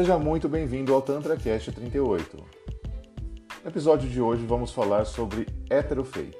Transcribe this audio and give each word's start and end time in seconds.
Seja 0.00 0.18
muito 0.18 0.48
bem-vindo 0.48 0.94
ao 0.94 1.02
TantraCast 1.02 1.72
38. 1.72 2.34
No 3.62 3.68
episódio 3.68 4.08
de 4.08 4.18
hoje 4.18 4.46
vamos 4.46 4.72
falar 4.72 5.04
sobre 5.04 5.46
hétero 5.68 6.02
fake. 6.02 6.38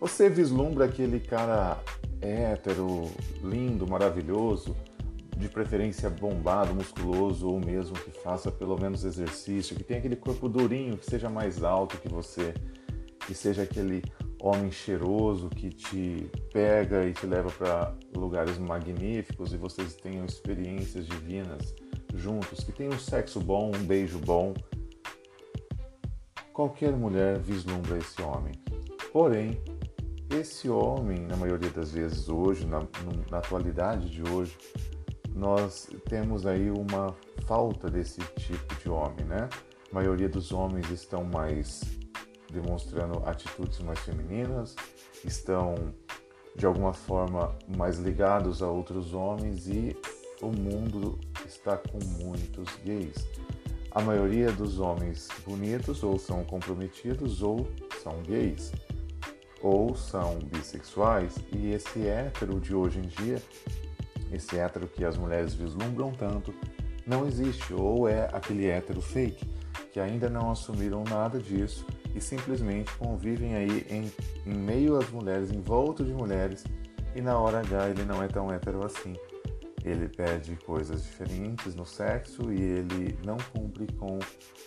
Você 0.00 0.28
vislumbra 0.28 0.86
aquele 0.86 1.20
cara 1.20 1.78
hétero, 2.20 3.08
lindo, 3.44 3.86
maravilhoso, 3.86 4.76
de 5.36 5.48
preferência 5.48 6.10
bombado, 6.10 6.74
musculoso 6.74 7.48
ou 7.48 7.60
mesmo 7.60 7.94
que 7.94 8.10
faça 8.10 8.50
pelo 8.50 8.76
menos 8.76 9.04
exercício, 9.04 9.76
que 9.76 9.84
tenha 9.84 10.00
aquele 10.00 10.16
corpo 10.16 10.48
durinho, 10.48 10.98
que 10.98 11.06
seja 11.06 11.30
mais 11.30 11.62
alto 11.62 11.96
que 11.98 12.08
você, 12.08 12.52
que 13.24 13.34
seja 13.36 13.62
aquele 13.62 14.02
homem 14.40 14.70
cheiroso 14.70 15.50
que 15.50 15.68
te 15.68 16.30
pega 16.52 17.04
e 17.04 17.12
te 17.12 17.26
leva 17.26 17.50
para 17.50 17.94
lugares 18.16 18.58
magníficos 18.58 19.52
e 19.52 19.56
vocês 19.56 19.94
tenham 19.94 20.24
experiências 20.24 21.06
divinas 21.06 21.74
juntos, 22.14 22.64
que 22.64 22.72
tenham 22.72 22.94
um 22.94 22.98
sexo 22.98 23.40
bom, 23.40 23.70
um 23.74 23.84
beijo 23.84 24.18
bom. 24.18 24.54
Qualquer 26.52 26.92
mulher 26.96 27.38
vislumbra 27.38 27.98
esse 27.98 28.20
homem. 28.22 28.52
Porém, 29.12 29.60
esse 30.30 30.68
homem, 30.68 31.20
na 31.20 31.36
maioria 31.36 31.70
das 31.70 31.92
vezes 31.92 32.28
hoje, 32.28 32.66
na, 32.66 32.80
na 33.30 33.38
atualidade 33.38 34.08
de 34.08 34.22
hoje, 34.22 34.56
nós 35.34 35.88
temos 36.08 36.46
aí 36.46 36.70
uma 36.70 37.14
falta 37.46 37.90
desse 37.90 38.20
tipo 38.38 38.74
de 38.76 38.88
homem, 38.88 39.24
né? 39.26 39.48
A 39.90 39.94
maioria 39.94 40.28
dos 40.28 40.52
homens 40.52 40.88
estão 40.90 41.24
mais 41.24 41.99
demonstrando 42.52 43.22
atitudes 43.26 43.78
mais 43.80 43.98
femininas, 44.00 44.76
estão 45.24 45.74
de 46.54 46.66
alguma 46.66 46.92
forma 46.92 47.56
mais 47.76 47.98
ligados 47.98 48.62
a 48.62 48.68
outros 48.68 49.14
homens 49.14 49.66
e 49.66 49.96
o 50.42 50.48
mundo 50.48 51.18
está 51.46 51.76
com 51.76 51.98
muitos 52.22 52.68
gays. 52.84 53.26
A 53.92 54.00
maioria 54.00 54.52
dos 54.52 54.78
homens 54.78 55.28
bonitos 55.46 56.02
ou 56.02 56.18
são 56.18 56.44
comprometidos 56.44 57.42
ou 57.42 57.68
são 58.02 58.22
gays 58.22 58.72
ou 59.62 59.94
são 59.94 60.38
bissexuais 60.38 61.36
e 61.52 61.72
esse 61.72 62.06
hétero 62.06 62.60
de 62.60 62.74
hoje 62.74 62.98
em 62.98 63.08
dia 63.08 63.42
esse 64.32 64.58
hétero 64.58 64.86
que 64.86 65.04
as 65.04 65.16
mulheres 65.16 65.54
vislumbram 65.54 66.12
tanto, 66.12 66.54
não 67.06 67.26
existe, 67.26 67.74
ou 67.74 68.08
é 68.08 68.28
aquele 68.32 68.66
hétero 68.66 69.00
fake, 69.00 69.44
que 69.92 69.98
ainda 69.98 70.28
não 70.30 70.50
assumiram 70.50 71.02
nada 71.04 71.38
disso 71.38 71.84
e 72.14 72.20
simplesmente 72.20 72.92
convivem 72.96 73.54
aí 73.54 73.86
em, 73.90 74.12
em 74.46 74.54
meio 74.54 74.96
às 74.96 75.08
mulheres, 75.10 75.50
em 75.50 75.60
volta 75.60 76.04
de 76.04 76.12
mulheres, 76.12 76.64
e 77.14 77.20
na 77.20 77.38
hora 77.38 77.60
H 77.60 77.90
ele 77.90 78.04
não 78.04 78.22
é 78.22 78.28
tão 78.28 78.52
hétero 78.52 78.84
assim. 78.84 79.14
Ele 79.82 80.08
pede 80.08 80.56
coisas 80.56 81.02
diferentes 81.02 81.74
no 81.74 81.86
sexo 81.86 82.52
e 82.52 82.60
ele 82.60 83.18
não 83.24 83.38
cumpre 83.52 83.86
com 83.94 84.18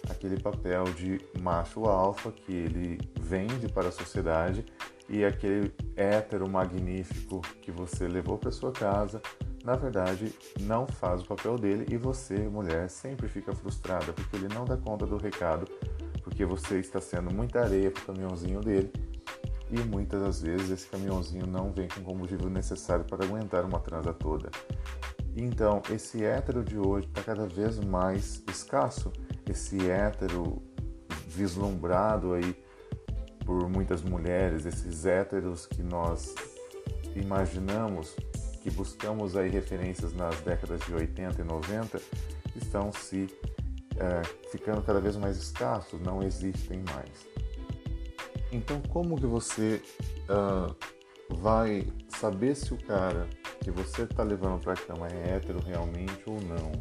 aquele 0.10 0.42
papel 0.42 0.86
de 0.86 1.22
macho 1.40 1.86
alfa 1.86 2.32
que 2.32 2.52
ele 2.52 3.00
vende 3.22 3.68
para 3.70 3.90
a 3.90 3.92
sociedade 3.92 4.66
e 5.08 5.24
aquele 5.24 5.72
hétero 5.96 6.50
magnífico 6.50 7.42
que 7.62 7.72
você 7.72 8.08
levou 8.08 8.40
para 8.40 8.52
sua 8.52 8.72
casa 8.72 9.22
na 9.64 9.78
verdade, 9.78 10.36
não 10.60 10.86
faz 10.86 11.22
o 11.22 11.26
papel 11.26 11.58
dele 11.58 11.86
e 11.90 11.96
você, 11.96 12.38
mulher, 12.50 12.90
sempre 12.90 13.30
fica 13.30 13.56
frustrada 13.56 14.12
porque 14.12 14.36
ele 14.36 14.54
não 14.54 14.66
dá 14.66 14.76
conta 14.76 15.06
do 15.06 15.16
recado, 15.16 15.66
porque 16.34 16.45
você 16.45 16.80
está 16.80 17.00
sendo 17.00 17.31
muita 17.31 17.62
areia 17.62 17.92
para 17.92 18.02
o 18.02 18.06
caminhãozinho 18.08 18.59
dele 18.59 18.92
e 19.70 19.80
muitas 19.81 20.20
das 20.20 20.42
vezes 20.42 20.72
esse 20.72 20.88
caminhãozinho 20.88 21.45
não 21.45 21.72
vem 21.72 21.88
com 21.88 22.00
o 22.00 22.03
combustível 22.03 22.50
necessário 22.50 23.06
para 23.06 23.23
aguentar 23.23 23.64
uma 23.64 23.80
transa 23.80 24.12
toda. 24.14 24.50
Então, 25.36 25.84
esse 25.92 26.23
hétero 26.23 26.64
de 26.64 26.75
hoje 26.75 27.08
está 27.08 27.22
cada 27.22 27.45
vez 27.45 27.80
mais 27.80 28.44
escasso. 28.50 29.14
Esse 29.48 29.88
hétero 29.88 30.59
vislumbrado 31.28 32.34
aí 32.34 32.56
por 33.46 33.69
muitas 33.69 34.02
mulheres, 34.02 34.66
esses 34.66 35.06
héteros 35.06 35.68
que 35.68 35.84
nós 35.84 36.34
imaginamos 37.16 38.16
que 38.63 38.72
buscamos 38.72 39.35
aí 39.38 39.50
referências 39.50 40.13
nas 40.13 40.40
décadas 40.41 40.81
de 40.81 40.96
80 40.96 41.41
e 41.41 41.44
90 41.44 42.02
estão 42.56 42.91
se 42.91 43.28
é, 43.98 44.22
ficando 44.50 44.81
cada 44.81 45.00
vez 45.00 45.16
mais 45.16 45.38
escassos, 45.38 46.00
não 46.02 46.24
existem 46.24 46.84
mais. 46.94 47.28
Então, 48.52 48.81
como 48.90 49.20
que 49.20 49.26
você 49.26 49.81
uh, 50.30 50.76
vai 51.30 51.88
saber 52.08 52.56
se 52.56 52.74
o 52.74 52.78
cara 52.78 53.28
que 53.62 53.72
você 53.72 54.03
está 54.03 54.24
levando 54.24 54.62
para 54.62 54.74
a 54.74 54.78
cama 54.78 55.08
é 55.08 55.36
hétero 55.36 55.59
realmente 55.59 56.24
ou 56.28 56.40
não? 56.42 56.72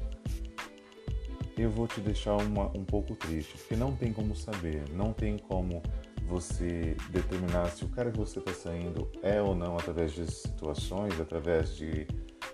Eu 1.57 1.71
vou 1.71 1.87
te 1.87 2.01
deixar 2.01 2.37
uma, 2.37 2.67
um 2.77 2.85
pouco 2.85 3.15
triste, 3.15 3.57
porque 3.57 3.77
não 3.77 3.95
tem 3.95 4.13
como 4.13 4.35
saber, 4.35 4.83
não 4.91 5.13
tem 5.13 5.39
como 5.39 5.83
você 6.27 6.97
determinar 7.11 7.71
se 7.71 7.85
o 7.85 7.89
cara 7.89 8.11
que 8.11 8.19
você 8.19 8.39
está 8.39 8.53
saindo 8.53 9.11
é 9.23 9.41
ou 9.41 9.55
não 9.55 9.77
através 9.77 10.13
de 10.13 10.31
situações, 10.31 11.19
através 11.21 11.75
de, 11.77 12.07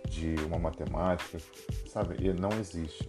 de 0.09 0.35
uma 0.47 0.59
matemática, 0.59 1.39
sabe? 1.87 2.33
Não 2.35 2.51
existe. 2.59 3.09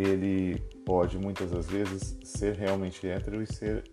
Ele 0.00 0.58
pode 0.84 1.18
muitas 1.18 1.50
das 1.50 1.66
vezes 1.66 2.16
ser 2.24 2.54
realmente 2.54 3.06
hétero 3.06 3.42
e 3.42 3.46
ser 3.46 3.84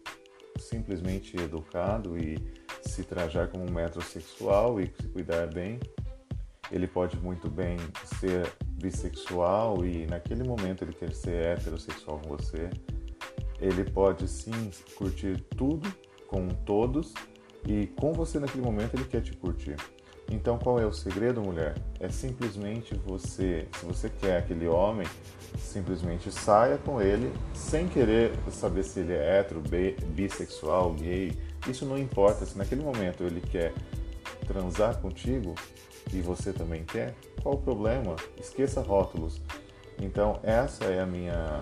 simplesmente 0.60 1.36
educado 1.38 2.18
e 2.18 2.38
se 2.82 3.04
trajar 3.04 3.48
como 3.48 3.66
um 3.66 3.72
metrosexual 3.72 4.80
e 4.80 4.88
se 4.88 5.08
cuidar 5.10 5.48
bem. 5.48 5.80
Ele 6.72 6.88
pode 6.88 7.18
muito 7.18 7.50
bem 7.50 7.78
ser 8.20 8.52
bissexual 8.72 9.86
e 9.86 10.06
naquele 10.06 10.44
momento 10.44 10.84
ele 10.84 10.94
quer 10.94 11.14
ser 11.14 11.46
heterossexual 11.46 12.20
com 12.20 12.30
você 12.30 12.70
ele 13.60 13.84
pode 13.84 14.28
sim 14.28 14.72
curtir 14.96 15.42
tudo 15.56 15.92
com 16.28 16.48
todos 16.48 17.14
e 17.68 17.88
com 17.88 18.14
você 18.14 18.40
naquele 18.40 18.64
momento 18.64 18.96
ele 18.96 19.06
quer 19.06 19.22
te 19.22 19.36
curtir. 19.36 19.76
Então 20.30 20.58
qual 20.58 20.80
é 20.80 20.86
o 20.86 20.92
segredo, 20.92 21.42
mulher? 21.42 21.76
É 22.00 22.10
simplesmente 22.10 22.96
você, 23.06 23.68
se 23.80 23.86
você 23.86 24.10
quer 24.10 24.40
aquele 24.40 24.68
homem, 24.68 25.08
simplesmente 25.58 26.32
saia 26.32 26.78
com 26.78 27.02
ele 27.02 27.32
sem 27.54 27.88
querer 27.88 28.34
saber 28.52 28.84
se 28.84 29.00
ele 29.00 29.14
é 29.14 29.40
hétero, 29.40 29.64
bissexual, 30.10 30.94
gay. 30.94 31.38
Isso 31.68 31.86
não 31.86 31.98
importa. 31.98 32.46
Se 32.46 32.58
naquele 32.58 32.84
momento 32.84 33.24
ele 33.24 33.42
quer 33.42 33.74
transar 34.46 34.98
contigo 34.98 35.56
e 36.14 36.22
você 36.22 36.52
também 36.52 36.84
quer, 36.84 37.14
qual 37.42 37.56
o 37.56 37.62
problema? 37.62 38.16
Esqueça 38.40 38.82
rótulos. 38.82 39.42
Então 40.00 40.40
essa 40.44 40.86
é 40.86 41.02
a 41.02 41.06
minha 41.06 41.62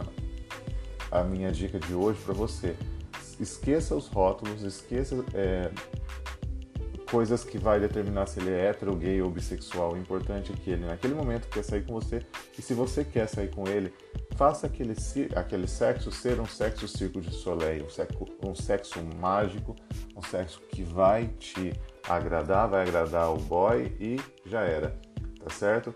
a 1.12 1.24
minha 1.24 1.52
dica 1.52 1.80
de 1.80 1.94
hoje 1.94 2.20
para 2.26 2.34
você. 2.34 2.76
Esqueça 3.40 3.96
os 3.96 4.08
rótulos, 4.08 4.64
esqueça 4.64 5.24
é, 5.34 5.70
coisas 7.16 7.46
que 7.46 7.58
vai 7.58 7.80
determinar 7.80 8.28
se 8.28 8.42
ele 8.42 8.52
é 8.52 8.66
hétero, 8.66 8.94
gay 8.94 9.22
ou 9.22 9.31
bissexual. 9.31 9.94
O 9.94 9.98
importante 9.98 10.52
é 10.52 10.56
que 10.58 10.70
ele 10.72 10.86
naquele 10.86 11.14
momento 11.14 11.48
quer 11.48 11.64
sair 11.64 11.86
com 11.86 11.94
você 11.94 12.22
e 12.59 12.62
se 12.62 12.74
você 12.74 13.06
quer 13.06 13.26
sair 13.30 13.48
com 13.48 13.66
ele, 13.70 13.94
faça 14.36 14.68
aquele, 14.68 14.94
aquele 15.34 15.66
sexo 15.66 16.12
ser 16.12 16.42
um 16.42 16.46
sexo 16.46 16.90
circo 16.90 17.22
de 17.22 17.31
soleil, 17.31 17.86
um 17.86 17.90
sexo, 17.90 18.26
um 18.44 18.53
sexo 18.53 19.00
mágico, 19.18 19.78
um 20.14 20.22
sexo 20.22 20.59
que 20.70 20.84
vai 20.84 21.28
te 21.40 21.72
agradar, 22.06 22.68
vai 22.68 22.81
agradar 22.81 23.34
o 23.34 23.38
boy 23.38 23.96
e 23.97 24.20
já 24.46 24.64
era, 24.64 24.94
tá 25.42 25.50
certo? 25.50 25.96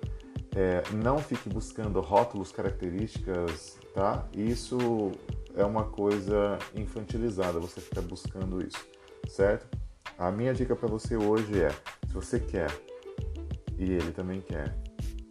É, 0.56 0.81
não 1.03 1.18
fique 1.18 1.50
buscando 1.50 2.00
rótulos, 2.00 2.50
características 2.50 3.78
tá? 3.94 4.25
Isso 4.34 5.12
é 5.53 5.66
uma 5.66 5.84
coisa 5.84 6.57
infantilizada, 6.74 7.59
você 7.59 7.81
ficar 7.81 8.03
buscando 8.03 8.66
isso, 8.66 8.88
certo? 9.28 9.68
A 10.17 10.31
minha 10.31 10.53
dica 10.53 10.75
para 10.75 10.87
você 10.87 11.15
hoje 11.15 11.61
é: 11.61 11.69
se 12.07 12.13
você 12.13 12.39
quer 12.39 12.71
e 13.77 13.91
ele 13.91 14.11
também 14.11 14.41
quer, 14.41 14.75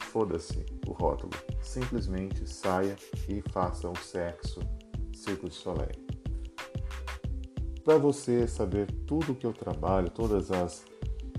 foda-se 0.05 0.65
o 0.87 0.93
rótulo. 0.93 1.33
Simplesmente 1.61 2.49
saia 2.49 2.95
e 3.29 3.43
faça 3.51 3.89
o 3.89 3.97
sexo 3.97 4.61
Circo 5.15 5.49
de 5.49 5.55
Soleil. 5.55 5.91
Para 7.85 7.99
você 7.99 8.47
saber 8.47 8.91
tudo 9.07 9.35
que 9.35 9.47
eu 9.47 9.53
trabalho, 9.53 10.09
todas 10.11 10.51
as 10.51 10.85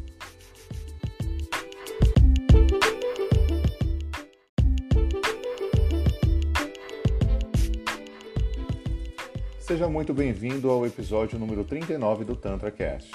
Seja 9.71 9.87
muito 9.87 10.13
bem-vindo 10.13 10.69
ao 10.69 10.85
episódio 10.85 11.39
número 11.39 11.63
39 11.63 12.25
do 12.25 12.35
Tantra 12.35 12.69
Cast. 12.69 13.09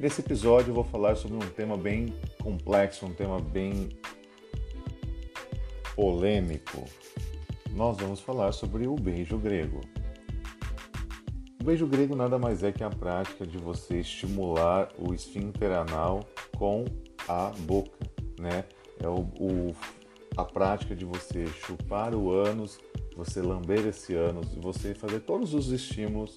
Nesse 0.00 0.22
episódio 0.22 0.70
eu 0.70 0.74
vou 0.74 0.82
falar 0.82 1.14
sobre 1.14 1.36
um 1.36 1.50
tema 1.50 1.76
bem 1.76 2.06
complexo, 2.42 3.04
um 3.04 3.12
tema 3.12 3.38
bem 3.38 3.90
polêmico, 5.94 6.86
nós 7.72 7.98
vamos 7.98 8.18
falar 8.18 8.52
sobre 8.52 8.86
o 8.86 8.94
beijo 8.94 9.36
grego. 9.36 9.82
O 11.60 11.64
beijo 11.64 11.86
grego 11.86 12.16
nada 12.16 12.38
mais 12.38 12.62
é 12.62 12.72
que 12.72 12.82
a 12.82 12.88
prática 12.88 13.46
de 13.46 13.58
você 13.58 13.98
estimular 13.98 14.88
o 14.98 15.12
esfíncter 15.12 15.70
anal 15.70 16.20
com 16.56 16.86
a 17.28 17.52
boca, 17.58 17.98
né? 18.40 18.64
É 18.98 19.06
o, 19.06 19.20
o 19.38 19.76
a 20.34 20.44
prática 20.46 20.96
de 20.96 21.04
você 21.04 21.46
chupar 21.46 22.14
o 22.14 22.30
ânus, 22.30 22.78
você 23.16 23.40
lamber 23.40 23.86
esse 23.86 24.14
ânus 24.14 24.54
você 24.54 24.94
fazer 24.94 25.20
todos 25.20 25.54
os 25.54 25.70
estímulos 25.70 26.36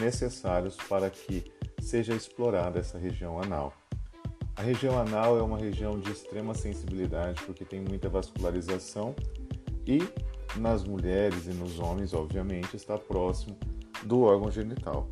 necessários 0.00 0.76
para 0.88 1.10
que 1.10 1.44
seja 1.80 2.14
explorada 2.14 2.80
essa 2.80 2.98
região 2.98 3.40
anal. 3.40 3.74
A 4.56 4.62
região 4.62 4.98
anal 4.98 5.38
é 5.38 5.42
uma 5.42 5.58
região 5.58 5.98
de 5.98 6.10
extrema 6.10 6.54
sensibilidade 6.54 7.42
porque 7.42 7.64
tem 7.64 7.80
muita 7.80 8.08
vascularização 8.08 9.14
e 9.86 9.98
nas 10.56 10.84
mulheres 10.84 11.46
e 11.46 11.50
nos 11.50 11.78
homens, 11.78 12.14
obviamente, 12.14 12.76
está 12.76 12.96
próximo 12.96 13.56
do 14.04 14.22
órgão 14.22 14.50
genital. 14.50 15.08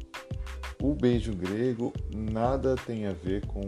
O 0.80 0.94
beijo 0.94 1.34
grego 1.34 1.92
nada 2.14 2.76
tem 2.86 3.06
a 3.06 3.12
ver 3.12 3.46
com 3.46 3.62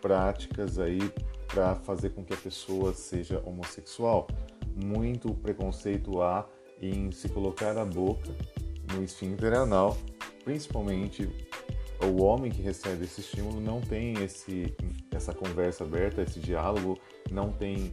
práticas 0.00 0.78
aí 0.78 1.00
para 1.48 1.74
fazer 1.76 2.10
com 2.10 2.24
que 2.24 2.32
a 2.32 2.36
pessoa 2.36 2.94
seja 2.94 3.42
homossexual. 3.44 4.26
Muito 4.74 5.34
preconceito 5.34 6.22
há 6.22 6.48
em 6.82 7.10
se 7.12 7.28
colocar 7.28 7.78
a 7.78 7.84
boca 7.84 8.34
no 8.92 9.02
esfíncter 9.02 9.54
anal, 9.54 9.96
principalmente 10.44 11.30
o 12.04 12.22
homem 12.22 12.50
que 12.50 12.60
recebe 12.60 13.04
esse 13.04 13.20
estímulo 13.20 13.60
não 13.60 13.80
tem 13.80 14.14
esse, 14.22 14.74
essa 15.14 15.32
conversa 15.32 15.84
aberta, 15.84 16.22
esse 16.22 16.40
diálogo, 16.40 16.98
não 17.30 17.52
tem 17.52 17.92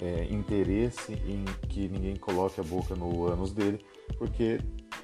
é, 0.00 0.24
interesse 0.30 1.12
em 1.12 1.44
que 1.68 1.88
ninguém 1.88 2.16
coloque 2.16 2.60
a 2.60 2.64
boca 2.64 2.94
no 2.94 3.26
ânus 3.26 3.52
dele, 3.52 3.84
porque 4.16 4.58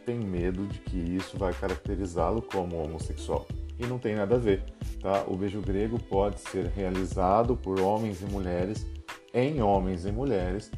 tem 0.06 0.18
medo 0.18 0.66
de 0.66 0.78
que 0.78 0.96
isso 0.96 1.36
vai 1.36 1.52
caracterizá-lo 1.52 2.40
como 2.40 2.82
homossexual. 2.82 3.46
E 3.78 3.84
não 3.86 3.98
tem 3.98 4.14
nada 4.14 4.36
a 4.36 4.38
ver, 4.38 4.64
tá? 5.02 5.24
O 5.28 5.36
beijo 5.36 5.60
grego 5.60 5.98
pode 5.98 6.40
ser 6.40 6.66
realizado 6.68 7.56
por 7.56 7.78
homens 7.78 8.22
e 8.22 8.24
mulheres, 8.24 8.86
em 9.34 9.60
homens 9.60 10.06
e 10.06 10.12
mulheres, 10.12 10.70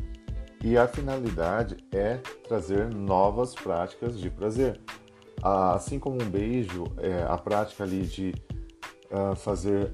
e 0.63 0.77
a 0.77 0.89
finalidade 0.89 1.77
é 1.93 2.17
trazer 2.47 2.93
novas 2.93 3.55
práticas 3.55 4.19
de 4.19 4.31
prazer. 4.31 4.81
Assim 5.43 5.99
como 5.99 6.21
um 6.21 6.29
beijo, 6.29 6.85
é, 6.99 7.23
a 7.23 7.39
prática 7.39 7.85
ali 7.85 8.03
de 8.03 8.35
uh, 9.11 9.37
fazer 9.37 9.93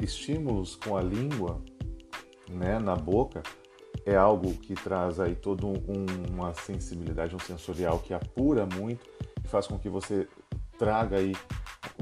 estímulos 0.00 0.74
com 0.74 0.96
a 0.96 1.02
língua 1.02 1.62
né, 2.50 2.78
na 2.78 2.96
boca 2.96 3.42
é 4.04 4.16
algo 4.16 4.52
que 4.54 4.74
traz 4.74 5.18
aí 5.20 5.34
toda 5.34 5.64
um, 5.66 5.76
uma 6.30 6.52
sensibilidade, 6.52 7.34
um 7.34 7.38
sensorial 7.38 8.00
que 8.00 8.12
apura 8.12 8.66
muito 8.66 9.08
e 9.42 9.48
faz 9.48 9.66
com 9.66 9.78
que 9.78 9.88
você 9.88 10.28
traga 10.76 11.18
aí 11.18 11.34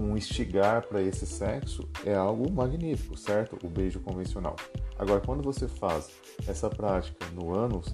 um 0.01 0.17
instigar 0.17 0.87
para 0.87 1.03
esse 1.03 1.27
sexo 1.27 1.89
é 2.05 2.15
algo 2.15 2.51
magnífico, 2.51 3.17
certo? 3.17 3.59
O 3.63 3.69
beijo 3.69 4.01
convencional. 4.01 4.57
Agora, 4.99 5.21
quando 5.21 5.43
você 5.43 5.67
faz 5.67 6.11
essa 6.47 6.69
prática 6.69 7.27
no 7.35 7.55
ânus, 7.55 7.89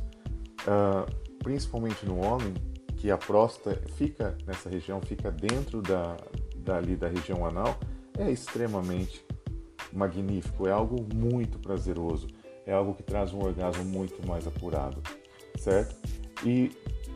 uh, 0.65 1.11
principalmente 1.43 2.05
no 2.05 2.19
homem, 2.25 2.55
que 2.97 3.11
a 3.11 3.17
próstata 3.17 3.81
fica 3.95 4.37
nessa 4.47 4.69
região, 4.69 5.01
fica 5.01 5.31
dentro 5.31 5.81
da, 5.81 6.17
dali 6.57 6.97
da 6.97 7.09
região 7.09 7.47
anal, 7.47 7.79
é 8.19 8.31
extremamente 8.31 9.25
magnífico, 9.93 10.67
é 10.69 10.73
algo 10.73 11.07
muito 11.15 11.59
prazeroso, 11.59 12.27
é 12.67 12.73
algo 12.73 12.95
que 12.95 13.03
traz 13.03 13.33
um 13.33 13.39
orgasmo 13.39 13.85
muito 13.85 14.27
mais 14.27 14.47
apurado, 14.47 15.01
certo? 15.57 15.97
E 16.45 16.71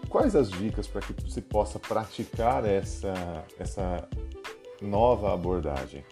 quais 0.09 0.35
as 0.37 0.51
dicas 0.51 0.87
para 0.87 1.01
que 1.01 1.13
você 1.29 1.41
possa 1.41 1.79
praticar 1.79 2.65
essa, 2.65 3.45
essa 3.59 4.09
nova 4.81 5.35
abordagem? 5.35 6.05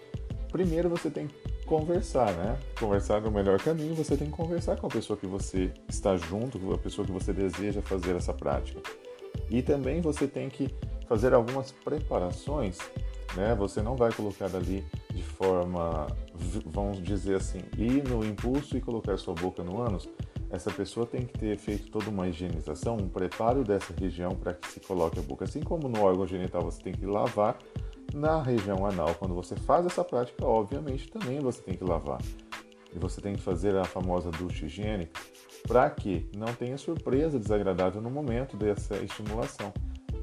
Primeiro 0.51 0.89
você 0.89 1.11
tem 1.11 1.29
que 1.29 1.50
conversar, 1.71 2.33
né? 2.33 2.59
Conversar 2.81 3.25
é 3.25 3.29
o 3.29 3.31
melhor 3.31 3.57
caminho, 3.61 3.95
você 3.95 4.17
tem 4.17 4.29
que 4.29 4.37
conversar 4.37 4.77
com 4.77 4.89
a 4.89 4.91
pessoa 4.91 5.17
que 5.17 5.25
você 5.25 5.73
está 5.89 6.17
junto, 6.17 6.59
com 6.59 6.73
a 6.73 6.79
pessoa 6.79 7.07
que 7.07 7.13
você 7.13 7.33
deseja 7.33 7.81
fazer 7.81 8.17
essa 8.17 8.35
prática. 8.35 8.81
E 9.49 9.63
também 9.63 10.01
você 10.01 10.27
tem 10.27 10.49
que 10.49 10.69
fazer 11.07 11.33
algumas 11.33 11.71
preparações, 11.71 12.77
né? 13.37 13.55
Você 13.55 13.81
não 13.83 13.95
vai 13.95 14.13
colocar 14.13 14.47
ali 14.47 14.85
de 15.13 15.23
forma, 15.23 16.09
vamos 16.67 17.01
dizer 17.05 17.37
assim, 17.37 17.61
ir 17.79 18.03
no 18.03 18.25
impulso 18.25 18.77
e 18.77 18.81
colocar 18.81 19.17
sua 19.17 19.35
boca 19.35 19.63
no 19.63 19.81
ânus. 19.81 20.09
Essa 20.51 20.73
pessoa 20.73 21.07
tem 21.07 21.25
que 21.25 21.39
ter 21.39 21.57
feito 21.57 21.89
toda 21.93 22.11
uma 22.11 22.27
higienização, 22.27 22.97
um 22.97 23.09
preparo 23.09 23.63
dessa 23.63 23.95
região 23.97 24.35
para 24.35 24.55
que 24.55 24.67
se 24.67 24.81
coloque 24.81 25.21
a 25.21 25.23
boca. 25.23 25.45
Assim 25.45 25.61
como 25.61 25.89
no 25.89 26.03
órgão 26.03 26.27
genital 26.27 26.63
você 26.63 26.83
tem 26.83 26.93
que 26.93 27.07
lavar, 27.07 27.57
na 28.15 28.43
região 28.43 28.87
anal, 28.87 29.15
quando 29.15 29.35
você 29.35 29.57
faz 29.57 29.87
essa 29.87 30.05
prática, 30.05 30.45
obviamente 30.45 31.09
também 31.09 31.41
você 31.41 31.63
tem 31.63 31.77
que 31.77 31.85
lavar. 31.85 32.21
E 32.95 32.99
você 32.99 33.21
tem 33.21 33.35
que 33.35 33.43
fazer 33.43 33.77
a 33.77 33.85
famosa 33.85 34.31
ducha 34.31 34.67
higiênica 34.67 35.21
para 35.67 35.89
que 35.91 36.29
não 36.37 36.53
tenha 36.53 36.77
surpresa 36.77 37.39
desagradável 37.39 38.01
no 38.01 38.11
momento 38.11 38.57
dessa 38.57 38.97
estimulação, 38.97 39.73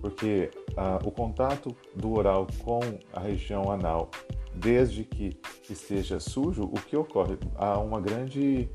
porque 0.02 0.52
ah, 0.76 1.00
o 1.04 1.12
contato 1.12 1.76
do 1.96 2.14
oral 2.14 2.48
com 2.64 2.80
a 3.14 3.20
região 3.20 3.72
anal, 3.72 4.10
desde 4.54 5.04
que 5.04 5.40
esteja 5.70 6.20
sujo, 6.20 6.64
o 6.64 6.74
que 6.74 6.98
ocorre? 6.98 7.38
Há 7.56 7.80
uma 7.80 8.02
grande, 8.02 8.70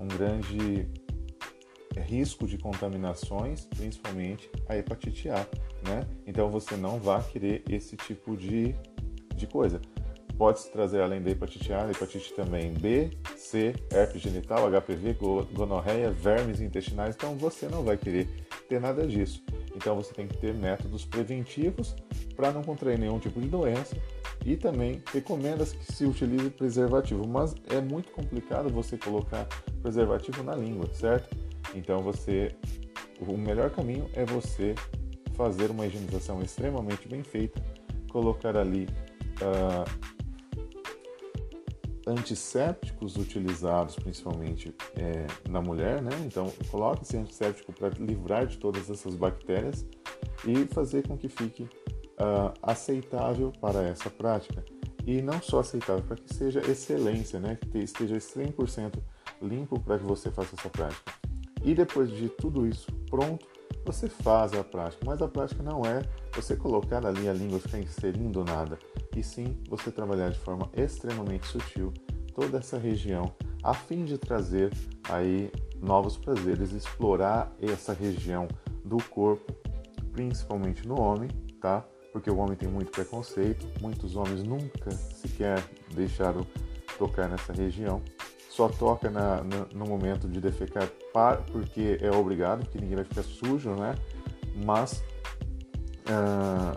um 0.00 0.08
grande 0.08 0.88
risco 1.96 2.46
de 2.46 2.58
contaminações, 2.58 3.66
principalmente 3.66 4.50
a 4.68 4.76
hepatite 4.76 5.28
A, 5.28 5.46
né? 5.86 6.06
Então 6.26 6.50
você 6.50 6.76
não 6.76 6.98
vai 6.98 7.22
querer 7.22 7.62
esse 7.68 7.96
tipo 7.96 8.36
de, 8.36 8.74
de 9.34 9.46
coisa. 9.46 9.80
Pode-se 10.36 10.70
trazer 10.70 11.00
além 11.00 11.20
da 11.20 11.30
hepatite 11.30 11.72
A, 11.72 11.90
hepatite 11.90 12.32
também 12.32 12.72
B, 12.72 13.10
C, 13.36 13.74
herpes 13.90 14.22
genital, 14.22 14.70
HPV, 14.70 15.16
gonorreia, 15.52 16.12
vermes 16.12 16.60
intestinais, 16.60 17.16
então 17.16 17.34
você 17.34 17.66
não 17.66 17.82
vai 17.82 17.96
querer 17.96 18.28
ter 18.68 18.80
nada 18.80 19.04
disso. 19.04 19.42
Então 19.74 19.96
você 19.96 20.14
tem 20.14 20.28
que 20.28 20.36
ter 20.38 20.54
métodos 20.54 21.04
preventivos 21.04 21.96
para 22.36 22.52
não 22.52 22.62
contrair 22.62 22.98
nenhum 22.98 23.18
tipo 23.18 23.40
de 23.40 23.48
doença 23.48 23.96
e 24.44 24.56
também 24.56 25.02
recomenda-se 25.12 25.76
que 25.76 25.92
se 25.92 26.04
utilize 26.04 26.50
preservativo, 26.50 27.26
mas 27.26 27.54
é 27.68 27.80
muito 27.80 28.10
complicado 28.12 28.68
você 28.68 28.96
colocar 28.96 29.46
preservativo 29.82 30.44
na 30.44 30.54
língua, 30.54 30.88
certo? 30.92 31.36
Então 31.74 31.98
você, 32.00 32.54
o 33.20 33.36
melhor 33.36 33.70
caminho 33.70 34.08
é 34.14 34.24
você 34.24 34.74
fazer 35.38 35.70
uma 35.70 35.86
higienização 35.86 36.42
extremamente 36.42 37.06
bem 37.06 37.22
feita, 37.22 37.62
colocar 38.10 38.56
ali 38.56 38.88
uh, 39.40 40.18
antissépticos 42.10 43.16
utilizados 43.16 43.94
principalmente 43.94 44.74
é, 44.96 45.26
na 45.48 45.62
mulher, 45.62 46.02
né? 46.02 46.10
Então, 46.26 46.50
coloque 46.70 47.04
esse 47.04 47.16
antisséptico 47.16 47.72
para 47.72 47.90
livrar 47.90 48.46
de 48.46 48.58
todas 48.58 48.90
essas 48.90 49.14
bactérias 49.14 49.86
e 50.44 50.66
fazer 50.74 51.06
com 51.06 51.16
que 51.16 51.28
fique 51.28 51.62
uh, 51.62 52.52
aceitável 52.60 53.52
para 53.60 53.84
essa 53.84 54.10
prática. 54.10 54.64
E 55.06 55.22
não 55.22 55.40
só 55.40 55.60
aceitável, 55.60 56.02
para 56.02 56.16
que 56.16 56.34
seja 56.34 56.60
excelência, 56.68 57.38
né? 57.38 57.56
Que 57.70 57.78
esteja 57.78 58.16
100% 58.16 58.98
limpo 59.40 59.78
para 59.78 59.98
que 59.98 60.04
você 60.04 60.32
faça 60.32 60.56
essa 60.58 60.68
prática. 60.68 61.12
E 61.62 61.74
depois 61.74 62.10
de 62.10 62.28
tudo 62.28 62.66
isso 62.66 62.92
pronto, 63.08 63.46
você 63.92 64.08
faz 64.08 64.52
a 64.52 64.62
prática. 64.62 65.04
Mas 65.04 65.22
a 65.22 65.28
prática 65.28 65.62
não 65.62 65.82
é 65.82 66.02
você 66.34 66.54
colocar 66.54 67.04
ali 67.06 67.28
a 67.28 67.32
língua 67.32 67.58
ficar 67.58 67.78
inserindo 67.78 68.44
nada 68.44 68.78
e 69.16 69.22
sim 69.22 69.56
você 69.68 69.90
trabalhar 69.90 70.30
de 70.30 70.38
forma 70.38 70.70
extremamente 70.76 71.46
sutil 71.46 71.92
toda 72.34 72.58
essa 72.58 72.78
região 72.78 73.32
a 73.62 73.74
fim 73.74 74.04
de 74.04 74.18
trazer 74.18 74.72
aí 75.08 75.50
novos 75.80 76.16
prazeres, 76.16 76.72
explorar 76.72 77.52
essa 77.60 77.92
região 77.92 78.46
do 78.84 78.98
corpo, 79.04 79.52
principalmente 80.12 80.86
no 80.86 81.00
homem, 81.00 81.28
tá? 81.60 81.84
Porque 82.12 82.30
o 82.30 82.36
homem 82.36 82.56
tem 82.56 82.68
muito 82.68 82.92
preconceito, 82.92 83.66
muitos 83.80 84.16
homens 84.16 84.42
nunca 84.42 84.90
sequer 84.90 85.62
deixaram 85.94 86.46
tocar 86.98 87.28
nessa 87.28 87.52
região, 87.52 88.02
só 88.58 88.68
toca 88.68 89.08
na, 89.08 89.36
na, 89.44 89.66
no 89.72 89.86
momento 89.86 90.26
de 90.28 90.40
defecar 90.40 90.90
porque 91.52 91.96
é 92.02 92.10
obrigado, 92.10 92.64
porque 92.64 92.80
ninguém 92.80 92.96
vai 92.96 93.04
ficar 93.04 93.22
sujo, 93.22 93.70
né? 93.76 93.94
Mas 94.64 95.00
uh, 96.10 96.76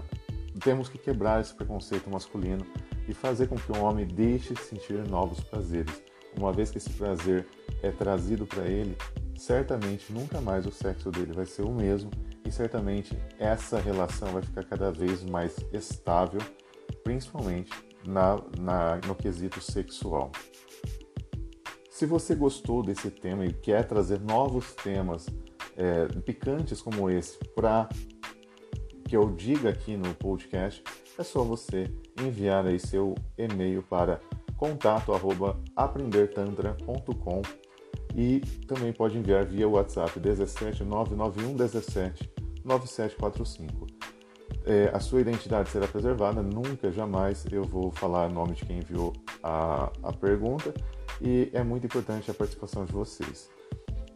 temos 0.60 0.88
que 0.88 1.00
quebrar 1.00 1.42
esse 1.42 1.56
preconceito 1.56 2.08
masculino 2.08 2.64
e 3.08 3.16
fazer 3.16 3.48
com 3.48 3.56
que 3.56 3.72
o 3.72 3.82
homem 3.82 4.06
deixe 4.06 4.54
de 4.54 4.62
sentir 4.62 5.08
novos 5.10 5.40
prazeres. 5.40 6.04
Uma 6.38 6.54
vez 6.54 6.70
que 6.70 6.78
esse 6.78 6.92
prazer 6.92 7.48
é 7.82 7.90
trazido 7.90 8.46
para 8.46 8.68
ele, 8.68 8.96
certamente 9.36 10.14
nunca 10.14 10.40
mais 10.40 10.68
o 10.68 10.72
sexo 10.72 11.10
dele 11.10 11.34
vai 11.34 11.48
ser 11.48 11.64
o 11.64 11.72
mesmo 11.72 12.12
e 12.46 12.52
certamente 12.52 13.18
essa 13.40 13.80
relação 13.80 14.28
vai 14.28 14.44
ficar 14.44 14.64
cada 14.66 14.92
vez 14.92 15.24
mais 15.24 15.56
estável, 15.74 16.42
principalmente 17.04 17.72
na, 18.06 18.40
na, 18.60 18.98
no 19.08 19.16
quesito 19.16 19.60
sexual. 19.60 20.32
Se 22.02 22.08
você 22.08 22.34
gostou 22.34 22.82
desse 22.82 23.12
tema 23.12 23.46
e 23.46 23.54
quer 23.54 23.88
trazer 23.88 24.20
novos 24.20 24.74
temas 24.74 25.28
é, 25.78 26.08
picantes 26.22 26.82
como 26.82 27.12
esse 27.12 27.38
para 27.54 27.88
que 29.08 29.16
eu 29.16 29.30
diga 29.30 29.70
aqui 29.70 29.96
no 29.96 30.12
podcast, 30.16 30.84
é 31.16 31.22
só 31.22 31.44
você 31.44 31.94
enviar 32.20 32.66
aí 32.66 32.80
seu 32.80 33.14
e-mail 33.38 33.84
para 33.84 34.20
contato@aprendertantra.com 34.58 37.44
e 38.16 38.40
também 38.66 38.92
pode 38.92 39.20
enviar 39.20 39.46
via 39.46 39.70
WhatsApp 39.70 40.20
17 40.20 40.84
991 40.84 41.56
17 41.56 42.32
9745. 42.66 43.86
É, 44.66 44.90
a 44.92 45.00
sua 45.00 45.22
identidade 45.22 45.70
será 45.70 45.88
preservada, 45.88 46.42
nunca, 46.42 46.92
jamais 46.92 47.46
eu 47.52 47.64
vou 47.64 47.92
falar 47.92 48.28
o 48.28 48.34
nome 48.34 48.56
de 48.56 48.66
quem 48.66 48.80
enviou 48.80 49.14
a, 49.44 49.92
a 50.02 50.12
pergunta 50.12 50.74
e 51.22 51.50
é 51.54 51.64
muito 51.64 51.86
importante 51.86 52.32
a 52.32 52.34
participação 52.34 52.86
de 52.86 52.92
vocês. 52.92 53.50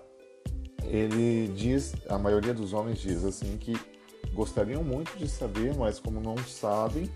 Ele 0.88 1.48
diz, 1.50 1.94
a 2.10 2.18
maioria 2.18 2.54
dos 2.54 2.74
homens 2.74 3.00
diz 3.00 3.24
assim 3.24 3.58
que 3.58 3.76
gostariam 4.34 4.84
muito 4.84 5.18
de 5.18 5.28
saber, 5.28 5.76
mas 5.76 6.00
como 6.00 6.20
não 6.20 6.38
sabem, 6.38 7.10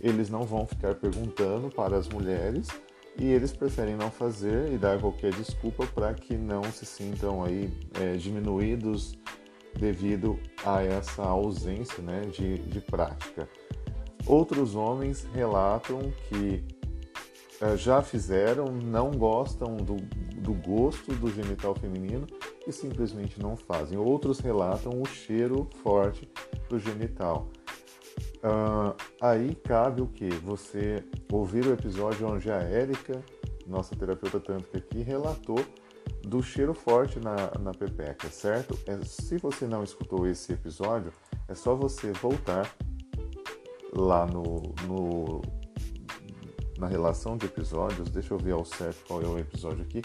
eles 0.00 0.28
não 0.28 0.42
vão 0.42 0.66
ficar 0.66 0.94
perguntando 0.94 1.70
para 1.70 1.96
as 1.96 2.08
mulheres 2.08 2.68
e 3.16 3.26
eles 3.26 3.52
preferem 3.52 3.96
não 3.96 4.10
fazer 4.10 4.72
e 4.72 4.76
dar 4.76 5.00
qualquer 5.00 5.32
desculpa 5.32 5.86
para 5.86 6.12
que 6.14 6.36
não 6.36 6.64
se 6.64 6.84
sintam 6.84 7.44
aí 7.44 7.72
é, 8.00 8.16
diminuídos 8.16 9.16
devido 9.78 10.38
a 10.64 10.82
essa 10.82 11.22
ausência 11.22 12.02
né, 12.02 12.22
de, 12.22 12.58
de 12.58 12.80
prática. 12.80 13.48
Outros 14.26 14.74
homens 14.74 15.26
relatam 15.34 16.12
que 16.28 16.64
já 17.76 18.02
fizeram, 18.02 18.66
não 18.66 19.10
gostam 19.10 19.76
do, 19.76 19.96
do 20.40 20.52
gosto 20.52 21.12
do 21.14 21.30
genital 21.30 21.74
feminino 21.74 22.26
e 22.66 22.72
simplesmente 22.72 23.40
não 23.40 23.56
fazem. 23.56 23.98
Outros 23.98 24.38
relatam 24.38 25.00
o 25.00 25.06
cheiro 25.06 25.68
forte 25.82 26.28
do 26.68 26.78
genital. 26.78 27.48
Uh, 28.44 28.94
aí 29.20 29.54
cabe 29.54 30.02
o 30.02 30.06
que? 30.06 30.28
Você 30.28 31.02
ouvir 31.32 31.66
o 31.66 31.72
episódio 31.72 32.28
onde 32.28 32.50
a 32.50 32.56
Érica, 32.56 33.22
nossa 33.66 33.96
terapeuta 33.96 34.38
tântrica 34.38 34.78
aqui, 34.78 35.02
relatou 35.02 35.64
do 36.22 36.42
cheiro 36.42 36.74
forte 36.74 37.18
na, 37.18 37.36
na 37.58 37.72
pepeca, 37.72 38.28
certo? 38.28 38.78
É, 38.86 38.98
se 39.04 39.38
você 39.38 39.66
não 39.66 39.82
escutou 39.82 40.26
esse 40.26 40.52
episódio, 40.52 41.12
é 41.48 41.54
só 41.54 41.74
você 41.74 42.12
voltar 42.12 42.70
lá 43.92 44.26
no, 44.26 44.74
no 44.86 45.40
na 46.78 46.86
relação 46.86 47.36
de 47.36 47.46
episódios, 47.46 48.10
deixa 48.10 48.34
eu 48.34 48.38
ver 48.38 48.52
ao 48.52 48.64
certo 48.64 49.04
qual 49.06 49.22
é 49.22 49.26
o 49.26 49.38
episódio 49.38 49.82
aqui, 49.82 50.02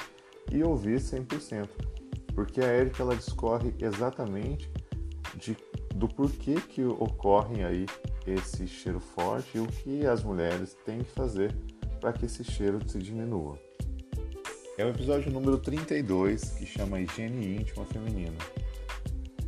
e 0.51 0.63
ouvir 0.63 0.99
100% 0.99 1.67
porque 2.39 2.61
a 2.61 2.67
Érica 2.67 3.03
ela 3.03 3.17
discorre 3.17 3.73
exatamente 3.79 4.71
de, 5.35 5.57
do 5.93 6.07
porquê 6.07 6.55
que 6.55 6.81
ocorrem 6.85 7.65
aí 7.65 7.85
esse 8.25 8.65
cheiro 8.65 9.01
forte 9.01 9.57
e 9.57 9.59
o 9.59 9.67
que 9.67 10.05
as 10.05 10.23
mulheres 10.23 10.73
têm 10.85 10.99
que 10.99 11.11
fazer 11.11 11.53
para 11.99 12.13
que 12.13 12.25
esse 12.25 12.45
cheiro 12.45 12.79
se 12.87 12.97
diminua. 12.97 13.59
É 14.77 14.85
o 14.85 14.87
episódio 14.87 15.29
número 15.29 15.57
32 15.57 16.51
que 16.51 16.65
chama 16.65 17.01
Higiene 17.01 17.57
Íntima 17.57 17.85
Feminina. 17.85 18.37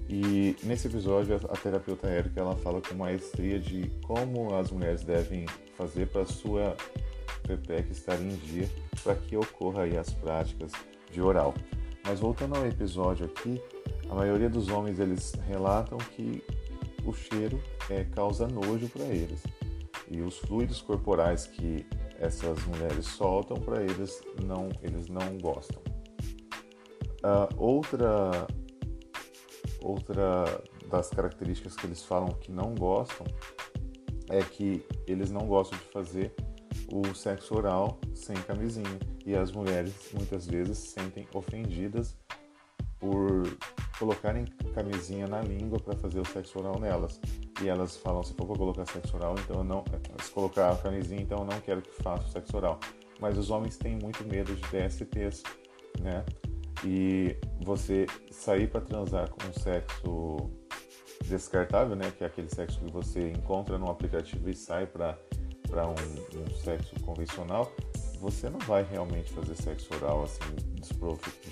E 0.09 0.57
nesse 0.63 0.87
episódio 0.87 1.39
a 1.49 1.55
terapeuta 1.55 2.07
Érica 2.07 2.41
ela 2.41 2.57
fala 2.57 2.81
com 2.81 2.93
maestria 2.93 3.57
de 3.57 3.89
como 4.05 4.53
as 4.53 4.69
mulheres 4.69 5.05
devem 5.05 5.45
fazer 5.77 6.09
para 6.09 6.25
sua 6.25 6.75
pepeca 7.43 7.91
estar 7.91 8.19
em 8.19 8.35
dia 8.37 8.69
para 9.03 9.15
que 9.15 9.35
ocorra 9.35 9.83
aí 9.83 9.97
as 9.97 10.13
práticas 10.13 10.71
de 11.11 11.21
oral. 11.21 11.53
Mas 12.05 12.19
voltando 12.19 12.55
ao 12.55 12.65
episódio 12.65 13.25
aqui, 13.25 13.61
a 14.09 14.15
maioria 14.15 14.49
dos 14.49 14.69
homens 14.69 14.99
eles 14.99 15.33
relatam 15.47 15.97
que 15.97 16.43
o 17.05 17.13
cheiro 17.13 17.61
é, 17.89 18.03
causa 18.03 18.47
nojo 18.47 18.87
para 18.89 19.05
eles 19.05 19.43
e 20.09 20.21
os 20.21 20.37
fluidos 20.37 20.81
corporais 20.81 21.47
que 21.47 21.85
essas 22.19 22.63
mulheres 22.65 23.05
soltam 23.05 23.57
para 23.57 23.81
eles 23.81 24.21
não 24.43 24.69
eles 24.83 25.07
não 25.07 25.37
gostam. 25.37 25.81
Uh, 27.23 27.47
outra 27.57 28.47
outra 29.81 30.45
das 30.89 31.09
características 31.09 31.75
que 31.75 31.87
eles 31.87 32.03
falam 32.03 32.29
que 32.33 32.51
não 32.51 32.75
gostam 32.75 33.25
é 34.29 34.41
que 34.41 34.85
eles 35.07 35.31
não 35.31 35.47
gostam 35.47 35.77
de 35.79 35.85
fazer 35.85 36.35
o 36.91 37.15
sexo 37.15 37.55
oral 37.55 37.99
sem 38.13 38.35
camisinha. 38.35 38.99
E 39.25 39.35
as 39.35 39.51
mulheres 39.51 39.93
muitas 40.13 40.45
vezes 40.47 40.77
se 40.77 40.87
sentem 40.87 41.27
ofendidas 41.33 42.17
por 42.99 43.43
colocarem 43.97 44.45
camisinha 44.73 45.27
na 45.27 45.41
língua 45.41 45.79
para 45.79 45.95
fazer 45.95 46.19
o 46.19 46.25
sexo 46.25 46.59
oral 46.59 46.79
nelas. 46.79 47.19
E 47.61 47.67
elas 47.67 47.97
falam, 47.97 48.23
se 48.23 48.33
for 48.33 48.47
para 48.47 48.57
colocar 48.57 48.85
sexo 48.85 49.15
oral, 49.15 49.35
então 49.39 49.57
eu 49.57 49.63
não. 49.63 49.83
Se 50.21 50.31
colocar 50.31 50.71
a 50.71 50.77
camisinha, 50.77 51.21
então 51.21 51.39
eu 51.39 51.45
não 51.45 51.59
quero 51.61 51.81
que 51.81 51.91
faça 52.01 52.25
o 52.27 52.31
sexo 52.31 52.57
oral. 52.57 52.79
Mas 53.19 53.37
os 53.37 53.49
homens 53.49 53.77
têm 53.77 53.97
muito 53.97 54.23
medo 54.23 54.53
de 54.55 54.61
DSTs, 54.61 55.43
né? 55.99 56.25
E 56.83 57.37
você 57.63 58.07
sair 58.31 58.67
para 58.67 58.81
transar 58.81 59.29
com 59.29 59.47
um 59.47 59.53
sexo 59.53 60.49
descartável, 61.25 61.95
né? 61.95 62.11
Que 62.17 62.23
é 62.23 62.27
aquele 62.27 62.49
sexo 62.49 62.79
que 62.79 62.91
você 62.91 63.29
encontra 63.29 63.77
no 63.77 63.89
aplicativo 63.89 64.49
e 64.49 64.55
sai 64.55 64.87
para 64.87 65.17
para 65.71 65.87
um, 65.87 65.91
um, 65.93 66.55
sexo 66.63 66.93
convencional, 66.99 67.71
você 68.19 68.49
não 68.49 68.59
vai 68.59 68.83
realmente 68.83 69.31
fazer 69.31 69.55
sexo 69.55 69.87
oral 69.95 70.23
assim 70.23 70.39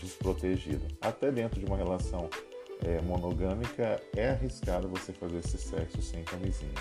desprotegido. 0.01 0.85
Até 1.01 1.31
dentro 1.31 1.59
de 1.59 1.65
uma 1.65 1.77
relação 1.77 2.29
é, 2.83 3.01
monogâmica 3.01 3.99
é 4.15 4.31
arriscado 4.31 4.89
você 4.89 5.13
fazer 5.13 5.37
esse 5.37 5.57
sexo 5.57 6.01
sem 6.01 6.23
camisinha. 6.23 6.73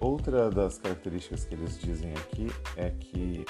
Outra 0.00 0.50
das 0.50 0.78
características 0.78 1.44
que 1.44 1.54
eles 1.54 1.78
dizem 1.78 2.12
aqui 2.14 2.48
é 2.76 2.90
que 2.90 3.46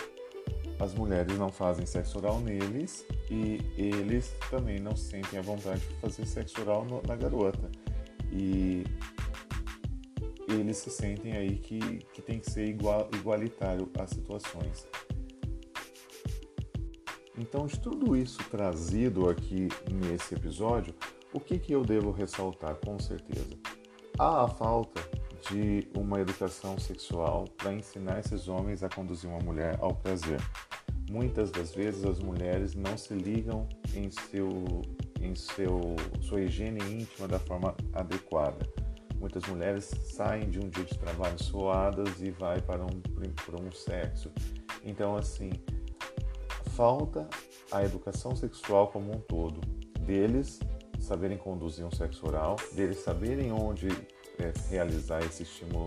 as 0.79 0.95
mulheres 0.95 1.39
não 1.39 1.49
fazem 1.49 1.87
sexo 1.87 2.19
oral 2.19 2.41
neles 2.41 3.07
e 3.31 3.59
eles 3.77 4.35
também 4.51 4.79
não 4.79 4.95
sentem 4.95 5.39
a 5.39 5.43
vontade 5.43 5.81
de 5.81 5.95
fazer 5.95 6.27
sexo 6.27 6.61
oral 6.61 6.87
na 7.07 7.17
garota. 7.17 7.71
E 8.31 8.85
eles 10.55 10.79
se 10.79 10.91
sentem 10.91 11.37
aí 11.37 11.57
que, 11.57 11.79
que 12.13 12.23
tem 12.23 12.39
que 12.39 12.51
ser 12.51 12.67
igual, 12.67 13.09
igualitário 13.15 13.91
às 13.99 14.11
situações. 14.11 14.87
Então, 17.39 17.67
de 17.67 17.79
tudo 17.81 18.17
isso 18.17 18.39
trazido 18.51 19.29
aqui 19.29 19.69
nesse 19.91 20.35
episódio, 20.35 20.95
o 21.33 21.41
que, 21.41 21.59
que 21.59 21.73
eu 21.73 21.83
devo 21.83 22.11
ressaltar 22.11 22.77
com 22.77 22.99
certeza? 22.99 23.57
Há 24.19 24.45
a 24.45 24.49
falta 24.49 25.01
de 25.51 25.89
uma 25.97 26.21
educação 26.21 26.79
sexual 26.79 27.47
para 27.57 27.73
ensinar 27.73 28.21
esses 28.21 28.49
homens 28.49 28.83
a 28.83 28.89
conduzir 28.89 29.29
uma 29.29 29.41
mulher 29.41 29.77
ao 29.81 29.95
prazer. 29.95 30.41
Muitas 31.11 31.51
das 31.51 31.75
vezes 31.75 32.05
as 32.05 32.19
mulheres 32.21 32.75
não 32.75 32.97
se 32.97 33.15
ligam 33.15 33.69
em 33.95 34.11
seu 34.11 34.83
em 35.21 35.35
seu 35.35 35.97
sua 36.21 36.43
higiene 36.43 36.81
íntima 36.81 37.29
da 37.29 37.39
forma 37.39 37.75
adequada. 37.93 38.69
Muitas 39.23 39.45
mulheres 39.47 39.85
saem 40.03 40.51
de 40.51 40.59
um 40.59 40.69
dia 40.69 40.83
de 40.83 40.99
trabalho 40.99 41.41
suadas 41.41 42.21
e 42.21 42.33
vai 42.33 42.61
para 42.61 42.85
um 42.85 43.01
para 43.47 43.63
um 43.63 43.71
sexo. 43.71 44.33
Então 44.85 45.17
assim, 45.17 45.53
falta 46.75 47.29
a 47.71 47.85
educação 47.85 48.35
sexual 48.35 48.89
como 48.89 49.13
um 49.13 49.21
todo 49.21 49.61
deles 50.01 50.59
saberem 50.99 51.39
conduzir 51.39 51.87
um 51.87 51.91
sexo 51.93 52.27
oral, 52.27 52.57
deles 52.73 52.99
saberem 52.99 53.53
onde 53.53 53.87
é, 54.41 54.53
realizar 54.69 55.21
esse 55.25 55.45
estímulo 55.45 55.87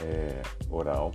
é, 0.00 0.40
oral. 0.70 1.12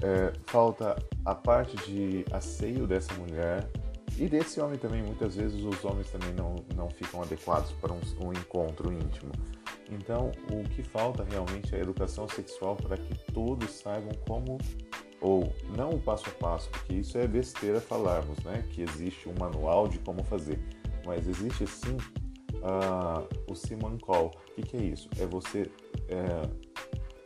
É, 0.00 0.32
falta 0.46 0.94
a 1.24 1.34
parte 1.34 1.76
de 1.78 2.24
asseio 2.30 2.86
dessa 2.86 3.12
mulher 3.14 3.68
e 4.18 4.28
desse 4.28 4.60
homem 4.60 4.78
também. 4.78 5.02
Muitas 5.02 5.36
vezes 5.36 5.62
os 5.62 5.84
homens 5.84 6.10
também 6.10 6.32
não, 6.34 6.56
não 6.74 6.88
ficam 6.90 7.22
adequados 7.22 7.72
para 7.72 7.92
um, 7.92 8.00
um 8.20 8.32
encontro 8.32 8.92
íntimo. 8.92 9.32
Então, 9.90 10.30
o 10.50 10.68
que 10.68 10.82
falta 10.82 11.24
realmente 11.24 11.74
é 11.74 11.78
a 11.78 11.82
educação 11.82 12.28
sexual 12.28 12.76
para 12.76 12.96
que 12.96 13.14
todos 13.32 13.70
saibam 13.70 14.12
como, 14.26 14.58
ou 15.20 15.52
não 15.76 15.90
o 15.90 16.00
passo 16.00 16.28
a 16.28 16.32
passo, 16.32 16.70
porque 16.70 16.94
isso 16.94 17.18
é 17.18 17.26
besteira 17.26 17.80
falarmos, 17.80 18.38
né? 18.44 18.64
Que 18.70 18.82
existe 18.82 19.28
um 19.28 19.34
manual 19.38 19.88
de 19.88 19.98
como 19.98 20.24
fazer, 20.24 20.58
mas 21.04 21.26
existe 21.26 21.66
sim 21.66 21.96
uh, 22.56 23.28
o 23.50 23.54
Simon 23.54 23.98
Call. 23.98 24.30
O 24.50 24.54
que, 24.54 24.62
que, 24.62 24.76
é 24.76 24.82
isso? 24.82 25.08
É 25.18 25.26
você 25.26 25.70
é, 26.08 26.48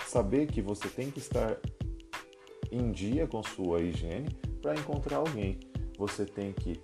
saber 0.04 0.46
que 0.46 0.60
você 0.60 0.88
tem 0.88 1.10
que 1.10 1.18
estar 1.18 1.56
em 2.70 2.90
dia 2.90 3.26
com 3.26 3.42
sua 3.42 3.80
higiene 3.80 4.28
para 4.60 4.74
encontrar 4.74 5.18
alguém. 5.18 5.58
Você 5.98 6.24
tem 6.24 6.52
que, 6.52 6.80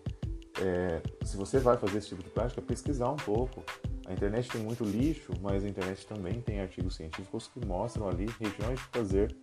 é, 0.60 1.00
se 1.24 1.36
você 1.36 1.58
vai 1.58 1.76
fazer 1.76 1.98
esse 1.98 2.08
tipo 2.08 2.22
de 2.22 2.30
prática, 2.30 2.60
pesquisar 2.60 3.10
um 3.10 3.16
pouco. 3.16 3.62
A 4.06 4.12
internet 4.12 4.50
tem 4.50 4.60
muito 4.60 4.84
lixo, 4.84 5.32
mas 5.40 5.64
a 5.64 5.68
internet 5.68 6.06
também 6.06 6.40
tem 6.42 6.60
artigos 6.60 6.96
científicos 6.96 7.48
que 7.48 7.64
mostram 7.64 8.06
ali 8.08 8.26
regiões 8.38 8.78
de 8.78 8.88
prazer 8.88 9.34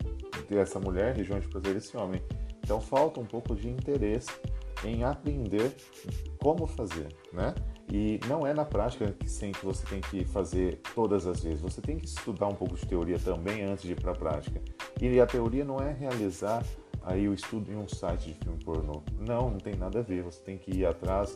dessa 0.48 0.80
mulher, 0.80 1.16
regiões 1.16 1.44
de 1.44 1.50
prazer 1.50 1.74
desse 1.74 1.98
homem. 1.98 2.22
Então 2.64 2.80
falta 2.80 3.20
um 3.20 3.26
pouco 3.26 3.56
de 3.56 3.68
interesse 3.68 4.30
em 4.84 5.04
aprender 5.04 5.76
como 6.38 6.68
fazer, 6.68 7.08
né? 7.34 7.56
E 7.92 8.20
não 8.28 8.48
é 8.48 8.54
na 8.54 8.64
prática 8.64 9.12
que 9.12 9.30
sempre 9.30 9.62
você 9.64 9.86
tem 9.86 10.00
que 10.00 10.24
fazer 10.26 10.80
todas 10.96 11.28
as 11.28 11.44
vezes. 11.44 11.60
Você 11.60 11.82
tem 11.82 11.98
que 11.98 12.06
estudar 12.06 12.48
um 12.48 12.56
pouco 12.56 12.76
de 12.76 12.86
teoria 12.86 13.20
também 13.20 13.64
antes 13.64 13.84
de 13.84 13.92
ir 13.92 14.00
para 14.00 14.12
a 14.12 14.16
prática. 14.16 14.62
E 15.02 15.20
a 15.20 15.26
teoria 15.26 15.66
não 15.66 15.78
é 15.78 15.92
realizar 15.92 16.64
aí 17.04 17.28
o 17.28 17.34
estudo 17.34 17.72
em 17.72 17.76
um 17.76 17.88
site 17.88 18.30
de 18.30 18.34
filme 18.34 18.64
pornô. 18.64 19.02
Não, 19.20 19.50
não 19.50 19.60
tem 19.60 19.76
nada 19.76 20.00
a 20.00 20.02
ver. 20.02 20.24
Você 20.24 20.42
tem 20.42 20.58
que 20.58 20.72
ir 20.72 20.86
atrás 20.86 21.34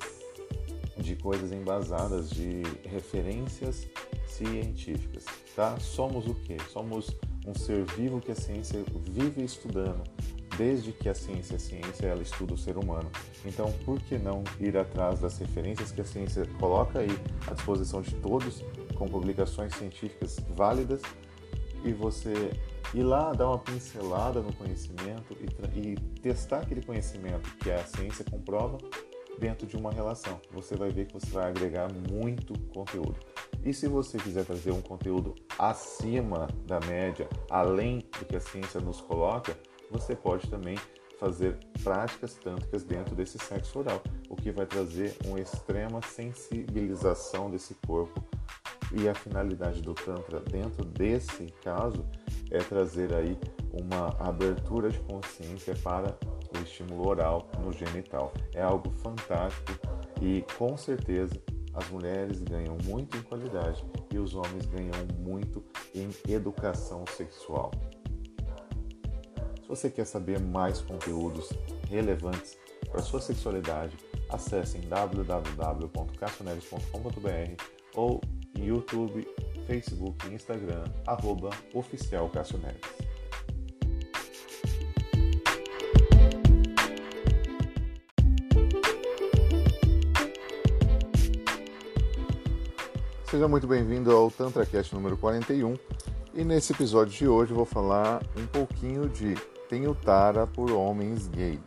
de 0.97 1.15
coisas 1.15 1.51
embasadas, 1.51 2.29
de 2.29 2.61
referências 2.83 3.87
científicas, 4.27 5.25
tá? 5.55 5.77
Somos 5.79 6.25
o 6.25 6.35
quê? 6.35 6.57
Somos 6.71 7.09
um 7.45 7.53
ser 7.53 7.83
vivo 7.97 8.21
que 8.21 8.31
a 8.31 8.35
ciência 8.35 8.83
vive 9.11 9.43
estudando 9.43 10.03
desde 10.57 10.91
que 10.91 11.09
a 11.09 11.13
ciência 11.13 11.55
é 11.55 11.59
ciência, 11.59 12.07
ela 12.07 12.21
estuda 12.21 12.53
o 12.53 12.57
ser 12.57 12.77
humano. 12.77 13.09
Então, 13.45 13.71
por 13.83 13.99
que 13.99 14.17
não 14.17 14.43
ir 14.59 14.77
atrás 14.77 15.19
das 15.19 15.37
referências 15.37 15.91
que 15.91 16.01
a 16.01 16.05
ciência 16.05 16.45
coloca 16.59 16.99
aí 16.99 17.11
à 17.47 17.53
disposição 17.53 18.01
de 18.01 18.15
todos, 18.15 18.63
com 18.95 19.07
publicações 19.07 19.75
científicas 19.75 20.39
válidas, 20.55 21.01
e 21.85 21.93
você 21.93 22.51
ir 22.93 23.03
lá 23.03 23.31
dar 23.31 23.47
uma 23.47 23.59
pincelada 23.59 24.41
no 24.41 24.51
conhecimento 24.53 25.37
e, 25.39 25.79
e 25.79 25.95
testar 26.19 26.59
aquele 26.59 26.81
conhecimento 26.81 27.49
que 27.57 27.71
a 27.71 27.83
ciência 27.85 28.25
comprova 28.25 28.77
dentro 29.39 29.67
de 29.67 29.77
uma 29.77 29.91
relação. 29.91 30.39
Você 30.51 30.75
vai 30.75 30.89
ver 30.89 31.07
que 31.07 31.13
você 31.13 31.29
vai 31.29 31.49
agregar 31.49 31.87
muito 32.11 32.57
conteúdo. 32.69 33.15
E 33.63 33.73
se 33.73 33.87
você 33.87 34.17
quiser 34.17 34.45
trazer 34.45 34.71
um 34.71 34.81
conteúdo 34.81 35.35
acima 35.57 36.47
da 36.65 36.79
média, 36.81 37.27
além 37.49 37.99
do 38.19 38.25
que 38.25 38.35
a 38.35 38.39
ciência 38.39 38.79
nos 38.79 39.01
coloca, 39.01 39.57
você 39.91 40.15
pode 40.15 40.49
também 40.49 40.77
fazer 41.19 41.57
práticas 41.83 42.35
tântricas 42.35 42.83
dentro 42.83 43.15
desse 43.15 43.37
sexo 43.39 43.79
oral, 43.79 44.01
o 44.29 44.35
que 44.35 44.51
vai 44.51 44.65
trazer 44.65 45.15
uma 45.25 45.39
extrema 45.39 46.01
sensibilização 46.01 47.49
desse 47.49 47.73
corpo. 47.85 48.23
E 48.97 49.09
a 49.09 49.13
finalidade 49.13 49.81
do 49.81 49.93
Tantra 49.93 50.39
dentro 50.39 50.85
desse 50.85 51.47
caso 51.61 52.05
é 52.49 52.59
trazer 52.59 53.13
aí 53.13 53.37
uma 53.73 54.07
abertura 54.19 54.89
de 54.89 54.99
consciência 54.99 55.75
para 55.83 56.17
o 56.57 56.63
estímulo 56.63 57.09
oral 57.09 57.49
no 57.61 57.73
genital. 57.73 58.33
É 58.53 58.61
algo 58.61 58.89
fantástico 58.91 59.73
e 60.21 60.45
com 60.57 60.77
certeza 60.77 61.35
as 61.73 61.89
mulheres 61.89 62.41
ganham 62.41 62.77
muito 62.85 63.17
em 63.17 63.21
qualidade 63.21 63.83
e 64.13 64.17
os 64.17 64.33
homens 64.33 64.65
ganham 64.65 64.93
muito 65.19 65.61
em 65.93 66.07
educação 66.31 67.03
sexual. 67.17 67.71
Se 69.61 69.67
você 69.67 69.89
quer 69.89 70.05
saber 70.05 70.39
mais 70.39 70.79
conteúdos 70.79 71.49
relevantes 71.89 72.57
para 72.89 73.01
sua 73.01 73.19
sexualidade, 73.19 73.97
acesse 74.29 74.77
www.cassioneves.com.br 74.77 77.61
ou 77.93 78.21
YouTube, 78.57 79.27
Facebook 79.67 80.27
e 80.27 80.33
Instagram, 80.33 80.83
arroba 81.05 81.49
oficial 81.73 82.29
Cássio 82.29 82.59
Neves. 82.59 83.05
Seja 93.35 93.47
muito 93.47 93.67
bem-vindo 93.67 94.15
ao 94.15 94.31
TantraCast 94.31 94.93
número 94.95 95.17
41 95.17 95.75
e 96.33 96.43
nesse 96.43 96.71
episódio 96.71 97.13
de 97.13 97.27
hoje 97.27 97.53
vou 97.53 97.65
falar 97.65 98.21
um 98.37 98.45
pouquinho 98.47 99.09
de 99.09 99.35
tenho 99.67 99.93
tara 99.95 100.47
por 100.47 100.71
homens 100.71 101.27
gays. 101.27 101.59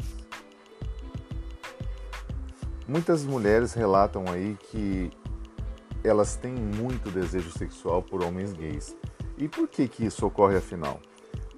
Muitas 2.86 3.24
mulheres 3.24 3.74
relatam 3.74 4.24
aí 4.28 4.56
que 4.70 5.10
elas 6.04 6.36
têm 6.36 6.54
muito 6.54 7.10
desejo 7.10 7.50
sexual 7.50 8.02
por 8.02 8.22
homens 8.22 8.52
gays. 8.52 8.96
E 9.36 9.48
por 9.48 9.68
que 9.68 9.86
que 9.88 10.06
isso 10.06 10.26
ocorre 10.26 10.56
afinal? 10.56 11.00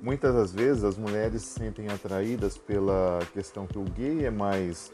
Muitas 0.02 0.34
das 0.34 0.52
vezes 0.52 0.82
as 0.84 0.96
mulheres 0.96 1.42
se 1.42 1.58
sentem 1.58 1.88
atraídas 1.88 2.56
pela 2.56 3.20
questão 3.32 3.66
que 3.66 3.78
o 3.78 3.84
gay 3.84 4.24
é 4.24 4.30
mais 4.30 4.92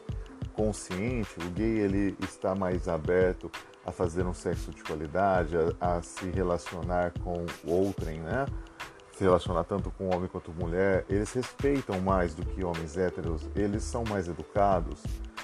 consciente, 0.53 1.39
o 1.39 1.49
gay 1.51 1.79
ele 1.79 2.17
está 2.21 2.55
mais 2.55 2.87
aberto 2.87 3.49
a 3.85 3.91
fazer 3.91 4.25
um 4.25 4.33
sexo 4.33 4.71
de 4.71 4.83
qualidade, 4.83 5.55
a, 5.79 5.97
a 5.97 6.01
se 6.01 6.29
relacionar 6.29 7.13
com 7.23 7.45
outrem, 7.65 8.19
né? 8.19 8.45
se 9.17 9.23
relacionar 9.23 9.63
tanto 9.63 9.89
com 9.89 10.15
homem 10.15 10.29
quanto 10.29 10.51
mulher, 10.51 11.03
eles 11.09 11.33
respeitam 11.33 11.99
mais 11.99 12.35
do 12.35 12.45
que 12.45 12.63
homens 12.63 12.95
héteros, 12.97 13.49
eles 13.55 13.83
são 13.83 14.03
mais 14.03 14.27
educados, 14.27 15.01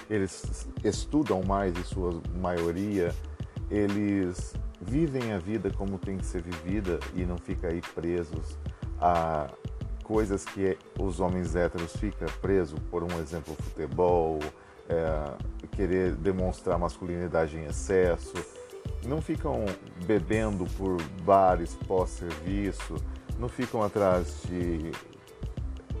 eles 0.08 0.68
estudam 0.84 1.42
mais 1.42 1.76
em 1.76 1.82
sua 1.82 2.22
maioria, 2.36 3.12
eles 3.70 4.54
vivem 4.80 5.32
a 5.32 5.38
vida 5.38 5.70
como 5.70 5.98
tem 5.98 6.18
que 6.18 6.26
ser 6.26 6.42
vivida 6.42 7.00
e 7.14 7.24
não 7.24 7.38
fica 7.38 7.68
aí 7.68 7.80
presos 7.94 8.58
a 9.00 9.48
coisas 10.02 10.44
que 10.44 10.78
os 10.98 11.18
homens 11.18 11.56
héteros 11.56 11.96
ficam 11.96 12.28
presos, 12.40 12.78
por 12.90 13.02
um 13.02 13.20
exemplo, 13.20 13.54
futebol, 13.54 14.38
é, 14.88 15.32
querer 15.72 16.14
demonstrar 16.14 16.78
masculinidade 16.78 17.56
em 17.56 17.64
excesso, 17.64 18.34
não 19.06 19.20
ficam 19.20 19.64
bebendo 20.06 20.66
por 20.76 21.00
bares 21.22 21.74
pós-serviço, 21.86 22.96
não 23.38 23.48
ficam 23.48 23.82
atrás 23.82 24.42
de, 24.46 24.92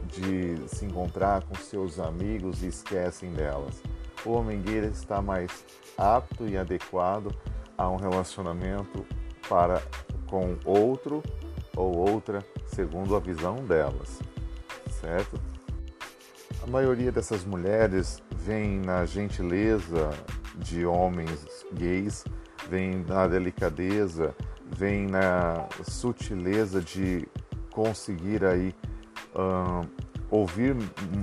de 0.06 0.68
se 0.68 0.84
encontrar 0.84 1.42
com 1.44 1.54
seus 1.54 1.98
amigos 1.98 2.62
e 2.62 2.66
esquecem 2.66 3.32
delas. 3.32 3.82
O 4.24 4.32
homem 4.32 4.60
gay 4.60 4.86
está 4.86 5.20
mais 5.20 5.64
apto 5.96 6.46
e 6.46 6.56
adequado 6.56 7.34
a 7.76 7.88
um 7.88 7.96
relacionamento 7.96 9.04
para 9.48 9.82
com 10.28 10.56
outro 10.64 11.22
ou 11.76 11.96
outra 12.10 12.44
segundo 12.66 13.14
a 13.14 13.20
visão 13.20 13.56
delas, 13.64 14.20
certo? 15.00 15.40
A 16.62 16.66
maioria 16.66 17.12
dessas 17.12 17.44
mulheres 17.44 18.22
vem 18.36 18.78
na 18.78 19.04
gentileza 19.04 20.10
de 20.56 20.86
homens 20.86 21.64
gays, 21.74 22.24
vem 22.68 23.04
na 23.06 23.26
delicadeza 23.26 24.34
vem 24.76 25.06
na 25.06 25.66
sutileza 25.88 26.80
de 26.80 27.26
conseguir 27.70 28.44
aí 28.44 28.74
uh, 29.34 29.86
ouvir 30.30 30.76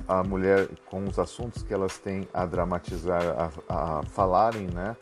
a 0.08 0.22
mulher 0.22 0.68
com 0.86 1.04
os 1.04 1.18
assuntos 1.18 1.62
que 1.62 1.72
elas 1.72 1.98
têm 1.98 2.26
a 2.32 2.46
dramatizar, 2.46 3.22
a, 3.68 3.98
a 3.98 4.02
falarem, 4.04 4.68
né? 4.68 4.96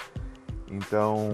Então 0.70 1.32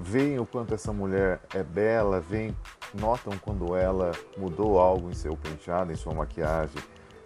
veem 0.00 0.38
o 0.38 0.46
quanto 0.46 0.74
essa 0.74 0.92
mulher 0.92 1.40
é 1.54 1.62
bela, 1.62 2.20
veem, 2.20 2.56
notam 2.94 3.36
quando 3.38 3.74
ela 3.74 4.12
mudou 4.36 4.78
algo 4.78 5.10
em 5.10 5.14
seu 5.14 5.36
penteado, 5.36 5.90
em 5.90 5.96
sua 5.96 6.14
maquiagem, 6.14 6.82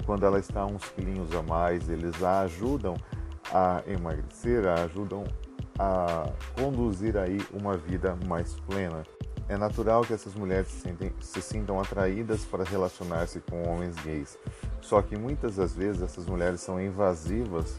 quando 0.07 0.25
ela 0.25 0.39
está 0.39 0.65
uns 0.65 0.85
quilinhos 0.91 1.35
a 1.35 1.43
mais, 1.43 1.89
eles 1.89 2.23
a 2.23 2.41
ajudam 2.43 2.97
a 3.53 3.83
emagrecer, 3.87 4.67
a 4.67 4.85
ajudam 4.85 5.25
a 5.79 6.31
conduzir 6.55 7.17
aí 7.17 7.39
uma 7.53 7.77
vida 7.77 8.17
mais 8.27 8.55
plena. 8.61 9.03
É 9.49 9.57
natural 9.57 10.03
que 10.03 10.13
essas 10.13 10.35
mulheres 10.35 10.69
se, 10.69 10.81
sentem, 10.81 11.13
se 11.21 11.43
sintam 11.43 11.81
atraídas 11.81 12.45
para 12.45 12.63
relacionar-se 12.63 13.41
com 13.41 13.69
homens 13.69 13.97
gays. 14.05 14.39
Só 14.81 15.03
que 15.03 15.17
muitas 15.17 15.57
das 15.57 15.75
vezes 15.75 16.03
essas 16.03 16.27
mulheres 16.27 16.61
são 16.61 16.81
invasivas, 16.81 17.77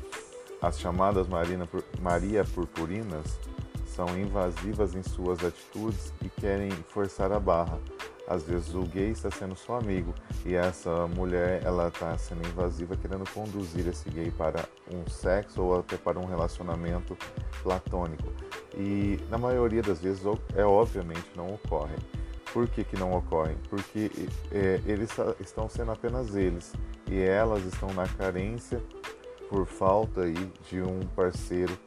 as 0.62 0.80
chamadas 0.80 1.28
Marina, 1.28 1.68
Maria 2.00 2.46
Purpurinas, 2.46 3.40
são 3.86 4.08
invasivas 4.18 4.96
em 4.96 5.04
suas 5.04 5.44
atitudes 5.44 6.14
e 6.22 6.30
querem 6.30 6.72
forçar 6.72 7.32
a 7.32 7.40
barra. 7.40 7.80
Às 8.28 8.44
vezes 8.44 8.74
o 8.74 8.84
gay 8.84 9.10
está 9.10 9.30
sendo 9.30 9.58
só 9.58 9.78
amigo 9.78 10.14
e 10.46 10.56
essa 10.56 11.08
mulher 11.08 11.62
ela 11.66 11.90
está 11.90 12.18
sendo 12.18 12.48
invasiva, 12.48 12.96
querendo 12.96 13.30
conduzir 13.34 13.88
esse 13.88 14.10
gay 14.10 14.32
para 14.32 14.64
um 14.90 15.10
sexo 15.10 15.62
ou 15.62 15.80
até 15.80 15.98
para 15.98 16.18
um 16.18 16.26
relacionamento 16.26 17.18
platônico. 17.62 18.32
E 18.78 19.20
na 19.30 19.38
maioria 19.38 19.82
das 19.82 20.00
vezes 20.00 20.24
é 20.56 20.64
obviamente 20.64 21.26
não 21.36 21.56
ocorre. 21.56 21.96
Por 22.54 22.68
que, 22.68 22.84
que 22.84 22.98
não 22.98 23.14
ocorrem? 23.14 23.58
Porque 23.70 24.12
é, 24.52 24.80
eles 24.86 25.10
estão 25.40 25.68
sendo 25.68 25.92
apenas 25.92 26.36
eles 26.36 26.74
e 27.10 27.20
elas 27.20 27.66
estão 27.66 27.94
na 27.94 28.08
carência 28.08 28.82
por 29.52 29.66
falta 29.66 30.22
aí 30.22 30.52
de 30.70 30.82
um 30.82 31.02
parceiro 31.14 31.78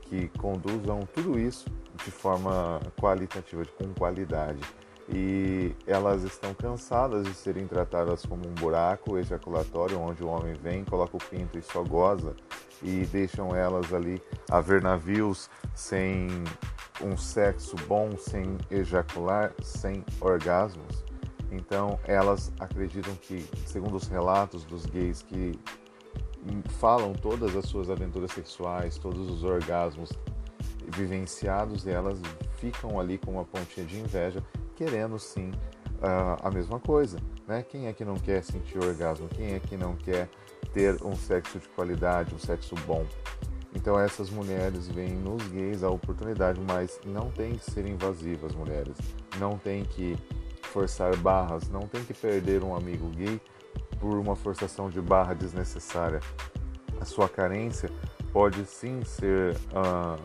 que 0.00 0.28
conduzam 0.38 1.00
tudo 1.14 1.38
isso 1.38 1.66
de 2.02 2.10
forma 2.10 2.80
qualitativa, 2.98 3.62
com 3.78 3.92
qualidade. 3.92 4.62
E 5.06 5.74
elas 5.86 6.22
estão 6.22 6.54
cansadas 6.54 7.26
de 7.26 7.34
serem 7.34 7.66
tratadas 7.66 8.24
como 8.24 8.48
um 8.48 8.54
buraco 8.54 9.18
ejaculatório, 9.18 10.00
onde 10.00 10.24
o 10.24 10.28
homem 10.28 10.54
vem, 10.54 10.82
coloca 10.82 11.16
o 11.16 11.20
pinto 11.20 11.58
e 11.58 11.62
só 11.62 11.82
goza, 11.82 12.34
e 12.82 13.04
deixam 13.06 13.54
elas 13.54 13.92
ali 13.92 14.22
a 14.50 14.60
ver 14.60 14.80
navios 14.80 15.50
sem 15.74 16.28
um 17.02 17.18
sexo 17.18 17.76
bom, 17.86 18.16
sem 18.16 18.56
ejacular, 18.70 19.52
sem 19.62 20.02
orgasmos. 20.20 21.04
Então 21.50 21.98
elas 22.04 22.50
acreditam 22.58 23.14
que, 23.16 23.44
segundo 23.66 23.96
os 23.96 24.06
relatos 24.06 24.64
dos 24.64 24.86
gays 24.86 25.22
que 25.22 25.58
falam 26.68 27.12
todas 27.12 27.56
as 27.56 27.66
suas 27.66 27.90
aventuras 27.90 28.32
sexuais, 28.32 28.98
todos 28.98 29.28
os 29.28 29.44
orgasmos 29.44 30.10
vivenciados 30.88 31.86
e 31.86 31.90
elas 31.90 32.18
ficam 32.58 32.98
ali 32.98 33.18
com 33.18 33.32
uma 33.32 33.44
pontinha 33.44 33.86
de 33.86 33.98
inveja, 33.98 34.42
querendo 34.74 35.18
sim 35.18 35.50
uh, 36.00 36.36
a 36.42 36.50
mesma 36.50 36.80
coisa, 36.80 37.18
né? 37.46 37.62
Quem 37.62 37.86
é 37.86 37.92
que 37.92 38.04
não 38.04 38.16
quer 38.16 38.42
sentir 38.42 38.78
orgasmo? 38.78 39.28
Quem 39.28 39.54
é 39.54 39.60
que 39.60 39.76
não 39.76 39.94
quer 39.94 40.28
ter 40.72 41.02
um 41.04 41.14
sexo 41.14 41.58
de 41.58 41.68
qualidade, 41.68 42.34
um 42.34 42.38
sexo 42.38 42.74
bom? 42.86 43.06
Então 43.74 43.98
essas 43.98 44.30
mulheres 44.30 44.88
veem 44.88 45.12
nos 45.12 45.46
gays 45.48 45.82
a 45.82 45.90
oportunidade, 45.90 46.60
mas 46.60 47.00
não 47.04 47.30
tem 47.30 47.54
que 47.54 47.70
ser 47.70 47.86
invasivas, 47.86 48.54
mulheres. 48.54 48.96
Não 49.38 49.56
tem 49.56 49.84
que 49.84 50.16
forçar 50.62 51.16
barras, 51.16 51.68
não 51.68 51.82
tem 51.82 52.04
que 52.04 52.14
perder 52.14 52.64
um 52.64 52.74
amigo 52.74 53.08
gay 53.10 53.40
por 54.00 54.18
uma 54.18 54.34
forçação 54.34 54.88
de 54.88 55.00
barra 55.00 55.34
desnecessária. 55.34 56.20
A 57.00 57.04
sua 57.04 57.28
carência 57.28 57.90
pode 58.32 58.64
sim 58.64 59.04
ser 59.04 59.54
uh, 59.56 60.18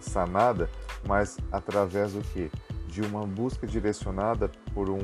sanada, 0.00 0.68
mas 1.08 1.38
através 1.50 2.12
do 2.12 2.20
que? 2.20 2.50
De 2.86 3.00
uma 3.02 3.26
busca 3.26 3.66
direcionada 3.66 4.48
por 4.72 4.88
um 4.90 5.00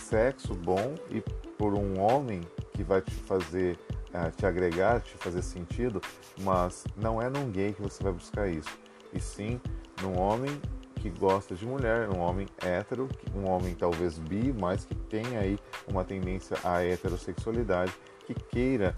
sexo 0.00 0.54
bom 0.54 0.94
e 1.10 1.20
por 1.56 1.74
um 1.74 2.00
homem 2.00 2.40
que 2.72 2.82
vai 2.82 3.00
te 3.00 3.14
fazer, 3.14 3.78
uh, 4.08 4.30
te 4.36 4.46
agregar, 4.46 5.00
te 5.00 5.14
fazer 5.16 5.42
sentido, 5.42 6.00
mas 6.40 6.84
não 6.96 7.20
é 7.20 7.28
num 7.28 7.50
gay 7.50 7.72
que 7.72 7.82
você 7.82 8.02
vai 8.02 8.12
buscar 8.12 8.48
isso, 8.48 8.76
e 9.12 9.20
sim 9.20 9.60
num 10.02 10.18
homem 10.18 10.60
que 11.04 11.10
gosta 11.10 11.54
de 11.54 11.66
mulher, 11.66 12.08
um 12.08 12.18
homem 12.18 12.46
hétero, 12.62 13.10
um 13.36 13.46
homem 13.46 13.74
talvez 13.74 14.18
bi, 14.18 14.54
mas 14.58 14.86
que 14.86 14.94
tem 14.94 15.36
aí 15.36 15.58
uma 15.86 16.02
tendência 16.02 16.56
à 16.64 16.82
heterossexualidade, 16.82 17.92
que 18.26 18.32
queira 18.32 18.96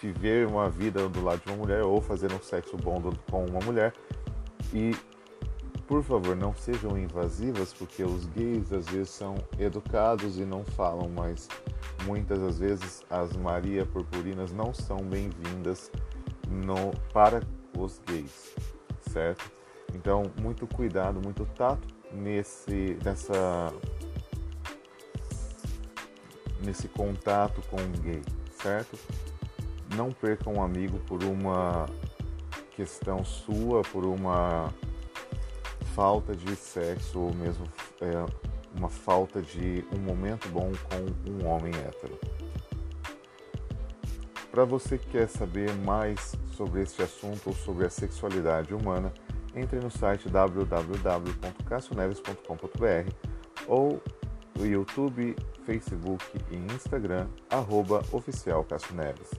viver 0.00 0.46
uma 0.46 0.70
vida 0.70 1.06
do 1.10 1.22
lado 1.22 1.42
de 1.44 1.50
uma 1.50 1.58
mulher 1.58 1.82
ou 1.82 2.00
fazer 2.00 2.32
um 2.32 2.40
sexo 2.40 2.78
bom 2.78 3.02
com 3.30 3.44
uma 3.44 3.60
mulher. 3.60 3.92
E, 4.72 4.96
por 5.86 6.02
favor, 6.02 6.34
não 6.34 6.54
sejam 6.54 6.96
invasivas, 6.96 7.74
porque 7.74 8.02
os 8.02 8.24
gays 8.28 8.72
às 8.72 8.86
vezes 8.86 9.10
são 9.10 9.34
educados 9.58 10.38
e 10.38 10.46
não 10.46 10.64
falam, 10.64 11.10
mas 11.10 11.50
muitas 12.06 12.40
das 12.40 12.58
vezes 12.60 13.04
as 13.10 13.36
Maria 13.36 13.84
Purpurinas 13.84 14.52
não 14.52 14.72
são 14.72 14.96
bem-vindas 14.96 15.92
para 17.12 17.42
os 17.76 18.00
gays, 18.06 18.54
certo? 19.02 19.61
Então, 19.94 20.30
muito 20.40 20.66
cuidado, 20.66 21.20
muito 21.20 21.44
tato 21.56 21.86
nesse, 22.12 22.98
nessa, 23.04 23.72
nesse 26.64 26.88
contato 26.88 27.62
com 27.68 27.76
o 27.76 27.88
gay, 28.00 28.22
certo? 28.62 28.98
Não 29.96 30.10
perca 30.10 30.48
um 30.48 30.62
amigo 30.62 30.98
por 31.00 31.22
uma 31.22 31.86
questão 32.74 33.24
sua, 33.24 33.82
por 33.82 34.04
uma 34.04 34.72
falta 35.94 36.34
de 36.34 36.56
sexo 36.56 37.20
ou 37.20 37.34
mesmo 37.34 37.66
é, 38.00 38.24
uma 38.74 38.88
falta 38.88 39.42
de 39.42 39.84
um 39.94 39.98
momento 39.98 40.48
bom 40.48 40.72
com 40.88 41.30
um 41.30 41.46
homem 41.46 41.72
hétero. 41.74 42.18
Para 44.50 44.64
você 44.64 44.98
que 44.98 45.10
quer 45.10 45.28
saber 45.28 45.72
mais 45.76 46.34
sobre 46.56 46.82
este 46.82 47.02
assunto 47.02 47.48
ou 47.48 47.52
sobre 47.54 47.86
a 47.86 47.90
sexualidade 47.90 48.74
humana, 48.74 49.12
entre 49.54 49.78
no 49.80 49.90
site 49.90 50.28
www.cassioneves.com.br 50.28 53.12
ou 53.66 54.02
no 54.58 54.66
YouTube, 54.66 55.34
Facebook 55.64 56.22
e 56.50 56.56
Instagram, 56.74 57.26
arroba 57.50 58.02
oficial 58.12 58.66
Neves. 58.94 59.30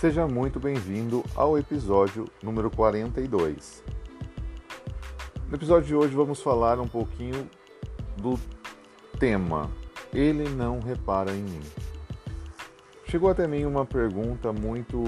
Seja 0.00 0.28
muito 0.28 0.60
bem-vindo 0.60 1.24
ao 1.34 1.58
episódio 1.58 2.24
número 2.40 2.70
42. 2.70 3.82
No 5.48 5.56
episódio 5.56 5.88
de 5.88 5.94
hoje 5.96 6.14
vamos 6.14 6.40
falar 6.40 6.78
um 6.78 6.86
pouquinho 6.86 7.50
do 8.16 8.38
tema 9.18 9.68
ele 10.12 10.48
não 10.48 10.80
repara 10.80 11.32
em 11.32 11.42
mim. 11.42 11.62
Chegou 13.06 13.30
até 13.30 13.46
mim 13.46 13.64
uma 13.64 13.86
pergunta 13.86 14.52
muito 14.52 15.02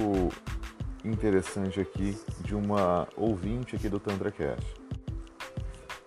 interessante 1.05 1.81
aqui 1.81 2.17
de 2.41 2.55
uma 2.55 3.07
ouvinte 3.17 3.77
aqui 3.77 3.89
do 3.89 4.01
TantraCast. 4.01 4.81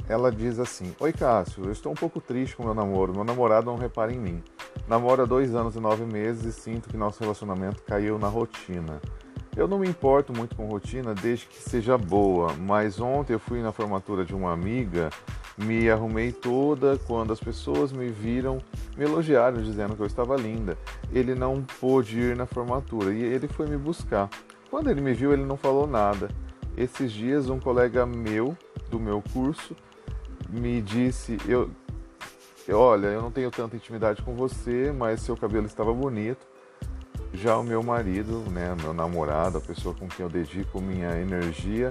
Ela 0.08 0.32
diz 0.32 0.60
assim: 0.60 0.94
Oi 1.00 1.14
Cássio, 1.14 1.66
eu 1.66 1.72
estou 1.72 1.92
um 1.92 1.96
pouco 1.96 2.20
triste 2.20 2.56
com 2.56 2.64
meu 2.64 2.74
namoro. 2.74 3.14
Meu 3.14 3.24
namorado 3.24 3.68
não 3.68 3.78
repara 3.78 4.12
em 4.12 4.20
mim. 4.20 4.44
Namoro 4.88 5.22
há 5.22 5.26
dois 5.26 5.56
anos 5.56 5.76
e 5.76 5.80
nove 5.80 6.06
meses 6.06 6.46
e 6.46 6.52
sinto 6.52 6.90
que 6.90 6.98
nosso 6.98 7.22
relacionamento 7.22 7.82
caiu 7.84 8.20
na 8.20 8.28
rotina. 8.28 9.00
Eu 9.56 9.68
não 9.68 9.78
me 9.78 9.88
importo 9.88 10.34
muito 10.36 10.56
com 10.56 10.66
rotina 10.66 11.14
desde 11.14 11.46
que 11.46 11.62
seja 11.62 11.98
boa, 11.98 12.54
mas 12.54 13.00
ontem 13.00 13.34
eu 13.34 13.40
fui 13.40 13.62
na 13.62 13.72
formatura 13.72 14.26
de 14.26 14.34
uma 14.34 14.52
amiga 14.52 15.10
me 15.58 15.90
arrumei 15.90 16.32
toda 16.32 16.98
quando 17.08 17.32
as 17.32 17.40
pessoas 17.40 17.92
me 17.92 18.10
viram, 18.10 18.60
me 18.98 19.06
elogiaram 19.06 19.62
dizendo 19.62 19.96
que 19.96 20.02
eu 20.02 20.08
estava 20.08 20.36
linda. 20.36 20.78
Ele 21.12 21.36
não 21.36 21.64
pôde 21.80 22.20
ir 22.20 22.36
na 22.36 22.46
formatura 22.46 23.14
e 23.14 23.22
ele 23.22 23.48
foi 23.48 23.68
me 23.68 23.78
buscar. 23.78 24.30
Quando 24.70 24.90
ele 24.90 25.02
me 25.02 25.14
viu, 25.14 25.32
ele 25.34 25.46
não 25.46 25.58
falou 25.58 25.86
nada. 25.86 26.30
Esses 26.76 27.12
dias, 27.12 27.50
um 27.50 27.60
colega 27.60 28.06
meu 28.06 28.58
do 28.90 29.00
meu 29.00 29.22
curso 29.32 29.76
me 30.50 30.82
disse: 30.82 31.38
eu, 31.48 31.70
Olha, 32.72 33.08
eu 33.08 33.22
não 33.22 33.32
tenho 33.32 33.52
tanta 33.52 33.76
intimidade 33.76 34.22
com 34.22 34.34
você, 34.36 34.92
mas 34.92 35.22
seu 35.22 35.36
cabelo 35.36 35.66
estava 35.66 35.94
bonito. 35.94 36.48
Já 37.34 37.58
o 37.58 37.64
meu 37.64 37.84
marido, 37.84 38.40
né, 38.52 38.76
meu 38.82 38.94
namorado, 38.94 39.58
a 39.58 39.62
pessoa 39.62 39.94
com 39.94 40.08
quem 40.08 40.24
eu 40.24 40.30
dedico 40.30 40.80
minha 40.80 41.20
energia, 41.20 41.90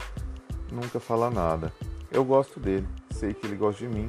nunca 0.71 0.99
fala 0.99 1.31
nada. 1.31 1.73
Eu 2.13 2.25
gosto 2.25 2.61
dele 2.61 2.87
sei 3.23 3.33
que 3.33 3.47
ele 3.47 3.55
gosta 3.55 3.87
de 3.87 3.95
mim, 3.95 4.09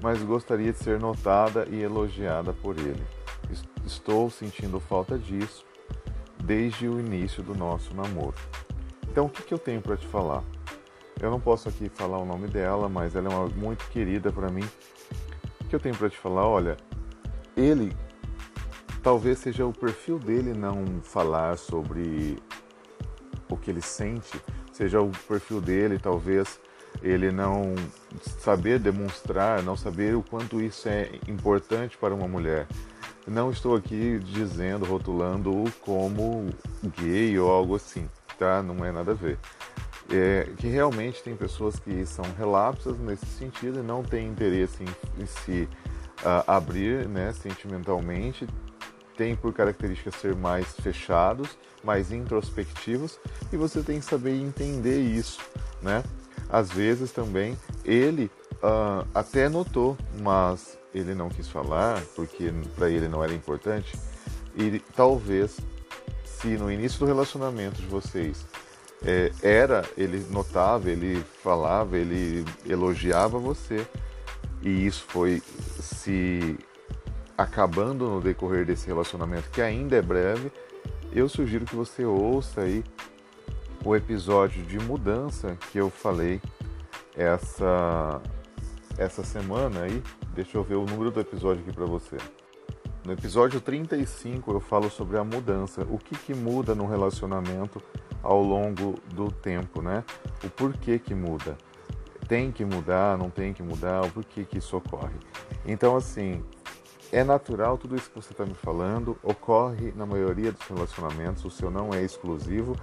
mas 0.00 0.22
gostaria 0.22 0.72
de 0.72 0.78
ser 0.78 1.00
notada 1.00 1.66
e 1.68 1.82
elogiada 1.82 2.52
por 2.52 2.78
ele. 2.78 3.02
Estou 3.84 4.30
sentindo 4.30 4.78
falta 4.78 5.18
disso 5.18 5.64
desde 6.44 6.88
o 6.88 7.00
início 7.00 7.42
do 7.42 7.54
nosso 7.54 7.92
namoro. 7.92 8.36
Então, 9.08 9.26
o 9.26 9.28
que, 9.28 9.52
eu 9.52 9.58
tenho 9.58 9.82
para 9.82 9.96
te 9.96 10.06
falar? 10.06 10.44
Eu 11.20 11.30
não 11.30 11.40
posso 11.40 11.68
aqui 11.68 11.88
falar 11.88 12.18
o 12.18 12.24
nome 12.24 12.46
dela, 12.46 12.88
mas 12.88 13.16
ela 13.16 13.32
é 13.32 13.36
uma 13.36 13.48
muito 13.48 13.84
querida 13.90 14.32
para 14.32 14.48
mim. 14.48 14.68
O 15.60 15.64
que 15.64 15.74
eu 15.74 15.80
tenho 15.80 15.96
para 15.96 16.08
te 16.08 16.16
falar? 16.16 16.46
Olha, 16.46 16.76
ele 17.56 17.92
talvez 19.02 19.38
seja 19.38 19.66
o 19.66 19.72
perfil 19.72 20.18
dele 20.18 20.52
não 20.52 20.84
falar 21.02 21.58
sobre 21.58 22.38
o 23.50 23.56
que 23.56 23.70
ele 23.70 23.82
sente, 23.82 24.40
seja 24.72 25.00
o 25.00 25.10
perfil 25.28 25.60
dele, 25.60 25.98
talvez 25.98 26.60
ele 27.02 27.30
não 27.30 27.74
saber 28.38 28.78
demonstrar, 28.78 29.62
não 29.62 29.76
saber 29.76 30.14
o 30.14 30.22
quanto 30.22 30.60
isso 30.60 30.88
é 30.88 31.10
importante 31.28 31.98
para 31.98 32.14
uma 32.14 32.28
mulher. 32.28 32.66
Não 33.26 33.50
estou 33.50 33.76
aqui 33.76 34.18
dizendo, 34.18 34.84
rotulando-o 34.84 35.70
como 35.80 36.50
gay 36.98 37.38
ou 37.38 37.50
algo 37.50 37.76
assim, 37.76 38.08
tá? 38.38 38.62
Não 38.62 38.84
é 38.84 38.90
nada 38.90 39.12
a 39.12 39.14
ver. 39.14 39.38
É, 40.10 40.48
que 40.58 40.66
realmente 40.66 41.22
tem 41.22 41.36
pessoas 41.36 41.78
que 41.78 42.04
são 42.04 42.24
relapsas 42.36 42.98
nesse 42.98 43.26
sentido 43.26 43.78
e 43.78 43.82
não 43.82 44.02
têm 44.02 44.26
interesse 44.26 44.82
em, 44.82 45.22
em 45.22 45.26
se 45.26 45.68
uh, 46.22 46.44
abrir 46.46 47.08
né, 47.08 47.32
sentimentalmente, 47.32 48.46
tem 49.16 49.36
por 49.36 49.52
característica 49.52 50.10
ser 50.10 50.34
mais 50.34 50.74
fechados, 50.74 51.56
mais 51.84 52.10
introspectivos, 52.12 53.18
e 53.52 53.56
você 53.56 53.82
tem 53.82 54.00
que 54.00 54.04
saber 54.04 54.34
entender 54.34 55.00
isso, 55.00 55.40
né? 55.80 56.02
Às 56.52 56.70
vezes 56.70 57.10
também 57.10 57.56
ele 57.82 58.30
uh, 58.56 59.08
até 59.14 59.48
notou, 59.48 59.96
mas 60.20 60.78
ele 60.94 61.14
não 61.14 61.30
quis 61.30 61.48
falar 61.48 62.02
porque 62.14 62.52
para 62.76 62.90
ele 62.90 63.08
não 63.08 63.24
era 63.24 63.32
importante. 63.32 63.98
E 64.54 64.78
talvez, 64.94 65.58
se 66.26 66.48
no 66.58 66.70
início 66.70 66.98
do 66.98 67.06
relacionamento 67.06 67.80
de 67.80 67.86
vocês 67.86 68.46
é, 69.02 69.32
era, 69.42 69.82
ele 69.96 70.26
notava, 70.30 70.90
ele 70.90 71.24
falava, 71.42 71.96
ele 71.96 72.44
elogiava 72.66 73.38
você, 73.38 73.86
e 74.60 74.86
isso 74.86 75.04
foi 75.08 75.42
se 75.80 76.58
acabando 77.36 78.08
no 78.08 78.20
decorrer 78.20 78.66
desse 78.66 78.86
relacionamento, 78.86 79.48
que 79.50 79.62
ainda 79.62 79.96
é 79.96 80.02
breve, 80.02 80.52
eu 81.12 81.30
sugiro 81.30 81.64
que 81.64 81.74
você 81.74 82.04
ouça 82.04 82.60
aí 82.60 82.84
o 83.84 83.96
episódio 83.96 84.62
de 84.62 84.78
mudança 84.78 85.56
que 85.70 85.78
eu 85.78 85.90
falei 85.90 86.40
essa 87.16 88.20
essa 88.98 89.24
semana 89.24 89.82
aí. 89.82 90.02
Deixa 90.34 90.56
eu 90.56 90.62
ver 90.62 90.76
o 90.76 90.84
número 90.84 91.10
do 91.10 91.20
episódio 91.20 91.62
aqui 91.62 91.72
para 91.72 91.86
você. 91.86 92.16
No 93.04 93.12
episódio 93.12 93.60
35 93.60 94.52
eu 94.52 94.60
falo 94.60 94.88
sobre 94.88 95.18
a 95.18 95.24
mudança, 95.24 95.82
o 95.90 95.98
que, 95.98 96.16
que 96.16 96.34
muda 96.34 96.74
no 96.74 96.86
relacionamento 96.86 97.82
ao 98.22 98.40
longo 98.40 98.94
do 99.12 99.30
tempo, 99.30 99.82
né? 99.82 100.04
O 100.44 100.48
porquê 100.48 100.98
que 100.98 101.14
muda. 101.14 101.56
Tem 102.28 102.52
que 102.52 102.64
mudar, 102.64 103.18
não 103.18 103.28
tem 103.28 103.52
que 103.52 103.62
mudar, 103.62 104.04
o 104.04 104.10
porquê 104.10 104.44
que 104.44 104.58
isso 104.58 104.76
ocorre. 104.76 105.16
Então, 105.66 105.96
assim, 105.96 106.44
é 107.10 107.24
natural 107.24 107.76
tudo 107.76 107.96
isso 107.96 108.08
que 108.08 108.14
você 108.14 108.32
está 108.32 108.46
me 108.46 108.54
falando, 108.54 109.18
ocorre 109.22 109.92
na 109.96 110.06
maioria 110.06 110.52
dos 110.52 110.62
relacionamentos, 110.62 111.44
o 111.44 111.50
seu 111.50 111.70
não 111.70 111.92
é 111.92 112.02
exclusivo, 112.02 112.76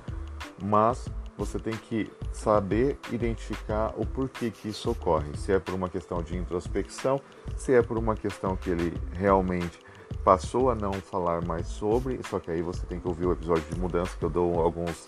mas 0.64 1.08
você 1.38 1.58
tem 1.58 1.74
que 1.74 2.12
saber 2.34 3.00
identificar 3.12 3.94
o 3.98 4.06
porquê 4.06 4.52
que 4.52 4.68
isso 4.70 4.92
ocorre. 4.92 5.36
Se 5.38 5.54
é 5.54 5.60
por 5.60 5.74
uma 5.74 5.88
questão 5.88 6.22
de 6.22 6.36
introspecção, 6.36 7.20
se 7.56 7.74
é 7.74 7.82
por 7.82 7.98
uma 7.98 8.16
questão 8.16 8.58
que 8.58 8.70
ele 8.70 8.94
realmente 9.14 9.80
passou 10.24 10.70
a 10.70 10.76
não 10.76 10.92
falar 10.94 11.46
mais 11.46 11.68
sobre, 11.68 12.20
só 12.30 12.40
que 12.40 12.52
aí 12.52 12.62
você 12.62 12.86
tem 12.86 13.00
que 13.00 13.08
ouvir 13.08 13.26
o 13.26 13.32
episódio 13.32 13.64
de 13.72 13.80
mudança 13.80 14.18
que 14.18 14.26
eu 14.26 14.30
dou 14.30 14.60
alguns, 14.60 15.06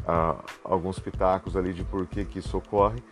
uh, 0.00 0.42
alguns 0.64 0.98
pitacos 0.98 1.54
ali 1.54 1.74
de 1.74 1.84
porquê 1.84 2.24
que 2.24 2.38
isso 2.38 2.56
ocorre. 2.56 3.02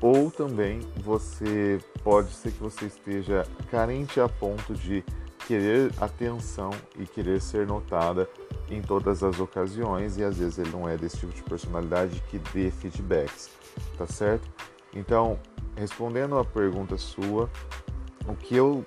Ou 0.00 0.30
também 0.30 0.80
você 0.96 1.78
pode 2.04 2.32
ser 2.32 2.52
que 2.52 2.62
você 2.62 2.86
esteja 2.86 3.46
carente 3.70 4.20
a 4.20 4.28
ponto 4.28 4.74
de 4.74 5.04
querer 5.50 5.90
atenção 6.00 6.70
e 6.96 7.04
querer 7.04 7.40
ser 7.40 7.66
notada 7.66 8.30
em 8.70 8.80
todas 8.80 9.24
as 9.24 9.40
ocasiões 9.40 10.16
e 10.16 10.22
às 10.22 10.38
vezes 10.38 10.60
ele 10.60 10.70
não 10.70 10.88
é 10.88 10.96
desse 10.96 11.16
tipo 11.16 11.32
de 11.32 11.42
personalidade 11.42 12.22
que 12.30 12.38
dê 12.54 12.70
feedbacks, 12.70 13.50
tá 13.98 14.06
certo? 14.06 14.48
Então, 14.94 15.40
respondendo 15.74 16.38
a 16.38 16.44
pergunta 16.44 16.96
sua, 16.96 17.50
o 18.28 18.36
que 18.36 18.54
eu 18.54 18.86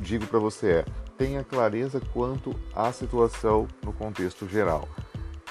digo 0.00 0.26
para 0.26 0.40
você 0.40 0.70
é: 0.70 0.84
tenha 1.16 1.44
clareza 1.44 2.00
quanto 2.12 2.52
à 2.74 2.90
situação 2.90 3.68
no 3.84 3.92
contexto 3.92 4.48
geral. 4.48 4.88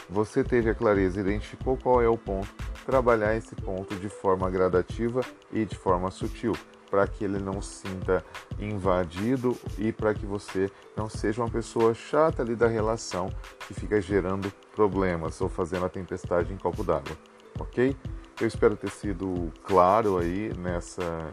Você 0.10 0.44
teve 0.44 0.70
a 0.70 0.76
clareza, 0.76 1.22
identificou 1.22 1.78
qual 1.78 2.02
é 2.02 2.10
o 2.10 2.18
ponto, 2.18 2.54
trabalhar 2.86 3.38
esse 3.38 3.56
ponto 3.56 3.96
de 3.96 4.10
forma 4.10 4.50
gradativa 4.50 5.22
e 5.50 5.64
de 5.64 5.78
forma 5.78 6.12
sutil 6.12 6.52
para 6.90 7.08
que 7.08 7.24
ele 7.24 7.40
não 7.40 7.62
sinta 7.62 8.24
invadido 8.60 9.58
e 9.78 9.92
para 9.92 10.14
que 10.14 10.26
você 10.26 10.72
não 10.96 11.10
seja 11.10 11.42
uma 11.42 11.50
pessoa 11.50 11.94
chata 11.94 12.42
ali 12.42 12.56
da 12.56 12.68
relação 12.68 13.30
que 13.68 13.74
fica 13.74 14.00
gerando 14.00 14.52
problemas 14.76 15.40
ou 15.42 15.50
fazendo 15.50 15.86
a 15.86 15.90
tempestade 15.90 16.54
em 16.54 16.58
copo 16.58 16.84
d'água, 16.84 17.18
ok? 17.60 17.96
Eu 18.40 18.48
espero 18.48 18.76
ter 18.76 18.90
sido 18.90 19.52
claro 19.64 20.18
aí 20.18 20.54
nessa 20.58 21.32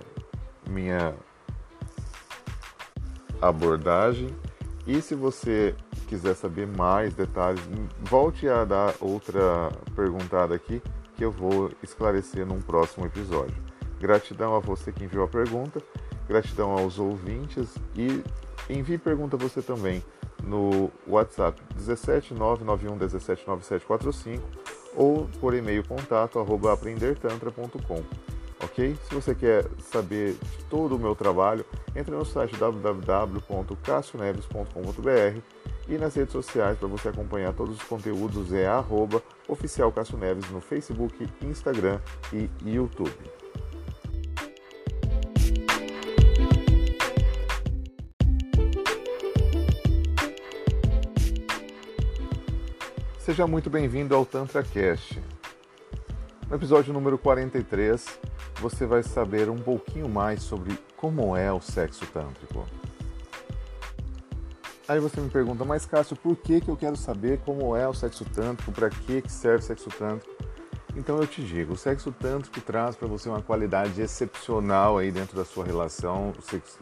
minha 0.69 1.15
abordagem. 3.41 4.29
E 4.87 5.01
se 5.03 5.15
você 5.15 5.75
quiser 6.09 6.35
saber 6.35 6.67
mais 6.67 7.15
detalhes, 7.15 7.63
volte 8.01 8.49
a 8.49 8.65
dar 8.65 8.95
outra 9.01 9.71
perguntada 9.97 10.55
aqui 10.55 10.83
que 11.17 11.25
eu 11.25 11.31
vou 11.31 11.71
esclarecer 11.83 12.47
num 12.47 12.61
próximo 12.61 13.07
episódio. 13.07 13.72
Gratidão 14.03 14.55
a 14.57 14.59
você 14.59 14.91
que 14.91 15.05
enviou 15.05 15.25
a 15.25 15.29
pergunta, 15.29 15.81
gratidão 16.27 16.73
aos 16.73 16.99
ouvintes 16.99 17.77
e 17.95 18.25
envie 18.69 18.99
pergunta 18.99 19.37
você 19.37 19.63
também 19.63 20.03
no 20.43 20.91
WhatsApp 21.07 21.63
17991179745 21.79 24.41
ou 24.97 25.29
por 25.41 25.55
e-mail 25.55 25.87
contato 25.87 26.41
arroba 26.41 26.73
aprendertantra.com 26.73 28.03
ok? 28.61 28.99
Se 29.09 29.15
você 29.15 29.37
quer 29.37 29.69
saber 29.79 30.33
de 30.33 30.65
todo 30.65 30.97
o 30.97 30.99
meu 30.99 31.15
trabalho, 31.15 31.65
entre 31.95 32.13
no 32.13 32.25
site 32.25 32.57
www.cassioneves.com.br 32.57 35.41
e 35.89 35.97
nas 35.97 36.17
redes 36.17 36.33
sociais 36.33 36.77
para 36.77 36.89
você 36.89 37.11
acompanhar 37.11 37.53
todos 37.53 37.77
os 37.77 37.85
conteúdos 37.85 38.53
é 38.53 38.67
arroba 38.67 39.23
oficial 39.47 39.95
Neves 40.19 40.51
no 40.51 40.61
Facebook, 40.61 41.25
Instagram 41.41 42.01
e 42.33 42.51
YouTube. 42.65 43.42
Seja 53.25 53.47
muito 53.47 53.71
bem-vindo 53.71 54.17
ao 54.17 54.27
Tantra 54.27 54.65
Cast. 54.65 55.23
No 56.51 56.57
episódio 56.57 56.93
número 56.93 57.17
43, 57.17 58.19
você 58.61 58.85
vai 58.85 59.05
saber 59.05 59.49
um 59.49 59.59
pouquinho 59.59 60.09
mais 60.09 60.43
sobre 60.43 60.77
como 60.97 61.37
é 61.37 61.53
o 61.53 61.61
sexo 61.61 62.05
tântrico. 62.07 62.67
Aí 64.89 64.99
você 64.99 65.21
me 65.21 65.31
pergunta, 65.31 65.65
mas 65.65 65.87
Cássio, 65.87 66.17
por 66.17 66.35
que, 66.35 66.61
que 66.61 66.69
eu 66.69 66.77
quero 66.77 66.97
saber 66.97 67.39
como 67.45 67.77
é 67.77 67.87
o 67.87 67.95
sexo 67.95 68.25
tântrico? 68.25 68.73
Para 68.73 68.91
que, 68.91 69.23
que 69.23 69.31
serve 69.31 69.63
o 69.63 69.67
sexo 69.69 69.89
tântrico? 69.91 70.35
Então 70.97 71.17
eu 71.19 71.27
te 71.27 71.45
digo, 71.45 71.75
o 71.75 71.77
sexo 71.77 72.11
tântrico 72.11 72.61
traz 72.61 72.97
para 72.97 73.07
você 73.07 73.29
uma 73.29 73.41
qualidade 73.41 74.03
excepcional 74.03 74.99
aí 74.99 75.13
dentro 75.13 75.37
da 75.37 75.45
sua 75.45 75.65
relação, 75.65 76.33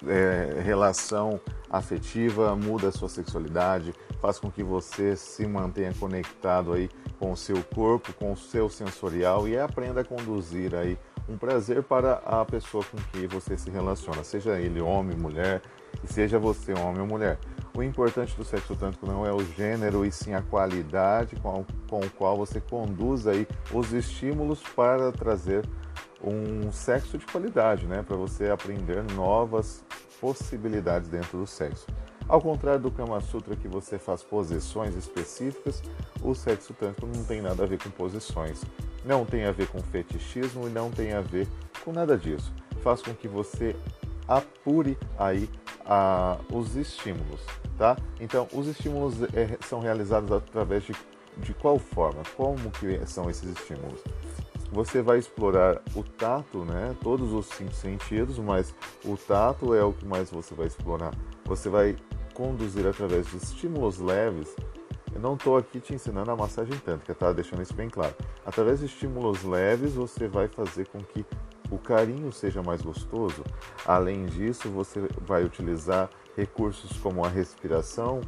é, 0.07 0.59
relação 0.63 1.39
afetiva, 1.69 2.57
muda 2.57 2.89
a 2.89 2.93
sua 2.93 3.11
sexualidade, 3.11 3.95
faz 4.21 4.39
com 4.39 4.51
que 4.51 4.63
você 4.63 5.17
se 5.17 5.47
mantenha 5.47 5.93
conectado 5.99 6.73
aí 6.73 6.89
com 7.19 7.33
o 7.33 7.37
seu 7.37 7.63
corpo, 7.63 8.13
com 8.15 8.33
o 8.33 8.37
seu 8.37 8.69
sensorial 8.69 9.49
e 9.49 9.59
aprenda 9.59 10.03
a 10.03 10.05
conduzir 10.05 10.75
aí 10.75 10.99
um 11.29 11.37
prazer 11.37 11.83
para 11.83 12.15
a 12.25 12.45
pessoa 12.45 12.85
com 12.85 12.97
quem 13.13 13.27
você 13.27 13.57
se 13.57 13.71
relaciona, 13.71 14.25
seja 14.25 14.59
ele 14.59 14.81
homem, 14.81 15.17
mulher, 15.17 15.63
e 16.03 16.13
seja 16.13 16.39
você 16.39 16.73
homem 16.73 17.01
ou 17.01 17.07
mulher. 17.07 17.39
O 17.77 17.83
importante 17.83 18.37
do 18.37 18.45
sexo 18.45 18.75
tântrico 18.75 19.07
não 19.07 19.25
é 19.25 19.33
o 19.33 19.45
gênero 19.45 20.05
e 20.05 20.11
sim 20.11 20.35
a 20.35 20.43
qualidade 20.43 21.37
com, 21.37 21.65
com 21.89 22.01
o 22.01 22.11
qual 22.11 22.37
você 22.37 22.61
conduz 22.61 23.27
aí 23.27 23.47
os 23.73 23.93
estímulos 23.93 24.61
para 24.75 25.13
trazer 25.13 25.65
um 26.23 26.71
sexo 26.73 27.17
de 27.17 27.25
qualidade, 27.27 27.87
né? 27.87 28.03
Para 28.03 28.17
você 28.17 28.51
aprender 28.51 29.03
novas 29.15 29.85
possibilidades 30.21 31.09
dentro 31.09 31.39
do 31.39 31.47
sexo. 31.47 31.87
Ao 32.31 32.41
contrário 32.41 32.81
do 32.81 32.93
Kama 32.93 33.21
Sutra 33.21 33.57
que 33.57 33.67
você 33.67 33.99
faz 33.99 34.23
posições 34.23 34.95
específicas, 34.95 35.83
o 36.23 36.33
sexo 36.33 36.73
tântrico 36.73 37.09
não 37.13 37.25
tem 37.25 37.43
nada 37.43 37.65
a 37.65 37.67
ver 37.67 37.83
com 37.83 37.91
posições, 37.91 38.63
não 39.05 39.25
tem 39.25 39.47
a 39.47 39.51
ver 39.51 39.67
com 39.67 39.81
fetichismo 39.81 40.69
e 40.69 40.71
não 40.71 40.93
tem 40.93 41.13
a 41.13 41.21
ver 41.21 41.49
com 41.85 41.93
nada 41.93 42.17
disso. 42.17 42.53
Faz 42.85 43.03
com 43.03 43.13
que 43.13 43.27
você 43.27 43.75
apure 44.29 44.97
aí 45.19 45.51
os 46.53 46.77
estímulos, 46.77 47.41
tá? 47.77 47.97
Então, 48.21 48.47
os 48.53 48.69
estímulos 48.69 49.21
é, 49.35 49.59
são 49.67 49.81
realizados 49.81 50.31
através 50.31 50.85
de, 50.85 50.95
de 51.39 51.53
qual 51.53 51.81
forma? 51.81 52.23
Como 52.37 52.71
que 52.71 53.05
são 53.07 53.29
esses 53.29 53.59
estímulos? 53.59 54.05
Você 54.71 55.03
vai 55.03 55.19
explorar 55.19 55.83
o 55.97 56.05
tato, 56.05 56.65
né? 56.65 56.95
Todos 57.03 57.33
os 57.33 57.47
cinco 57.47 57.75
sentidos, 57.75 58.39
mas 58.39 58.73
o 59.05 59.17
tato 59.17 59.75
é 59.75 59.83
o 59.83 59.93
que 59.93 60.07
mais 60.07 60.31
você 60.31 60.55
vai 60.55 60.69
explorar. 60.69 61.13
Você 61.45 61.69
vai 61.69 61.97
conduzir 62.35 62.87
através 62.87 63.27
de 63.31 63.37
estímulos 63.37 63.99
leves. 63.99 64.55
Eu 65.13 65.21
não 65.21 65.35
estou 65.35 65.57
aqui 65.57 65.81
te 65.81 65.95
ensinando 65.95 66.31
a 66.31 66.37
massagem 66.37 66.77
tântrica, 66.79 67.15
tá? 67.15 67.33
Deixando 67.33 67.63
isso 67.63 67.75
bem 67.75 67.89
claro. 67.89 68.15
Através 68.45 68.81
de 68.81 68.87
estímulos 68.87 69.43
leves, 69.43 69.95
você 69.95 70.29
vai 70.29 70.49
fazer 70.49 70.87
com 70.89 70.99
que 70.99 71.25
o 71.71 71.79
carinho 71.79 72.33
seja 72.33 72.63
mais 72.63 72.83
gostoso. 72.83 73.45
Além 73.85 74.27
disso, 74.27 74.69
você 74.69 75.09
vai 75.27 75.45
utilizar 75.45 76.11
recursos 76.37 76.97
como 76.99 77.25
a 77.25 77.29
respiração, 77.29 78.21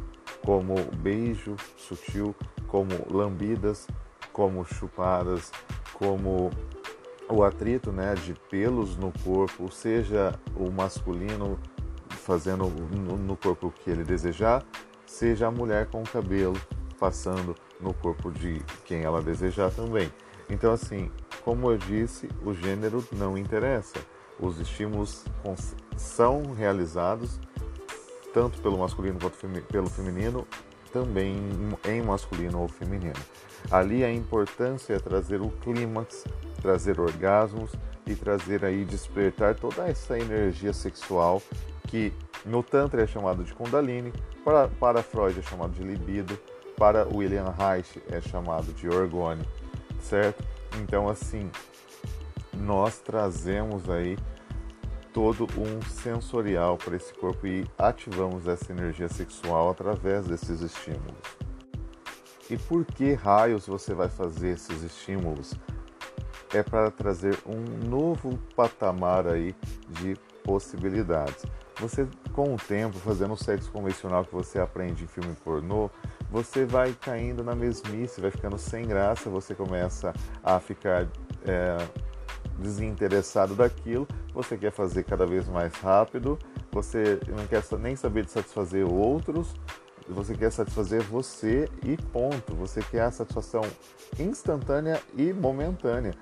como 0.45 0.75
beijo 0.97 1.57
sutil, 1.77 2.35
como 2.67 2.91
lambidas, 3.11 3.87
como 4.33 4.65
chupadas, 4.65 5.53
como 5.95 6.51
o 7.29 7.43
atrito 7.43 7.93
né, 7.93 8.15
de 8.15 8.35
pelos 8.51 8.97
no 8.97 9.13
corpo, 9.25 9.71
seja 9.71 10.39
o 10.57 10.71
masculino 10.71 11.59
fazendo 12.23 12.65
no 12.69 13.37
corpo 13.37 13.73
que 13.73 13.91
ele 13.91 14.05
desejar, 14.05 14.65
seja 15.07 15.49
a 15.49 15.51
mulher 15.51 15.87
com 15.87 16.03
o 16.03 16.09
cabelo 16.09 16.57
passando 16.99 17.55
no 17.81 17.93
corpo 17.93 18.31
de 18.31 18.63
quem 18.85 19.03
ela 19.03 19.21
desejar 19.21 19.71
também. 19.71 20.11
Então, 20.49 20.73
assim, 20.73 21.11
como 21.45 21.71
eu 21.71 21.77
disse, 21.77 22.29
o 22.45 22.55
gênero 22.55 23.05
não 23.13 23.37
interessa. 23.37 23.99
Os 24.39 24.59
estímulos 24.59 25.25
são 25.97 26.53
realizados 26.53 27.41
tanto 28.33 28.61
pelo 28.63 28.79
masculino 28.79 29.19
quanto 29.21 29.37
pelo 29.67 29.91
feminino, 29.91 30.47
também 30.93 31.37
em 31.85 32.03
masculino 32.03 32.61
ou 32.61 32.69
feminino. 32.69 33.21
Ali 33.71 34.05
a 34.05 34.13
importância 34.13 34.95
é 34.95 34.99
trazer 34.99 35.41
o 35.41 35.51
clímax, 35.51 36.25
trazer 36.61 36.99
orgasmos 36.99 37.73
e 38.07 38.15
trazer 38.15 38.65
aí 38.65 38.85
despertar 38.85 39.55
toda 39.55 39.87
essa 39.89 40.19
energia 40.19 40.73
sexual 40.73 41.43
que 41.93 42.11
no 42.47 42.63
Tantra 42.63 43.03
é 43.03 43.07
chamado 43.07 43.45
de 43.45 43.53
Kundalini, 43.53 44.15
para, 44.43 44.67
para 44.67 45.03
Freud 45.03 45.39
é 45.39 45.43
chamado 45.43 45.75
de 45.75 45.85
libido, 45.85 46.39
para 46.75 47.07
William 47.07 47.51
Reich 47.51 48.03
é 48.11 48.19
chamado 48.19 48.73
de 48.73 48.89
orgone, 48.89 49.47
certo? 50.01 50.43
Então 50.81 51.07
assim, 51.07 51.51
nós 52.55 52.99
trazemos 52.99 53.91
aí 53.91 54.17
todo 55.13 55.47
um 55.59 55.83
sensorial 55.83 56.79
para 56.79 56.97
esse 56.97 57.13
corpo 57.13 57.47
e 57.47 57.67
ativamos 57.77 58.49
essa 58.49 58.73
energia 58.73 59.11
sexual 59.11 59.69
através 59.69 60.27
desses 60.27 60.63
estímulos. 60.63 61.21
E 62.49 62.57
por 62.57 62.87
que 62.87 63.13
raios 63.13 63.67
você 63.67 63.93
vai 63.93 64.09
fazer 64.09 64.55
esses 64.55 64.83
estímulos? 64.83 65.53
É 66.55 66.63
para 66.63 66.91
trazer 66.91 67.39
um 67.47 67.87
novo 67.87 68.39
patamar 68.57 69.27
aí 69.27 69.55
de 69.91 70.17
possibilidades. 70.43 71.45
Você, 71.81 72.07
com 72.33 72.55
o 72.55 72.57
tempo, 72.57 72.99
fazendo 72.99 73.35
o 73.35 73.37
sexo 73.37 73.71
convencional 73.71 74.25
que 74.25 74.33
você 74.33 74.59
aprende 74.59 75.05
em 75.05 75.07
filme 75.07 75.35
pornô, 75.45 75.91
você 76.31 76.65
vai 76.65 76.93
caindo 76.93 77.43
na 77.43 77.55
mesmice, 77.55 78.21
vai 78.21 78.31
ficando 78.31 78.59
sem 78.59 78.87
graça, 78.87 79.29
você 79.29 79.55
começa 79.55 80.13
a 80.43 80.61
ficar 80.61 81.09
é, 81.45 81.77
desinteressado 82.59 83.55
daquilo, 83.55 84.07
você 84.33 84.57
quer 84.57 84.71
fazer 84.71 85.05
cada 85.05 85.27
vez 85.27 85.49
mais 85.49 85.75
rápido, 85.75 86.39
você 86.71 87.19
não 87.29 87.47
quer 87.47 87.63
nem 87.79 87.97
saber 87.97 88.25
de 88.25 88.31
satisfazer 88.31 88.87
outros, 88.87 89.55
você 90.09 90.35
quer 90.35 90.51
satisfazer 90.51 91.03
você 91.03 91.69
e 91.85 91.97
ponto. 91.97 92.55
Você 92.57 92.83
quer 92.83 93.03
a 93.03 93.11
satisfação 93.11 93.63
instantânea 94.19 95.01
e 95.17 95.33
momentânea. 95.33 96.15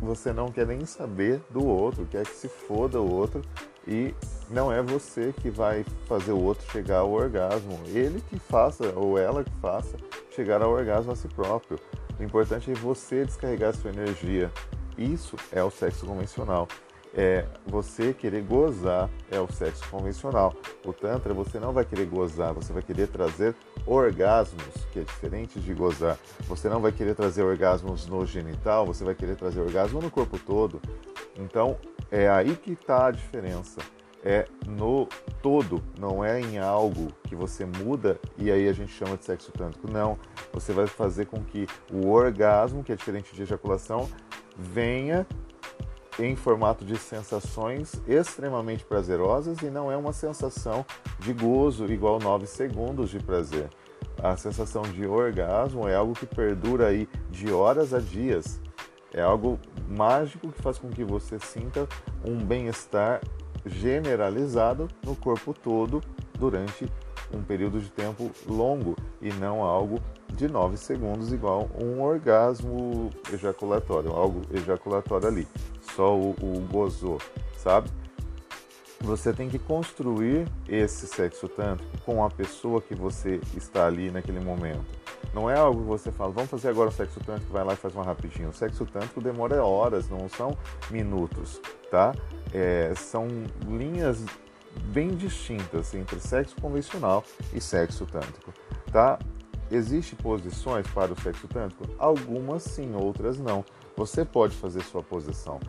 Você 0.00 0.32
não 0.32 0.48
quer 0.48 0.66
nem 0.66 0.84
saber 0.84 1.40
do 1.50 1.66
outro, 1.66 2.06
quer 2.06 2.24
que 2.24 2.34
se 2.34 2.48
foda 2.48 3.00
o 3.00 3.12
outro 3.12 3.42
e 3.88 4.14
não 4.50 4.70
é 4.70 4.82
você 4.82 5.32
que 5.32 5.50
vai 5.50 5.84
fazer 6.06 6.32
o 6.32 6.40
outro 6.40 6.70
chegar 6.70 6.98
ao 6.98 7.10
orgasmo, 7.10 7.80
ele 7.86 8.20
que 8.20 8.38
faça 8.38 8.92
ou 8.94 9.18
ela 9.18 9.42
que 9.42 9.52
faça 9.60 9.96
chegar 10.30 10.62
ao 10.62 10.70
orgasmo 10.70 11.12
a 11.12 11.16
si 11.16 11.26
próprio. 11.28 11.80
O 12.18 12.22
importante 12.22 12.70
é 12.70 12.74
você 12.74 13.24
descarregar 13.24 13.74
sua 13.74 13.90
energia. 13.90 14.52
Isso 14.96 15.36
é 15.50 15.62
o 15.62 15.70
sexo 15.70 16.06
convencional 16.06 16.68
é 17.14 17.46
você 17.66 18.12
querer 18.12 18.42
gozar 18.42 19.08
é 19.30 19.40
o 19.40 19.50
sexo 19.50 19.88
convencional. 19.90 20.54
O 20.84 20.92
Tantra 20.92 21.32
você 21.34 21.58
não 21.58 21.72
vai 21.72 21.84
querer 21.84 22.06
gozar, 22.06 22.52
você 22.52 22.72
vai 22.72 22.82
querer 22.82 23.08
trazer 23.08 23.54
orgasmos, 23.86 24.86
que 24.92 25.00
é 25.00 25.02
diferente 25.02 25.58
de 25.58 25.74
gozar. 25.74 26.18
Você 26.46 26.68
não 26.68 26.80
vai 26.80 26.92
querer 26.92 27.14
trazer 27.14 27.42
orgasmos 27.42 28.06
no 28.06 28.24
genital, 28.26 28.86
você 28.86 29.04
vai 29.04 29.14
querer 29.14 29.36
trazer 29.36 29.60
orgasmo 29.60 30.00
no 30.00 30.10
corpo 30.10 30.38
todo. 30.38 30.80
Então 31.36 31.76
é 32.10 32.28
aí 32.28 32.56
que 32.56 32.72
está 32.72 33.06
a 33.06 33.10
diferença. 33.10 33.80
É 34.24 34.46
no 34.66 35.08
todo, 35.40 35.80
não 35.98 36.24
é 36.24 36.40
em 36.40 36.58
algo 36.58 37.12
que 37.22 37.36
você 37.36 37.64
muda 37.64 38.18
e 38.36 38.50
aí 38.50 38.68
a 38.68 38.72
gente 38.72 38.92
chama 38.92 39.16
de 39.16 39.24
sexo 39.24 39.52
tântrico. 39.52 39.90
Não, 39.90 40.18
você 40.52 40.72
vai 40.72 40.88
fazer 40.88 41.26
com 41.26 41.42
que 41.42 41.68
o 41.92 42.08
orgasmo, 42.08 42.82
que 42.82 42.92
é 42.92 42.96
diferente 42.96 43.34
de 43.34 43.42
ejaculação, 43.42 44.08
venha 44.56 45.24
em 46.18 46.34
formato 46.34 46.84
de 46.84 46.98
sensações 46.98 47.92
extremamente 48.06 48.84
prazerosas 48.84 49.58
e 49.62 49.70
não 49.70 49.90
é 49.90 49.96
uma 49.96 50.12
sensação 50.12 50.84
de 51.20 51.32
gozo 51.32 51.86
igual 51.86 52.18
9 52.18 52.46
segundos 52.46 53.10
de 53.10 53.20
prazer. 53.20 53.68
A 54.20 54.36
sensação 54.36 54.82
de 54.82 55.06
orgasmo 55.06 55.86
é 55.88 55.94
algo 55.94 56.12
que 56.12 56.26
perdura 56.26 56.88
aí 56.88 57.08
de 57.30 57.52
horas 57.52 57.94
a 57.94 58.00
dias. 58.00 58.60
É 59.12 59.22
algo 59.22 59.58
mágico 59.88 60.52
que 60.52 60.62
faz 60.62 60.78
com 60.78 60.90
que 60.90 61.04
você 61.04 61.38
sinta 61.38 61.88
um 62.24 62.36
bem-estar 62.36 63.20
generalizado 63.64 64.88
no 65.04 65.16
corpo 65.16 65.54
todo 65.54 66.02
durante 66.38 66.86
um 67.32 67.42
período 67.42 67.80
de 67.80 67.90
tempo 67.90 68.30
longo 68.46 68.96
e 69.20 69.32
não 69.34 69.62
algo 69.62 70.00
de 70.32 70.48
9 70.48 70.76
segundos 70.76 71.32
igual 71.32 71.68
um 71.82 72.00
orgasmo 72.00 73.10
ejaculatório, 73.32 74.12
algo 74.12 74.42
ejaculatório 74.54 75.28
ali 75.28 75.48
só 75.94 76.16
o, 76.16 76.30
o 76.30 76.60
gozou, 76.70 77.20
sabe? 77.56 77.90
Você 79.00 79.32
tem 79.32 79.48
que 79.48 79.58
construir 79.58 80.46
esse 80.68 81.06
sexo 81.06 81.48
tântrico 81.48 81.98
com 82.04 82.24
a 82.24 82.30
pessoa 82.30 82.80
que 82.80 82.94
você 82.94 83.40
está 83.56 83.86
ali 83.86 84.10
naquele 84.10 84.40
momento. 84.40 84.97
Não 85.34 85.50
é 85.50 85.58
algo 85.58 85.82
que 85.82 85.86
você 85.86 86.10
fala, 86.10 86.32
vamos 86.32 86.50
fazer 86.50 86.68
agora 86.68 86.88
o 86.88 86.92
sexo 86.92 87.20
tântrico, 87.20 87.52
vai 87.52 87.62
lá 87.64 87.74
e 87.74 87.76
faz 87.76 87.94
uma 87.94 88.04
rapidinho. 88.04 88.48
O 88.48 88.54
sexo 88.54 88.86
tântrico 88.86 89.20
demora 89.20 89.62
horas, 89.64 90.08
não 90.08 90.28
são 90.28 90.56
minutos, 90.90 91.60
tá? 91.90 92.14
É, 92.52 92.92
são 92.96 93.28
linhas 93.66 94.24
bem 94.86 95.08
distintas 95.08 95.94
entre 95.94 96.18
sexo 96.20 96.56
convencional 96.60 97.24
e 97.52 97.60
sexo 97.60 98.06
tântrico, 98.06 98.52
tá? 98.90 99.18
Existem 99.70 100.18
posições 100.18 100.86
para 100.88 101.12
o 101.12 101.20
sexo 101.20 101.46
tântrico? 101.46 101.84
Algumas 101.98 102.62
sim, 102.62 102.94
outras 102.94 103.38
não. 103.38 103.64
Você 103.96 104.24
pode 104.24 104.56
fazer 104.56 104.82
sua 104.82 105.02
posição. 105.02 105.60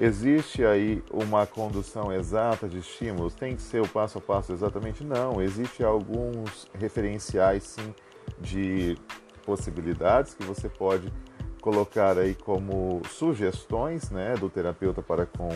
Existe 0.00 0.64
aí 0.64 1.02
uma 1.10 1.46
condução 1.46 2.12
exata 2.12 2.68
de 2.68 2.78
estímulos? 2.78 3.34
Tem 3.34 3.54
que 3.54 3.62
ser 3.62 3.80
o 3.80 3.88
passo 3.88 4.18
a 4.18 4.20
passo 4.20 4.52
exatamente? 4.52 5.04
Não, 5.04 5.40
existe 5.40 5.84
alguns 5.84 6.68
referenciais 6.78 7.62
sim 7.62 7.94
de 8.40 8.96
possibilidades 9.44 10.34
que 10.34 10.44
você 10.44 10.68
pode 10.68 11.12
colocar 11.60 12.16
aí 12.18 12.34
como 12.34 13.02
sugestões, 13.08 14.10
né, 14.10 14.34
do 14.34 14.48
terapeuta 14.48 15.02
para 15.02 15.26
com 15.26 15.48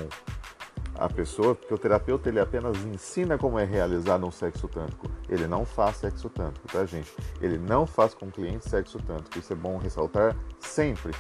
a 0.99 1.09
pessoa, 1.09 1.55
porque 1.55 1.73
o 1.73 1.79
terapeuta 1.79 2.29
ele 2.29 2.41
apenas 2.41 2.77
ensina 2.85 3.39
como 3.39 3.59
é 3.59 3.65
realizado 3.65 4.27
um 4.27 4.31
sexo 4.31 4.69
tântrico. 4.69 5.09
Ele 5.29 5.47
não 5.47 5.65
faz 5.65 5.97
sexo 5.97 6.29
tântrico, 6.29 6.69
tá, 6.69 6.85
gente? 6.85 7.11
Ele 7.41 7.59
não 7.59 7.87
faz 7.87 8.13
com 8.13 8.31
cliente 8.31 8.69
sexo 8.69 8.99
tântrico. 8.99 9.39
Isso 9.39 9.53
é 9.53 9.57
bom 9.57 9.79
ressaltar 9.79 10.37
sempre. 10.59 11.13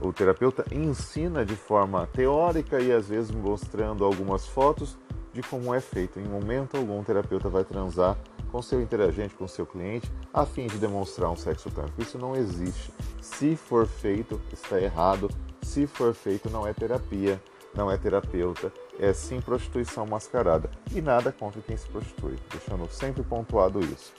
O 0.00 0.12
terapeuta 0.12 0.64
ensina 0.72 1.44
de 1.44 1.54
forma 1.54 2.06
teórica 2.08 2.80
e 2.80 2.90
às 2.90 3.08
vezes 3.08 3.30
mostrando 3.30 4.04
algumas 4.04 4.46
fotos 4.46 4.98
de 5.32 5.42
como 5.42 5.72
é 5.72 5.80
feito. 5.80 6.18
Em 6.18 6.24
momento 6.24 6.76
algum, 6.76 7.00
o 7.00 7.04
terapeuta 7.04 7.48
vai 7.48 7.64
transar 7.64 8.18
com 8.52 8.60
seu 8.60 8.82
interagente, 8.82 9.34
com 9.34 9.48
seu 9.48 9.64
cliente, 9.64 10.12
a 10.32 10.44
fim 10.44 10.66
de 10.66 10.76
demonstrar 10.76 11.30
um 11.30 11.36
sexo 11.36 11.70
tântrico. 11.70 12.02
Isso 12.02 12.18
não 12.18 12.36
existe. 12.36 12.92
Se 13.20 13.56
for 13.56 13.86
feito, 13.86 14.38
está 14.52 14.78
errado. 14.78 15.30
Se 15.62 15.86
for 15.86 16.12
feito, 16.12 16.50
não 16.50 16.66
é 16.66 16.74
terapia, 16.74 17.42
não 17.74 17.90
é 17.90 17.96
terapeuta, 17.96 18.70
é 19.00 19.12
sim 19.14 19.40
prostituição 19.40 20.06
mascarada. 20.06 20.70
E 20.94 21.00
nada 21.00 21.32
contra 21.32 21.62
quem 21.62 21.76
se 21.76 21.88
prostitui, 21.88 22.36
deixando 22.50 22.86
sempre 22.92 23.22
pontuado 23.22 23.80
isso. 23.80 24.12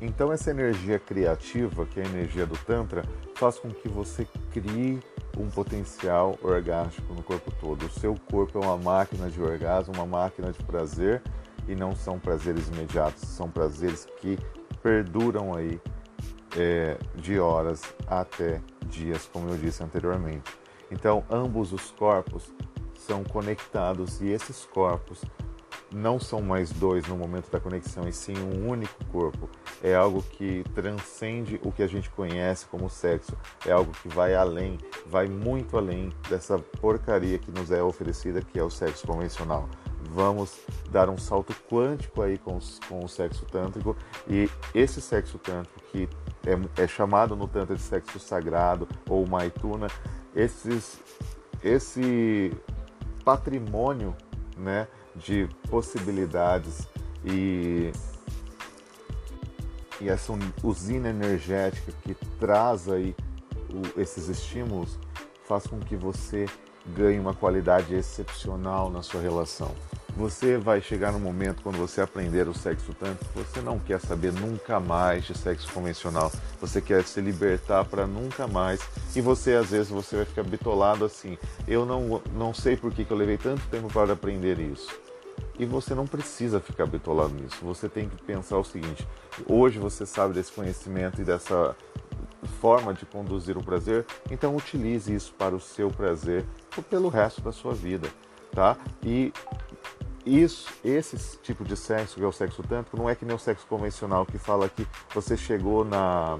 Então, 0.00 0.32
essa 0.32 0.50
energia 0.50 0.98
criativa, 0.98 1.84
que 1.84 2.00
é 2.00 2.04
a 2.04 2.08
energia 2.08 2.46
do 2.46 2.56
Tantra, 2.64 3.04
faz 3.34 3.58
com 3.58 3.68
que 3.68 3.86
você 3.86 4.26
crie 4.50 4.98
um 5.36 5.50
potencial 5.50 6.38
orgástico 6.42 7.12
no 7.12 7.22
corpo 7.22 7.52
todo. 7.60 7.84
O 7.84 7.90
seu 7.90 8.14
corpo 8.30 8.58
é 8.58 8.64
uma 8.64 8.78
máquina 8.78 9.28
de 9.28 9.42
orgasmo, 9.42 9.92
uma 9.94 10.06
máquina 10.06 10.52
de 10.52 10.64
prazer, 10.64 11.22
e 11.70 11.76
não 11.76 11.94
são 11.94 12.18
prazeres 12.18 12.68
imediatos, 12.68 13.22
são 13.28 13.48
prazeres 13.48 14.06
que 14.20 14.36
perduram 14.82 15.54
aí 15.54 15.80
é, 16.56 16.98
de 17.14 17.38
horas 17.38 17.82
até 18.08 18.60
dias, 18.86 19.30
como 19.32 19.48
eu 19.48 19.56
disse 19.56 19.82
anteriormente. 19.82 20.50
Então, 20.90 21.24
ambos 21.30 21.72
os 21.72 21.92
corpos 21.92 22.52
são 22.98 23.22
conectados 23.22 24.20
e 24.20 24.28
esses 24.28 24.64
corpos 24.66 25.22
não 25.92 26.18
são 26.18 26.40
mais 26.40 26.70
dois 26.72 27.06
no 27.06 27.16
momento 27.16 27.50
da 27.50 27.60
conexão, 27.60 28.08
e 28.08 28.12
sim 28.12 28.34
um 28.36 28.68
único 28.68 29.04
corpo. 29.06 29.48
É 29.82 29.94
algo 29.94 30.22
que 30.22 30.64
transcende 30.74 31.60
o 31.64 31.72
que 31.72 31.82
a 31.82 31.86
gente 31.86 32.10
conhece 32.10 32.66
como 32.66 32.88
sexo. 32.90 33.36
É 33.66 33.72
algo 33.72 33.92
que 33.92 34.08
vai 34.08 34.34
além, 34.34 34.78
vai 35.06 35.26
muito 35.26 35.76
além 35.76 36.12
dessa 36.28 36.58
porcaria 36.58 37.38
que 37.38 37.50
nos 37.50 37.70
é 37.70 37.82
oferecida, 37.82 38.40
que 38.40 38.58
é 38.58 38.62
o 38.62 38.70
sexo 38.70 39.06
convencional. 39.06 39.68
Vamos 40.12 40.58
dar 40.90 41.08
um 41.08 41.16
salto 41.16 41.54
quântico 41.70 42.20
aí 42.20 42.36
com, 42.36 42.58
com 42.88 43.04
o 43.04 43.08
sexo 43.08 43.46
tântrico 43.46 43.96
e 44.28 44.50
esse 44.74 45.00
sexo 45.00 45.38
tântrico 45.38 45.80
que 45.92 46.08
é, 46.44 46.82
é 46.82 46.88
chamado 46.88 47.36
no 47.36 47.46
tantra 47.46 47.76
de 47.76 47.82
sexo 47.82 48.18
sagrado 48.18 48.88
ou 49.08 49.24
maituna, 49.24 49.86
esses, 50.34 50.98
esse 51.62 52.52
patrimônio, 53.24 54.16
né, 54.56 54.88
de 55.14 55.48
possibilidades 55.70 56.88
e, 57.24 57.92
e 60.00 60.08
essa 60.08 60.32
usina 60.62 61.08
energética 61.08 61.92
que 62.02 62.14
traz 62.38 62.88
aí 62.88 63.14
o, 63.72 64.00
esses 64.00 64.28
estímulos 64.28 64.98
faz 65.44 65.68
com 65.68 65.78
que 65.78 65.94
você 65.94 66.46
ganhe 66.86 67.18
uma 67.20 67.34
qualidade 67.34 67.94
excepcional 67.94 68.90
na 68.90 69.02
sua 69.02 69.20
relação. 69.20 69.72
Você 70.16 70.58
vai 70.58 70.80
chegar 70.80 71.12
no 71.12 71.18
momento 71.18 71.62
quando 71.62 71.78
você 71.78 72.00
aprender 72.00 72.46
o 72.48 72.54
sexo 72.54 72.94
tanto, 72.94 73.24
você 73.34 73.60
não 73.60 73.78
quer 73.78 74.00
saber 74.00 74.32
nunca 74.32 74.78
mais 74.78 75.24
de 75.24 75.36
sexo 75.36 75.72
convencional. 75.72 76.30
Você 76.60 76.80
quer 76.80 77.04
se 77.04 77.20
libertar 77.20 77.84
para 77.84 78.06
nunca 78.06 78.46
mais. 78.46 78.80
E 79.14 79.20
você 79.20 79.54
às 79.54 79.70
vezes 79.70 79.88
você 79.88 80.16
vai 80.16 80.24
ficar 80.24 80.42
bitolado 80.42 81.04
assim. 81.04 81.38
Eu 81.66 81.86
não 81.86 82.22
não 82.34 82.52
sei 82.52 82.76
por 82.76 82.92
que, 82.92 83.04
que 83.04 83.10
eu 83.10 83.16
levei 83.16 83.38
tanto 83.38 83.66
tempo 83.68 83.88
para 83.92 84.12
aprender 84.12 84.58
isso. 84.58 84.90
E 85.58 85.64
você 85.64 85.94
não 85.94 86.06
precisa 86.06 86.60
ficar 86.60 86.86
bitolado 86.86 87.34
nisso. 87.34 87.58
Você 87.62 87.88
tem 87.88 88.08
que 88.08 88.22
pensar 88.22 88.58
o 88.58 88.64
seguinte: 88.64 89.06
hoje 89.48 89.78
você 89.78 90.04
sabe 90.04 90.34
desse 90.34 90.52
conhecimento 90.52 91.20
e 91.20 91.24
dessa 91.24 91.76
forma 92.60 92.94
de 92.94 93.04
conduzir 93.06 93.56
o 93.56 93.62
prazer, 93.62 94.06
então 94.30 94.56
utilize 94.56 95.14
isso 95.14 95.32
para 95.34 95.54
o 95.54 95.60
seu 95.60 95.90
prazer 95.90 96.44
pelo 96.88 97.08
resto 97.08 97.40
da 97.40 97.52
sua 97.52 97.74
vida, 97.74 98.08
tá? 98.52 98.76
E 99.02 99.32
isso, 100.24 100.68
esse 100.84 101.38
tipo 101.38 101.64
de 101.64 101.76
sexo, 101.76 102.16
que 102.16 102.22
é 102.22 102.26
o 102.26 102.32
sexo 102.32 102.62
tântrico, 102.62 102.96
não 102.96 103.08
é 103.08 103.14
que 103.14 103.24
nem 103.24 103.34
o 103.34 103.38
sexo 103.38 103.66
convencional 103.66 104.26
que 104.26 104.38
fala 104.38 104.68
que 104.68 104.86
você 105.14 105.36
chegou 105.36 105.84
na, 105.84 106.38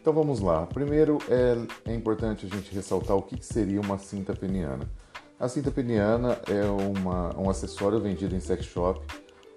Então 0.00 0.12
vamos 0.12 0.40
lá. 0.40 0.66
Primeiro 0.66 1.18
é, 1.28 1.92
é 1.92 1.94
importante 1.94 2.44
a 2.44 2.48
gente 2.48 2.74
ressaltar 2.74 3.16
o 3.16 3.22
que 3.22 3.40
seria 3.40 3.80
uma 3.80 3.96
cinta 3.96 4.34
peniana. 4.34 4.90
A 5.38 5.46
cinta 5.46 5.70
peniana 5.70 6.40
é 6.48 6.64
uma, 6.64 7.38
um 7.38 7.48
acessório 7.48 8.00
vendido 8.00 8.34
em 8.34 8.40
sex 8.40 8.64
shop 8.64 9.00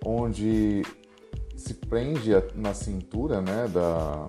onde 0.05 0.83
se 1.57 1.73
prende 1.73 2.29
na 2.53 2.75
cintura 2.75 3.41
né, 3.41 3.67
da, 3.67 4.27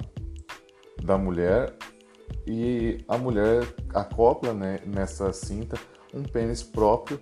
da 1.04 1.18
mulher 1.18 1.76
e 2.46 2.98
a 3.08 3.16
mulher 3.16 3.62
acopla 3.94 4.52
né, 4.52 4.80
nessa 4.86 5.32
cinta 5.32 5.78
um 6.12 6.22
pênis 6.22 6.62
próprio 6.62 7.20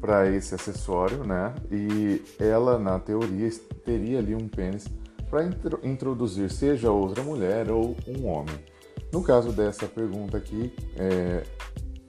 para 0.00 0.30
esse 0.30 0.54
acessório, 0.54 1.24
né? 1.24 1.54
E 1.70 2.22
ela, 2.38 2.78
na 2.78 2.98
teoria, 2.98 3.50
teria 3.84 4.18
ali 4.18 4.34
um 4.34 4.48
pênis 4.48 4.86
para 5.28 5.44
introduzir 5.84 6.50
seja 6.50 6.90
outra 6.90 7.22
mulher 7.22 7.70
ou 7.70 7.96
um 8.06 8.26
homem. 8.26 8.54
No 9.12 9.22
caso 9.22 9.52
dessa 9.52 9.86
pergunta 9.86 10.36
aqui, 10.36 10.72
é, 10.96 11.42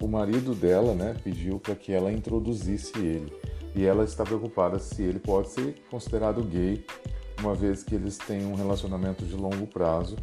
o 0.02 0.08
marido 0.08 0.56
dela, 0.56 0.94
né, 0.94 1.16
pediu 1.24 1.60
para 1.60 1.76
que 1.76 1.92
ela 1.92 2.12
introduzisse 2.12 2.98
ele 2.98 3.32
e 3.76 3.86
ela 3.86 4.04
está 4.04 4.24
preocupada 4.24 4.80
se 4.80 5.02
ele 5.04 5.20
pode 5.20 5.50
ser 5.50 5.76
considerado 5.90 6.44
gay, 6.44 6.86
uma 7.40 7.56
vez 7.56 7.84
que 7.84 7.96
eles 7.96 8.18
têm 8.18 8.46
um 8.46 8.56
relacionamento 8.56 9.26
de 9.26 9.36
longo 9.36 9.66
prazo 9.68 10.16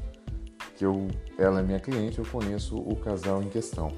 que 0.78 0.86
eu, 0.86 1.08
ela 1.36 1.58
é 1.58 1.62
minha 1.62 1.80
cliente, 1.80 2.20
eu 2.20 2.24
conheço 2.24 2.78
o 2.78 2.94
casal 2.94 3.42
em 3.42 3.48
questão. 3.48 3.90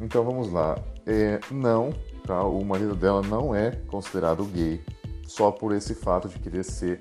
Então 0.00 0.24
vamos 0.24 0.50
lá. 0.50 0.76
É, 1.06 1.38
não, 1.48 1.90
tá? 2.26 2.42
O 2.42 2.64
marido 2.64 2.96
dela 2.96 3.22
não 3.22 3.54
é 3.54 3.70
considerado 3.86 4.44
gay 4.46 4.82
só 5.28 5.52
por 5.52 5.72
esse 5.72 5.94
fato 5.94 6.28
de 6.28 6.38
querer 6.40 6.64
ser 6.64 6.98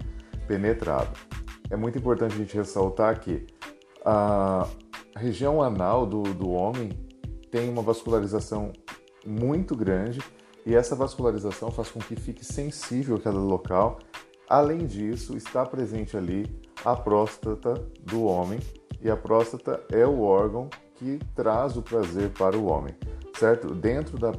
penetrado. 0.48 1.18
É 1.72 1.76
muito 1.76 1.98
importante 1.98 2.36
a 2.36 2.38
gente 2.38 2.56
ressaltar 2.56 3.20
que 3.20 3.48
a 4.06 4.68
região 5.16 5.64
anal 5.64 6.06
do, 6.06 6.22
do 6.22 6.52
homem 6.52 6.92
tem 7.50 7.70
uma 7.70 7.82
vascularização 7.82 8.72
muito 9.26 9.76
grande 9.76 10.22
e 10.64 10.76
essa 10.76 10.96
vascularização 10.96 11.72
faz 11.72 11.90
com 11.90 12.00
que 12.00 12.16
fique 12.16 12.46
sensível 12.46 13.16
aquele 13.16 13.38
local. 13.38 13.98
Além 14.48 14.86
disso, 14.86 15.36
está 15.36 15.66
presente 15.66 16.16
ali 16.16 16.46
a 16.86 16.96
próstata 16.96 17.74
do 18.02 18.26
homem, 18.26 18.60
e 19.04 19.12
a 19.12 19.18
próstata 19.18 19.84
é 19.92 20.06
o 20.06 20.22
órgão 20.22 20.70
que 20.96 21.20
traz 21.36 21.76
o 21.76 21.82
prazer 21.82 22.30
para 22.30 22.58
o 22.58 22.66
homem, 22.66 22.96
certo? 23.38 23.76
Dentro 23.76 24.18
da, 24.18 24.34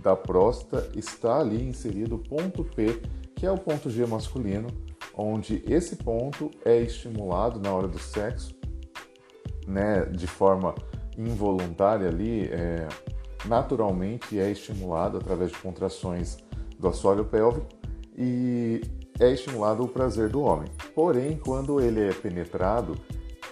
da 0.00 0.14
próstata 0.14 0.90
está 0.94 1.40
ali 1.40 1.66
inserido 1.66 2.16
o 2.16 2.18
ponto 2.18 2.62
P, 2.62 3.00
que 3.34 3.46
é 3.46 3.50
o 3.50 3.56
ponto 3.56 3.88
G 3.88 4.04
masculino, 4.06 4.68
onde 5.16 5.64
esse 5.66 5.96
ponto 5.96 6.50
é 6.64 6.78
estimulado 6.78 7.58
na 7.58 7.72
hora 7.72 7.88
do 7.88 7.98
sexo, 7.98 8.54
né, 9.66 10.04
de 10.04 10.26
forma 10.26 10.74
involuntária 11.16 12.08
ali, 12.08 12.48
é, 12.52 12.88
naturalmente 13.46 14.38
é 14.38 14.50
estimulado 14.50 15.16
através 15.16 15.52
de 15.52 15.58
contrações 15.58 16.38
do 16.78 16.88
assoalho 16.88 17.24
pélvico 17.24 17.66
e 18.16 18.80
é 19.18 19.30
estimulado 19.30 19.82
o 19.84 19.88
prazer 19.88 20.28
do 20.28 20.42
homem. 20.42 20.70
Porém, 20.94 21.36
quando 21.36 21.80
ele 21.80 22.00
é 22.00 22.12
penetrado, 22.12 22.96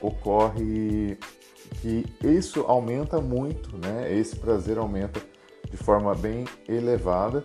ocorre 0.01 1.19
que 1.81 2.05
isso 2.23 2.63
aumenta 2.63 3.21
muito, 3.21 3.77
né? 3.79 4.13
Esse 4.13 4.37
prazer 4.37 4.79
aumenta 4.79 5.21
de 5.71 5.77
forma 5.77 6.15
bem 6.15 6.45
elevada 6.69 7.43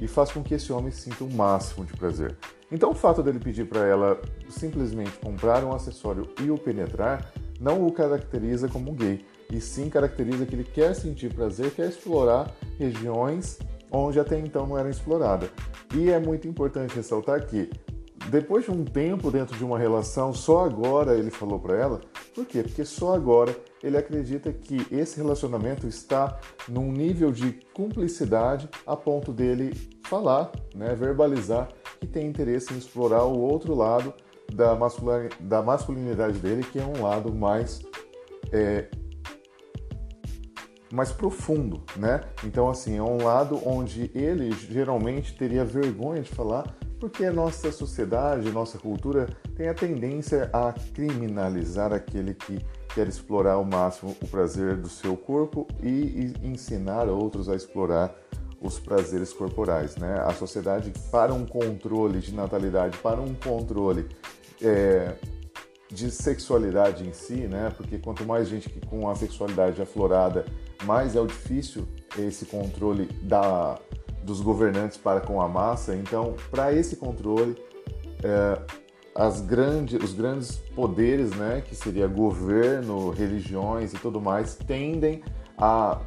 e 0.00 0.06
faz 0.06 0.30
com 0.30 0.42
que 0.42 0.54
esse 0.54 0.72
homem 0.72 0.90
sinta 0.90 1.24
o 1.24 1.32
máximo 1.32 1.84
de 1.84 1.92
prazer. 1.94 2.36
Então, 2.70 2.90
o 2.90 2.94
fato 2.94 3.22
dele 3.22 3.38
pedir 3.38 3.66
para 3.66 3.86
ela 3.86 4.20
simplesmente 4.48 5.12
comprar 5.18 5.62
um 5.64 5.72
acessório 5.72 6.28
e 6.40 6.50
o 6.50 6.56
penetrar 6.56 7.32
não 7.60 7.86
o 7.86 7.92
caracteriza 7.92 8.66
como 8.66 8.92
gay, 8.92 9.24
e 9.50 9.60
sim 9.60 9.88
caracteriza 9.88 10.46
que 10.46 10.54
ele 10.54 10.64
quer 10.64 10.94
sentir 10.94 11.32
prazer, 11.32 11.70
quer 11.70 11.88
explorar 11.88 12.50
regiões 12.78 13.58
onde 13.90 14.18
até 14.18 14.38
então 14.38 14.66
não 14.66 14.78
era 14.78 14.88
explorada. 14.88 15.50
E 15.94 16.10
é 16.10 16.18
muito 16.18 16.48
importante 16.48 16.96
ressaltar 16.96 17.46
que 17.46 17.70
depois 18.30 18.64
de 18.64 18.70
um 18.70 18.84
tempo 18.84 19.30
dentro 19.30 19.56
de 19.56 19.64
uma 19.64 19.78
relação, 19.78 20.32
só 20.32 20.64
agora 20.64 21.14
ele 21.14 21.30
falou 21.30 21.58
para 21.58 21.76
ela. 21.76 22.00
Por 22.34 22.46
quê? 22.46 22.62
Porque 22.62 22.84
só 22.84 23.14
agora 23.14 23.54
ele 23.82 23.96
acredita 23.96 24.52
que 24.52 24.86
esse 24.90 25.16
relacionamento 25.16 25.86
está 25.86 26.38
num 26.68 26.90
nível 26.92 27.32
de 27.32 27.52
cumplicidade 27.74 28.68
a 28.86 28.96
ponto 28.96 29.32
dele 29.32 29.72
falar, 30.04 30.52
né, 30.74 30.94
verbalizar 30.94 31.68
que 32.00 32.06
tem 32.06 32.26
interesse 32.26 32.74
em 32.74 32.78
explorar 32.78 33.24
o 33.24 33.40
outro 33.40 33.74
lado 33.74 34.12
da, 34.52 34.76
da 35.40 35.62
masculinidade 35.62 36.38
dele, 36.38 36.62
que 36.62 36.78
é 36.78 36.84
um 36.84 37.02
lado 37.02 37.32
mais 37.32 37.80
é, 38.52 38.88
mais 40.92 41.10
profundo, 41.10 41.82
né? 41.96 42.20
Então 42.44 42.68
assim 42.68 42.98
é 42.98 43.02
um 43.02 43.24
lado 43.24 43.58
onde 43.66 44.10
ele 44.14 44.52
geralmente 44.52 45.34
teria 45.34 45.64
vergonha 45.64 46.20
de 46.20 46.28
falar, 46.28 46.76
porque 47.02 47.24
a 47.24 47.32
nossa 47.32 47.72
sociedade, 47.72 48.48
nossa 48.52 48.78
cultura 48.78 49.28
tem 49.56 49.66
a 49.66 49.74
tendência 49.74 50.48
a 50.52 50.72
criminalizar 50.94 51.92
aquele 51.92 52.32
que 52.32 52.64
quer 52.94 53.08
explorar 53.08 53.54
ao 53.54 53.64
máximo 53.64 54.16
o 54.22 54.28
prazer 54.28 54.76
do 54.76 54.88
seu 54.88 55.16
corpo 55.16 55.66
e, 55.82 56.32
ensinar 56.44 57.08
outros 57.08 57.48
a 57.48 57.56
explorar 57.56 58.14
os 58.60 58.78
prazeres 58.78 59.32
corporais, 59.32 59.96
né? 59.96 60.20
A 60.20 60.32
sociedade 60.32 60.92
para 61.10 61.34
um 61.34 61.44
controle 61.44 62.20
de 62.20 62.32
natalidade, 62.32 62.96
para 62.98 63.20
um 63.20 63.34
controle 63.34 64.06
é, 64.62 65.16
de 65.90 66.08
sexualidade 66.08 67.04
em 67.04 67.12
si, 67.12 67.48
né? 67.48 67.72
Porque 67.76 67.98
quanto 67.98 68.24
mais 68.24 68.46
gente 68.46 68.70
que 68.70 68.80
com 68.86 69.10
a 69.10 69.16
sexualidade 69.16 69.82
aflorada, 69.82 70.44
mais 70.84 71.16
é 71.16 71.20
o 71.20 71.26
difícil 71.26 71.84
esse 72.16 72.46
controle 72.46 73.06
da 73.22 73.76
dos 74.22 74.40
governantes 74.40 74.96
para 74.96 75.20
com 75.20 75.40
a 75.40 75.48
massa. 75.48 75.94
Então, 75.94 76.34
para 76.50 76.72
esse 76.72 76.96
controle, 76.96 77.56
é, 78.22 78.58
as 79.14 79.40
grandes, 79.40 80.02
os 80.02 80.12
grandes 80.12 80.56
poderes, 80.74 81.30
né, 81.30 81.62
que 81.66 81.74
seria 81.74 82.06
governo, 82.06 83.10
religiões 83.10 83.92
e 83.92 83.98
tudo 83.98 84.20
mais, 84.20 84.54
tendem 84.54 85.22
a 85.58 86.00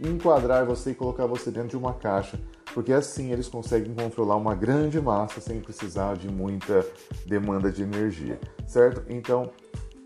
enquadrar 0.00 0.66
você 0.66 0.90
e 0.90 0.94
colocar 0.94 1.26
você 1.26 1.50
dentro 1.50 1.70
de 1.70 1.76
uma 1.76 1.94
caixa, 1.94 2.38
porque 2.74 2.92
assim 2.92 3.32
eles 3.32 3.48
conseguem 3.48 3.94
controlar 3.94 4.36
uma 4.36 4.54
grande 4.54 5.00
massa 5.00 5.40
sem 5.40 5.60
precisar 5.60 6.16
de 6.16 6.28
muita 6.28 6.84
demanda 7.24 7.70
de 7.70 7.82
energia, 7.82 8.38
certo? 8.66 9.04
Então, 9.08 9.50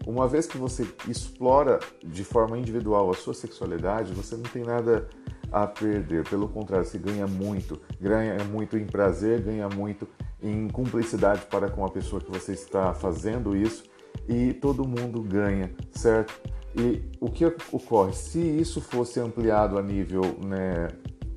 uma 0.06 0.28
vez 0.28 0.46
que 0.46 0.58
você 0.58 0.86
explora 1.08 1.78
de 2.04 2.24
forma 2.24 2.58
individual 2.58 3.10
a 3.10 3.14
sua 3.14 3.34
sexualidade, 3.34 4.12
você 4.12 4.36
não 4.36 4.44
tem 4.44 4.62
nada 4.62 5.08
a 5.52 5.66
perder. 5.66 6.28
Pelo 6.28 6.48
contrário, 6.48 6.86
você 6.86 6.98
ganha 6.98 7.26
muito, 7.26 7.80
ganha 8.00 8.42
muito 8.44 8.76
em 8.76 8.86
prazer, 8.86 9.42
ganha 9.42 9.68
muito 9.68 10.08
em 10.42 10.68
cumplicidade 10.68 11.42
para 11.46 11.70
com 11.70 11.84
a 11.84 11.90
pessoa 11.90 12.20
que 12.20 12.30
você 12.30 12.52
está 12.52 12.94
fazendo 12.94 13.56
isso 13.56 13.84
e 14.28 14.52
todo 14.54 14.86
mundo 14.86 15.20
ganha, 15.22 15.70
certo? 15.92 16.34
E 16.74 17.02
o 17.20 17.30
que 17.30 17.44
ocorre? 17.70 18.12
Se 18.14 18.40
isso 18.40 18.80
fosse 18.80 19.20
ampliado 19.20 19.78
a 19.78 19.82
nível 19.82 20.22
né, 20.42 20.88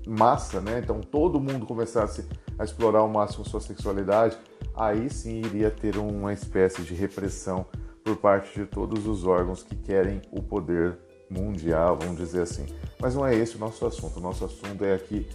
massa, 0.08 0.62
né? 0.62 0.80
Então 0.84 1.02
todo 1.02 1.40
mundo 1.40 1.66
começasse 1.66 2.26
a 2.58 2.64
explorar 2.64 3.00
ao 3.00 3.10
máximo 3.10 3.44
sua 3.44 3.60
sexualidade, 3.60 4.38
aí 4.74 5.10
sim 5.10 5.40
iria 5.40 5.70
ter 5.70 5.98
uma 5.98 6.32
espécie 6.32 6.82
de 6.84 6.94
repressão 6.94 7.66
por 8.04 8.16
parte 8.18 8.60
de 8.60 8.66
todos 8.66 9.08
os 9.08 9.26
órgãos 9.26 9.64
que 9.64 9.76
querem 9.76 10.22
o 10.32 10.42
poder 10.42 10.98
mundial, 11.30 11.98
vamos 12.00 12.18
dizer 12.18 12.42
assim. 12.42 12.66
Mas 13.00 13.16
não 13.16 13.26
é 13.26 13.36
esse 13.36 13.56
o 13.56 13.60
nosso 13.60 13.86
assunto. 13.86 14.18
O 14.18 14.22
nosso 14.22 14.46
assunto 14.46 14.84
é 14.84 14.94
aqui 14.94 15.28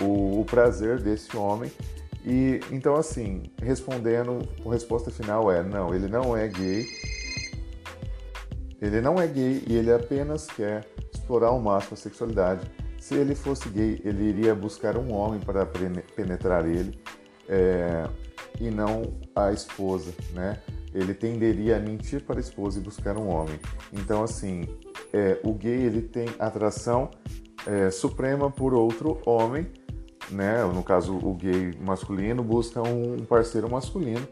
o, 0.00 0.40
o 0.40 0.44
prazer 0.44 1.00
desse 1.00 1.36
homem. 1.36 1.70
E 2.24 2.60
então, 2.70 2.96
assim, 2.96 3.44
respondendo, 3.62 4.46
a 4.64 4.72
resposta 4.72 5.10
final 5.10 5.50
é: 5.50 5.62
não, 5.62 5.94
ele 5.94 6.08
não 6.08 6.36
é 6.36 6.48
gay. 6.48 6.86
Ele 8.80 9.00
não 9.00 9.20
é 9.20 9.26
gay 9.26 9.64
e 9.66 9.74
ele 9.74 9.92
apenas 9.92 10.46
quer 10.46 10.86
explorar 11.12 11.48
ao 11.48 11.60
máximo 11.60 11.94
a 11.94 11.96
sexualidade. 11.96 12.70
Se 13.00 13.14
ele 13.14 13.34
fosse 13.34 13.68
gay, 13.68 14.00
ele 14.04 14.24
iria 14.24 14.54
buscar 14.54 14.96
um 14.96 15.12
homem 15.12 15.40
para 15.40 15.66
penetrar 15.66 16.66
ele 16.66 17.00
é, 17.48 18.08
e 18.60 18.70
não 18.70 19.02
a 19.34 19.52
esposa, 19.52 20.12
né? 20.32 20.60
Ele 20.92 21.14
tenderia 21.14 21.76
a 21.76 21.80
mentir 21.80 22.22
para 22.22 22.36
a 22.36 22.40
esposa 22.40 22.78
e 22.78 22.82
buscar 22.82 23.16
um 23.16 23.28
homem. 23.28 23.58
Então, 23.92 24.22
assim, 24.22 24.68
é, 25.12 25.38
o 25.42 25.52
gay 25.52 25.84
ele 25.84 26.02
tem 26.02 26.26
atração 26.38 27.10
é, 27.66 27.90
suprema 27.90 28.50
por 28.50 28.74
outro 28.74 29.20
homem, 29.26 29.66
né? 30.30 30.64
No 30.64 30.82
caso, 30.82 31.16
o 31.16 31.34
gay 31.34 31.72
masculino 31.80 32.42
busca 32.42 32.82
um 32.82 33.24
parceiro 33.24 33.70
masculino 33.70 34.26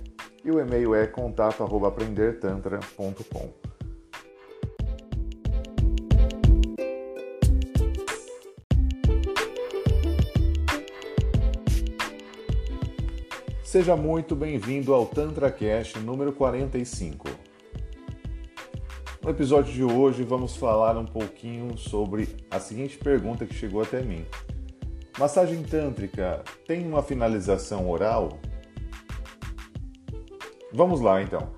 e 0.45 0.51
o 0.51 0.59
e-mail 0.59 0.97
é 0.97 1.07
contato@aprendertantra.com. 1.07 3.49
Seja 13.63 13.95
muito 13.95 14.35
bem-vindo 14.35 14.93
ao 14.93 15.07
TantraCast 15.07 16.01
número 16.01 16.33
45. 16.33 17.29
No 19.23 19.31
episódio 19.31 19.73
de 19.73 19.85
hoje 19.85 20.25
vamos 20.25 20.57
falar 20.57 20.99
um 20.99 21.07
pouquinho 21.07 21.79
sobre 21.79 22.29
a 22.51 22.59
seguinte 22.59 22.99
pergunta 22.99 23.47
que 23.47 23.55
chegou 23.55 23.81
até 23.81 24.03
mim. 24.03 24.27
Massagem 25.19 25.63
tântrica 25.63 26.43
tem 26.67 26.87
uma 26.87 27.03
finalização 27.03 27.89
oral? 27.91 28.39
Vamos 30.73 31.01
lá 31.01 31.23
então. 31.23 31.51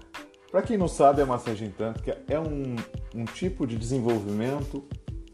Para 0.51 0.63
quem 0.63 0.77
não 0.77 0.89
sabe, 0.89 1.23
a 1.23 1.27
massagem 1.27 1.71
tântrica 1.71 2.21
é 2.29 2.39
um, 2.39 2.75
um 3.15 3.25
tipo 3.25 3.67
de 3.67 3.77
desenvolvimento 3.77 4.85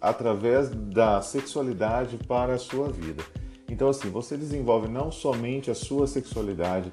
através 0.00 0.70
da 0.70 1.22
sexualidade 1.22 2.18
para 2.18 2.54
a 2.54 2.58
sua 2.58 2.90
vida. 2.90 3.22
Então, 3.68 3.88
assim, 3.88 4.10
você 4.10 4.36
desenvolve 4.36 4.88
não 4.88 5.10
somente 5.10 5.70
a 5.70 5.74
sua 5.74 6.06
sexualidade, 6.06 6.92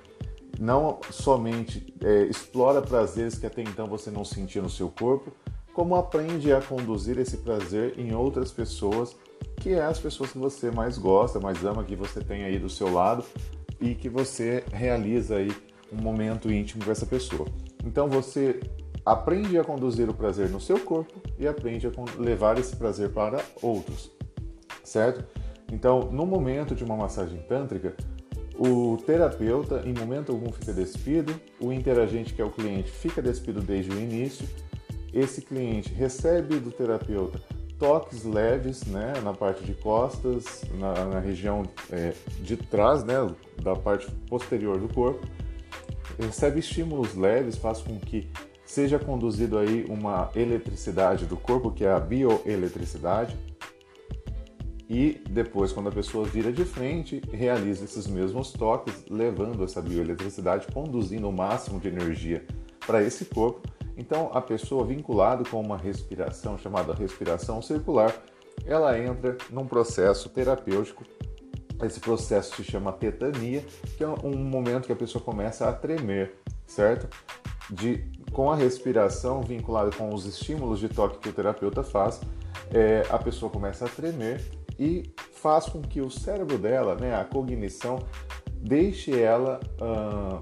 não 0.60 1.00
somente 1.10 1.94
é, 2.02 2.24
explora 2.24 2.82
prazeres 2.82 3.38
que 3.38 3.46
até 3.46 3.62
então 3.62 3.86
você 3.86 4.10
não 4.10 4.24
sentia 4.24 4.62
no 4.62 4.70
seu 4.70 4.90
corpo, 4.90 5.32
como 5.74 5.96
aprende 5.96 6.54
a 6.54 6.62
conduzir 6.62 7.18
esse 7.18 7.38
prazer 7.38 8.00
em 8.00 8.14
outras 8.14 8.52
pessoas 8.52 9.16
que 9.58 9.72
é 9.72 9.84
as 9.84 10.00
pessoas 10.00 10.32
que 10.32 10.38
você 10.38 10.72
mais 10.72 10.98
gosta, 10.98 11.40
mais 11.40 11.64
ama, 11.66 11.84
que 11.84 11.96
você 11.96 12.22
tem 12.22 12.44
aí 12.44 12.58
do 12.58 12.70
seu 12.70 12.92
lado 12.92 13.24
e 13.82 13.96
que 13.96 14.10
você 14.10 14.64
realiza 14.72 15.38
aí 15.38 15.52
um 15.92 16.02
momento 16.02 16.52
íntimo 16.52 16.84
com 16.84 16.92
essa 16.92 17.06
pessoa. 17.06 17.48
Então 17.84 18.08
você 18.08 18.60
aprende 19.06 19.58
a 19.58 19.64
conduzir 19.64 20.10
o 20.10 20.14
prazer 20.14 20.50
no 20.50 20.60
seu 20.60 20.80
corpo 20.80 21.14
e 21.40 21.48
aprende 21.48 21.88
a 21.88 21.92
levar 22.20 22.58
esse 22.58 22.76
prazer 22.76 23.10
para 23.10 23.44
outros, 23.62 24.12
certo? 24.84 25.24
Então, 25.72 26.12
no 26.12 26.26
momento 26.26 26.76
de 26.76 26.84
uma 26.84 26.96
massagem 26.96 27.40
tântrica, 27.40 27.94
o 28.58 28.98
terapeuta, 29.06 29.84
em 29.86 29.94
momento 29.94 30.32
algum, 30.32 30.52
fica 30.52 30.74
despido, 30.74 31.40
o 31.60 31.72
interagente, 31.72 32.34
que 32.34 32.42
é 32.42 32.46
o 32.46 32.50
cliente, 32.50 32.90
fica 32.90 33.22
despido 33.22 33.62
desde 33.62 33.92
o 33.92 34.00
início. 34.00 34.48
Esse 35.14 35.42
cliente 35.42 35.94
recebe 35.94 36.60
do 36.60 36.72
terapeuta 36.72 37.40
toques 37.80 38.24
leves 38.24 38.86
né, 38.86 39.14
na 39.24 39.34
parte 39.34 39.64
de 39.64 39.74
costas, 39.74 40.64
na, 40.80 41.06
na 41.06 41.20
região 41.20 41.64
é, 41.92 42.14
de 42.40 42.58
trás, 42.58 43.04
né, 43.04 43.16
da 43.62 43.76
parte 43.76 44.10
posterior 44.30 44.80
do 44.80 44.94
corpo. 44.94 45.26
Recebe 46.20 46.60
estímulos 46.60 47.16
leves, 47.16 47.58
faz 47.58 47.82
com 47.82 48.00
que 48.00 48.28
seja 48.66 48.98
conduzido 48.98 49.58
aí 49.58 49.86
uma 49.88 50.30
eletricidade 50.36 51.26
do 51.26 51.38
corpo, 51.38 51.72
que 51.72 51.86
é 51.86 51.92
a 51.92 52.00
bioeletricidade. 52.00 53.38
E 54.90 55.22
depois, 55.30 55.72
quando 55.74 55.90
a 55.90 55.92
pessoa 55.92 56.26
vira 56.26 56.52
de 56.52 56.64
frente, 56.64 57.22
realiza 57.32 57.84
esses 57.84 58.08
mesmos 58.08 58.52
toques, 58.52 59.06
levando 59.10 59.64
essa 59.64 59.82
bioeletricidade, 59.82 60.68
conduzindo 60.74 61.28
o 61.28 61.32
máximo 61.32 61.80
de 61.80 61.90
energia 61.90 62.46
para 62.86 63.04
esse 63.04 63.26
corpo 63.26 63.62
então, 63.98 64.30
a 64.32 64.40
pessoa 64.40 64.86
vinculada 64.86 65.44
com 65.50 65.60
uma 65.60 65.76
respiração 65.76 66.58
chamada 66.58 66.94
respiração 66.94 67.62
circular, 67.62 68.14
ela 68.66 68.98
entra 68.98 69.36
num 69.50 69.66
processo 69.66 70.30
terapêutico. 70.30 71.04
Esse 71.82 72.00
processo 72.00 72.56
se 72.56 72.64
chama 72.64 72.92
tetania, 72.92 73.64
que 73.98 74.04
é 74.04 74.08
um 74.08 74.36
momento 74.38 74.86
que 74.86 74.94
a 74.94 74.96
pessoa 74.96 75.24
começa 75.24 75.68
a 75.68 75.74
tremer, 75.74 76.36
certo? 76.66 77.08
De, 77.70 78.04
com 78.32 78.52
a 78.52 78.56
respiração 78.56 79.42
vinculada 79.42 79.92
com 79.92 80.14
os 80.14 80.26
estímulos 80.26 80.80
de 80.80 80.90
toque 80.90 81.18
que 81.18 81.30
o 81.30 81.34
terapeuta 81.34 81.84
faz, 81.84 82.22
é, 82.72 83.04
a 83.10 83.18
pessoa 83.18 83.52
começa 83.52 83.86
a 83.86 83.90
tremer 83.90 84.44
e 84.80 85.12
faz 85.34 85.66
com 85.66 85.82
que 85.82 86.02
o 86.02 86.10
cérebro 86.10 86.58
dela, 86.58 86.96
né, 86.96 87.16
a 87.16 87.24
cognição, 87.24 88.00
deixe 88.62 89.20
ela 89.20 89.60
uh, 89.82 90.42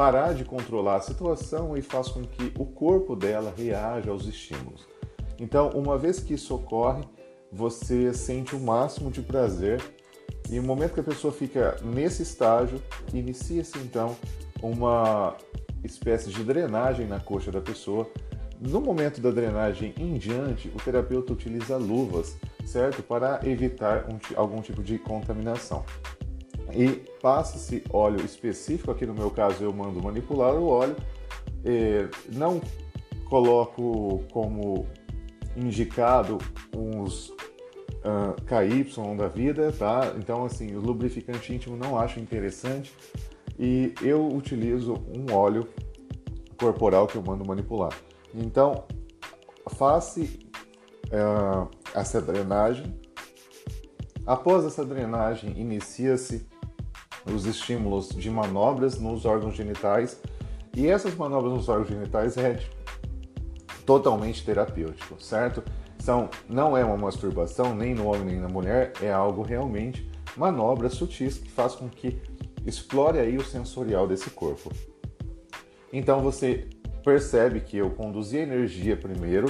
parar 0.00 0.32
de 0.32 0.46
controlar 0.46 0.96
a 0.96 1.00
situação 1.02 1.76
e 1.76 1.82
faz 1.82 2.08
com 2.08 2.22
que 2.22 2.54
o 2.58 2.64
corpo 2.64 3.14
dela 3.14 3.52
reaja 3.54 4.10
aos 4.10 4.24
estímulos. 4.26 4.88
Então, 5.38 5.68
uma 5.74 5.98
vez 5.98 6.18
que 6.18 6.32
isso 6.32 6.54
ocorre, 6.54 7.02
você 7.52 8.10
sente 8.14 8.56
o 8.56 8.58
máximo 8.58 9.10
de 9.10 9.20
prazer 9.20 9.78
e 10.48 10.56
no 10.56 10.62
momento 10.62 10.94
que 10.94 11.00
a 11.00 11.02
pessoa 11.02 11.30
fica 11.30 11.76
nesse 11.84 12.22
estágio, 12.22 12.80
inicia-se 13.12 13.76
então 13.76 14.16
uma 14.62 15.36
espécie 15.84 16.30
de 16.30 16.42
drenagem 16.44 17.06
na 17.06 17.20
coxa 17.20 17.52
da 17.52 17.60
pessoa. 17.60 18.08
No 18.58 18.80
momento 18.80 19.20
da 19.20 19.30
drenagem 19.30 19.92
em 19.98 20.16
diante, 20.16 20.68
o 20.68 20.82
terapeuta 20.82 21.34
utiliza 21.34 21.76
luvas, 21.76 22.38
certo? 22.64 23.02
Para 23.02 23.38
evitar 23.44 24.06
um, 24.08 24.18
algum 24.34 24.62
tipo 24.62 24.82
de 24.82 24.98
contaminação. 24.98 25.84
E 26.74 26.88
passa-se 27.20 27.82
óleo 27.92 28.24
específico, 28.24 28.90
aqui 28.90 29.06
no 29.06 29.14
meu 29.14 29.30
caso 29.30 29.62
eu 29.62 29.72
mando 29.72 30.02
manipular 30.02 30.54
o 30.54 30.66
óleo, 30.66 30.96
não 32.32 32.60
coloco 33.28 34.24
como 34.32 34.86
indicado 35.56 36.38
uns 36.74 37.30
uh, 38.00 38.34
KY 38.46 39.16
da 39.16 39.28
vida, 39.28 39.72
tá? 39.72 40.12
Então, 40.16 40.44
assim, 40.44 40.74
o 40.74 40.80
lubrificante 40.80 41.54
íntimo 41.54 41.76
não 41.76 41.98
acho 41.98 42.20
interessante 42.20 42.94
e 43.58 43.94
eu 44.02 44.26
utilizo 44.26 44.94
um 45.14 45.32
óleo 45.34 45.68
corporal 46.58 47.06
que 47.06 47.16
eu 47.16 47.22
mando 47.22 47.44
manipular. 47.44 47.92
Então, 48.34 48.84
faça 49.68 50.20
uh, 50.20 51.68
essa 51.94 52.20
drenagem. 52.20 52.98
Após 54.26 54.64
essa 54.64 54.84
drenagem, 54.84 55.58
inicia-se 55.58 56.46
os 57.26 57.46
estímulos 57.46 58.08
de 58.10 58.30
manobras 58.30 58.98
nos 58.98 59.24
órgãos 59.24 59.54
genitais 59.54 60.20
e 60.74 60.86
essas 60.86 61.14
manobras 61.14 61.52
nos 61.52 61.68
órgãos 61.68 61.88
genitais 61.88 62.36
é 62.36 62.60
totalmente 63.84 64.44
terapêutico, 64.44 65.20
certo? 65.20 65.62
São, 65.98 66.30
não 66.48 66.76
é 66.76 66.84
uma 66.84 66.96
masturbação 66.96 67.74
nem 67.74 67.94
no 67.94 68.06
homem 68.06 68.24
nem 68.24 68.40
na 68.40 68.48
mulher, 68.48 68.92
é 69.02 69.12
algo 69.12 69.42
realmente 69.42 70.08
manobras 70.36 70.94
sutis 70.94 71.38
que 71.38 71.50
faz 71.50 71.74
com 71.74 71.88
que 71.88 72.22
explore 72.64 73.18
aí 73.18 73.36
o 73.36 73.44
sensorial 73.44 74.06
desse 74.06 74.30
corpo. 74.30 74.70
Então 75.92 76.22
você 76.22 76.68
percebe 77.04 77.60
que 77.60 77.76
eu 77.76 77.90
conduzi 77.90 78.38
a 78.38 78.42
energia 78.42 78.96
primeiro, 78.96 79.48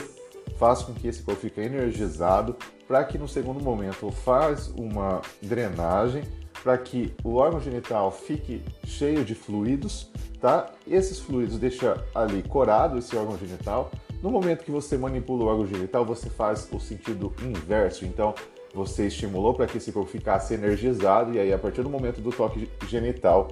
faz 0.57 0.83
com 0.83 0.93
que 0.93 1.09
esse 1.09 1.23
corpo 1.23 1.41
fique 1.41 1.61
energizado, 1.61 2.57
para 2.87 3.05
que 3.05 3.19
no 3.19 3.29
segundo 3.29 3.63
momento 3.63 4.11
faz 4.11 4.69
uma 4.69 5.21
drenagem, 5.43 6.23
para 6.63 6.77
que 6.79 7.13
o 7.25 7.37
órgão 7.37 7.61
genital 7.61 8.11
fique 8.11 8.63
cheio 8.85 9.25
de 9.25 9.35
fluidos, 9.35 10.11
tá? 10.41 10.71
Esses 10.87 11.19
fluidos 11.19 11.59
deixam 11.59 11.97
ali 12.15 12.43
corado 12.43 12.99
esse 12.99 13.17
órgão 13.17 13.39
genital, 13.39 13.91
no 14.23 14.31
momento 14.31 14.65
que 14.65 14.71
você 14.71 14.99
manipula 14.99 15.45
o 15.45 15.47
órgão 15.47 15.67
genital, 15.67 16.05
você 16.05 16.29
faz 16.29 16.69
o 16.71 16.79
sentido 16.79 17.33
inverso. 17.43 18.05
Então, 18.05 18.35
você 18.75 19.07
estimulou 19.07 19.55
para 19.55 19.67
que 19.67 19.79
esse 19.79 19.91
corpo 19.91 20.11
ficasse 20.11 20.53
energizado, 20.53 21.33
e 21.33 21.41
aí, 21.41 21.53
a 21.53 21.59
partir 21.59 21.83
do 21.83 21.89
momento 21.89 22.21
do 22.21 22.31
toque 22.31 22.69
genital, 22.87 23.49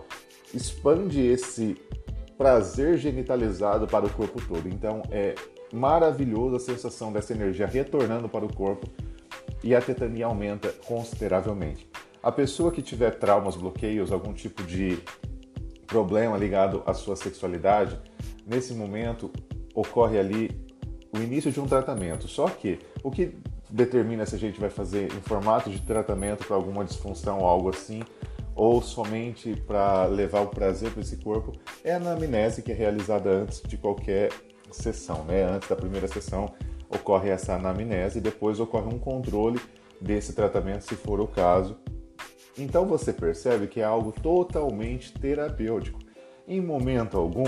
expande 0.53 1.21
esse 1.21 1.77
prazer 2.37 2.99
genitalizado 2.99 3.87
para 3.87 4.07
o 4.07 4.11
corpo 4.11 4.41
todo. 4.47 4.69
Então, 4.69 5.03
é 5.11 5.35
maravilhoso 5.73 6.57
a 6.57 6.61
sensação 6.61 7.13
dessa 7.13 7.33
energia 7.33 7.67
retornando 7.67 8.29
para 8.29 8.45
o 8.45 8.53
corpo 8.53 8.87
e 9.65 9.75
a 9.75 9.81
tetania 9.81 10.27
aumenta 10.27 10.69
consideravelmente. 10.87 11.89
A 12.23 12.33
pessoa 12.33 12.73
que 12.73 12.83
tiver 12.83 13.19
traumas, 13.19 13.57
bloqueios, 13.57 14.11
algum 14.11 14.33
tipo 14.33 14.63
de 14.65 14.99
problema 15.87 16.37
ligado 16.37 16.83
à 16.85 16.93
sua 16.93 17.17
sexualidade, 17.17 17.99
nesse 18.47 18.75
momento 18.75 19.31
ocorre 19.75 20.19
ali 20.19 20.69
o 21.15 21.19
início 21.19 21.51
de 21.51 21.61
um 21.61 21.67
tratamento. 21.67 22.27
Só 22.29 22.49
que 22.49 22.79
o 23.03 23.11
que 23.11 23.39
determina 23.71 24.27
se 24.27 24.35
a 24.35 24.39
gente 24.39 24.61
vai 24.61 24.71
fazer 24.71 25.13
em 25.13 25.21
formato 25.21 25.71
de 25.71 25.81
tratamento 25.81 26.47
para 26.47 26.57
alguma 26.57 26.85
disfunção 26.85 27.39
ou 27.39 27.47
algo 27.47 27.69
assim, 27.71 28.03
ou 28.55 28.83
somente 28.83 29.55
para 29.67 30.07
levar 30.07 30.41
o 30.41 30.49
prazer 30.49 30.91
para 30.91 31.01
esse 31.01 31.17
corpo, 31.19 31.53
é 31.85 31.93
a 31.93 31.97
anamnese 31.97 32.63
que 32.63 32.73
é 32.73 32.75
realizada 32.75 33.31
antes 33.31 33.63
de 33.63 33.77
qualquer 33.77 34.33
sessão, 34.71 35.25
né? 35.25 35.45
Antes 35.45 35.69
da 35.69 35.77
primeira 35.77 36.09
sessão 36.09 36.53
ocorre 36.91 37.29
essa 37.29 37.55
anamnese 37.55 38.19
e 38.19 38.21
depois 38.21 38.59
ocorre 38.59 38.93
um 38.93 38.99
controle 38.99 39.61
desse 40.01 40.33
tratamento, 40.35 40.83
se 40.83 40.97
for 40.97 41.21
o 41.21 41.27
caso. 41.29 41.77
Então 42.59 42.87
você 42.87 43.13
percebe 43.13 43.67
que 43.69 43.81
é 43.81 43.85
algo 43.85 44.13
totalmente 44.13 45.13
terapêutico. 45.13 45.99
Em 46.47 46.61
momento 46.61 47.17
algum 47.17 47.45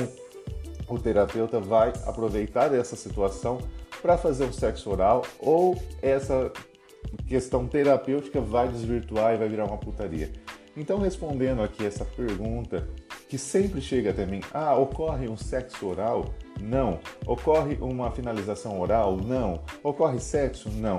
o 0.89 0.99
terapeuta 0.99 1.61
vai 1.61 1.93
aproveitar 2.07 2.75
essa 2.75 2.97
situação 2.97 3.59
para 4.03 4.17
fazer 4.17 4.45
um 4.45 4.53
sexo 4.53 4.91
oral 4.91 5.23
ou 5.39 5.81
essa 6.03 6.53
questão 7.27 7.67
terapêutica 7.67 8.41
vai 8.41 8.69
desvirtuar 8.69 9.35
e 9.35 9.39
vai 9.39 9.49
virar 9.49 9.67
uma 9.67 9.79
putaria. 9.79 10.31
Então, 10.77 10.99
respondendo 10.99 11.63
aqui 11.63 11.85
essa 11.85 12.05
pergunta 12.05 12.89
que 13.29 13.37
sempre 13.37 13.81
chega 13.81 14.11
até 14.11 14.25
mim: 14.25 14.41
ah, 14.53 14.77
ocorre 14.77 15.29
um 15.29 15.37
sexo 15.37 15.87
oral? 15.87 16.27
Não. 16.61 17.01
Ocorre 17.27 17.77
uma 17.81 18.11
finalização 18.11 18.81
oral? 18.81 19.17
Não. 19.17 19.61
Ocorre 19.83 20.19
sexo? 20.21 20.71
Não. 20.71 20.99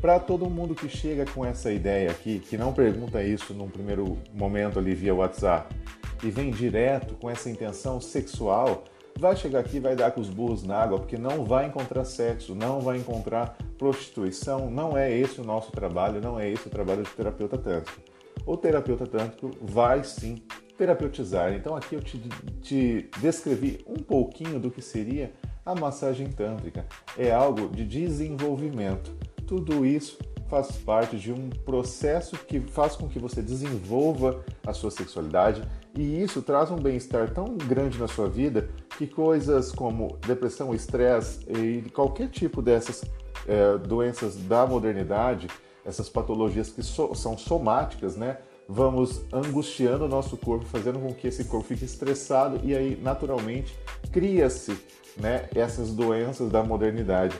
Para 0.00 0.20
todo 0.20 0.48
mundo 0.50 0.74
que 0.74 0.88
chega 0.88 1.24
com 1.24 1.44
essa 1.44 1.72
ideia 1.72 2.10
aqui, 2.10 2.38
que 2.38 2.58
não 2.58 2.72
pergunta 2.72 3.22
isso 3.22 3.54
num 3.54 3.68
primeiro 3.68 4.18
momento 4.32 4.78
ali 4.78 4.94
via 4.94 5.14
WhatsApp 5.14 5.74
e 6.22 6.30
vem 6.30 6.50
direto 6.50 7.14
com 7.14 7.30
essa 7.30 7.50
intenção 7.50 8.00
sexual, 8.00 8.84
vai 9.18 9.34
chegar 9.34 9.60
aqui 9.60 9.80
vai 9.80 9.96
dar 9.96 10.10
com 10.10 10.20
os 10.20 10.28
burros 10.28 10.62
na 10.62 10.76
água, 10.76 10.98
porque 10.98 11.16
não 11.16 11.44
vai 11.44 11.66
encontrar 11.66 12.04
sexo, 12.04 12.54
não 12.54 12.80
vai 12.80 12.98
encontrar 12.98 13.56
prostituição, 13.78 14.70
não 14.70 14.96
é 14.96 15.10
esse 15.10 15.40
o 15.40 15.44
nosso 15.44 15.72
trabalho, 15.72 16.20
não 16.20 16.38
é 16.38 16.50
esse 16.50 16.66
o 16.66 16.70
trabalho 16.70 17.02
do 17.02 17.10
terapeuta 17.10 17.56
tântrico. 17.56 18.00
O 18.44 18.56
terapeuta 18.56 19.06
tântrico 19.06 19.50
vai 19.60 20.04
sim 20.04 20.42
terapeutizar. 20.76 21.54
Então 21.54 21.74
aqui 21.74 21.94
eu 21.94 22.02
te, 22.02 22.18
te 22.60 23.10
descrevi 23.18 23.80
um 23.86 23.96
pouquinho 23.96 24.60
do 24.60 24.70
que 24.70 24.82
seria 24.82 25.32
a 25.64 25.74
massagem 25.74 26.28
tântrica. 26.28 26.86
É 27.18 27.32
algo 27.32 27.68
de 27.68 27.84
desenvolvimento. 27.84 29.16
Tudo 29.46 29.86
isso 29.86 30.18
faz 30.48 30.72
parte 30.72 31.16
de 31.16 31.32
um 31.32 31.50
processo 31.50 32.36
que 32.36 32.60
faz 32.60 32.96
com 32.96 33.08
que 33.08 33.18
você 33.18 33.42
desenvolva 33.42 34.44
a 34.64 34.72
sua 34.72 34.90
sexualidade 34.90 35.62
e 35.94 36.22
isso 36.22 36.42
traz 36.42 36.70
um 36.70 36.76
bem-estar 36.76 37.32
tão 37.32 37.56
grande 37.56 37.98
na 37.98 38.06
sua 38.06 38.28
vida 38.28 38.68
que 38.96 39.06
coisas 39.06 39.72
como 39.72 40.18
depressão, 40.26 40.74
estresse 40.74 41.40
e 41.50 41.82
qualquer 41.90 42.28
tipo 42.28 42.62
dessas 42.62 43.04
é, 43.46 43.78
doenças 43.78 44.36
da 44.36 44.66
modernidade, 44.66 45.48
essas 45.84 46.08
patologias 46.08 46.70
que 46.70 46.82
so, 46.82 47.14
são 47.14 47.36
somáticas, 47.38 48.16
né? 48.16 48.38
Vamos 48.68 49.22
angustiando 49.32 50.06
o 50.06 50.08
nosso 50.08 50.36
corpo, 50.36 50.64
fazendo 50.64 50.98
com 50.98 51.14
que 51.14 51.28
esse 51.28 51.44
corpo 51.44 51.68
fique 51.68 51.84
estressado 51.84 52.60
e 52.64 52.74
aí 52.74 52.98
naturalmente 53.00 53.78
cria-se, 54.10 54.76
né, 55.16 55.48
essas 55.54 55.92
doenças 55.92 56.50
da 56.50 56.64
modernidade. 56.64 57.36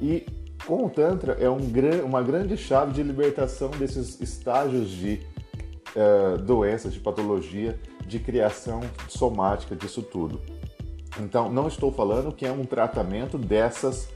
E 0.00 0.26
com 0.66 0.84
o 0.84 0.90
Tantra 0.90 1.34
é 1.34 1.48
um, 1.48 1.58
uma 2.04 2.22
grande 2.22 2.56
chave 2.56 2.92
de 2.92 3.02
libertação 3.02 3.70
desses 3.70 4.20
estágios 4.20 4.90
de 4.90 5.20
uh, 5.94 6.38
doenças, 6.38 6.92
de 6.92 7.00
patologia, 7.00 7.78
de 8.06 8.18
criação 8.18 8.80
somática 9.08 9.76
disso 9.76 10.02
tudo. 10.02 10.40
Então, 11.20 11.50
não 11.50 11.68
estou 11.68 11.92
falando 11.92 12.32
que 12.32 12.44
é 12.44 12.50
um 12.50 12.64
tratamento 12.64 13.38
dessas 13.38 14.08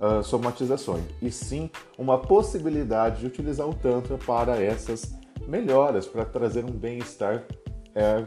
uh, 0.00 0.22
somatizações, 0.22 1.04
e 1.22 1.30
sim 1.30 1.70
uma 1.96 2.18
possibilidade 2.18 3.20
de 3.20 3.26
utilizar 3.26 3.68
o 3.68 3.74
Tantra 3.74 4.18
para 4.18 4.60
essas 4.60 5.14
melhoras, 5.46 6.06
para 6.06 6.24
trazer 6.24 6.64
um 6.64 6.72
bem-estar 6.72 7.44
uh, 7.90 8.26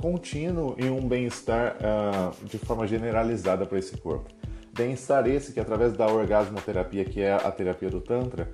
contínuo 0.00 0.74
e 0.78 0.88
um 0.88 1.06
bem-estar 1.06 1.76
uh, 1.76 2.46
de 2.46 2.58
forma 2.58 2.86
generalizada 2.86 3.66
para 3.66 3.78
esse 3.78 3.96
corpo. 3.96 4.37
Bem-estar 4.78 5.26
esse 5.26 5.52
que, 5.52 5.58
através 5.58 5.92
da 5.94 6.06
orgasmoterapia, 6.06 7.04
que 7.04 7.20
é 7.20 7.32
a 7.32 7.50
terapia 7.50 7.90
do 7.90 8.00
Tantra, 8.00 8.48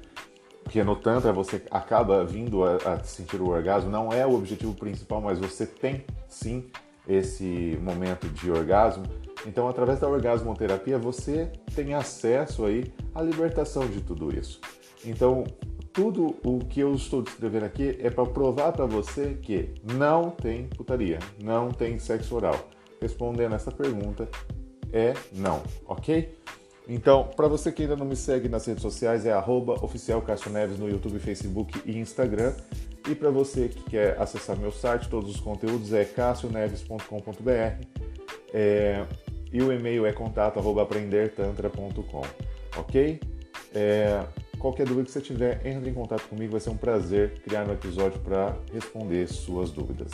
porque 0.62 0.82
no 0.82 0.96
Tantra 0.96 1.34
você 1.34 1.60
acaba 1.70 2.24
vindo 2.24 2.64
a, 2.64 2.76
a, 2.76 3.04
sentir 3.04 3.42
o 3.42 3.50
orgasmo, 3.50 3.90
não 3.90 4.10
é 4.10 4.26
o 4.26 4.32
objetivo 4.32 4.72
principal, 4.72 5.20
mas 5.20 5.38
você 5.38 5.66
tem 5.66 6.02
sim 6.26 6.64
esse 7.06 7.78
momento 7.82 8.26
de 8.26 8.50
orgasmo. 8.50 9.04
Então, 9.46 9.68
através 9.68 10.00
da 10.00 10.08
orgasmoterapia, 10.08 10.98
você 10.98 11.52
tem 11.74 11.92
acesso 11.92 12.64
aí 12.64 12.90
à 13.14 13.20
libertação 13.20 13.86
de 13.86 14.00
tudo 14.00 14.34
isso. 14.34 14.62
Então, 15.04 15.44
tudo 15.92 16.36
o 16.42 16.58
que 16.60 16.80
eu 16.80 16.94
estou 16.94 17.20
descrevendo 17.20 17.66
aqui 17.66 17.98
é 18.00 18.08
para 18.08 18.24
provar 18.24 18.72
para 18.72 18.86
você 18.86 19.34
que 19.42 19.74
não 19.92 20.30
tem 20.30 20.68
putaria, 20.68 21.18
não 21.42 21.70
tem 21.70 21.98
sexo 21.98 22.34
oral. 22.34 22.70
respondendo 22.98 23.54
essa 23.54 23.70
pergunta 23.70 24.26
é 24.94 25.12
não, 25.32 25.60
ok? 25.86 26.32
Então, 26.88 27.30
para 27.34 27.48
você 27.48 27.72
que 27.72 27.82
ainda 27.82 27.96
não 27.96 28.06
me 28.06 28.14
segue 28.14 28.48
nas 28.48 28.66
redes 28.66 28.82
sociais, 28.82 29.26
é 29.26 29.32
arroba 29.32 29.74
no 30.78 30.88
YouTube, 30.88 31.18
Facebook 31.18 31.82
e 31.84 31.98
Instagram. 31.98 32.54
E 33.08 33.14
para 33.14 33.30
você 33.30 33.68
que 33.68 33.82
quer 33.82 34.20
acessar 34.20 34.56
meu 34.56 34.70
site, 34.70 35.08
todos 35.08 35.30
os 35.30 35.40
conteúdos 35.40 35.92
é 35.92 36.04
cassioneves.com.br 36.04 37.86
é, 38.52 39.04
e 39.52 39.62
o 39.62 39.72
e-mail 39.72 40.06
é 40.06 40.12
contato 40.12 40.58
arroba 40.58 40.82
aprendertantra.com, 40.82 42.22
ok? 42.78 43.20
É, 43.74 44.24
qualquer 44.58 44.86
dúvida 44.86 45.06
que 45.06 45.12
você 45.12 45.20
tiver, 45.20 45.66
entre 45.66 45.90
em 45.90 45.94
contato 45.94 46.28
comigo, 46.28 46.52
vai 46.52 46.60
ser 46.60 46.70
um 46.70 46.76
prazer 46.76 47.40
criar 47.40 47.68
um 47.68 47.72
episódio 47.72 48.20
para 48.20 48.56
responder 48.72 49.26
suas 49.26 49.70
dúvidas. 49.70 50.12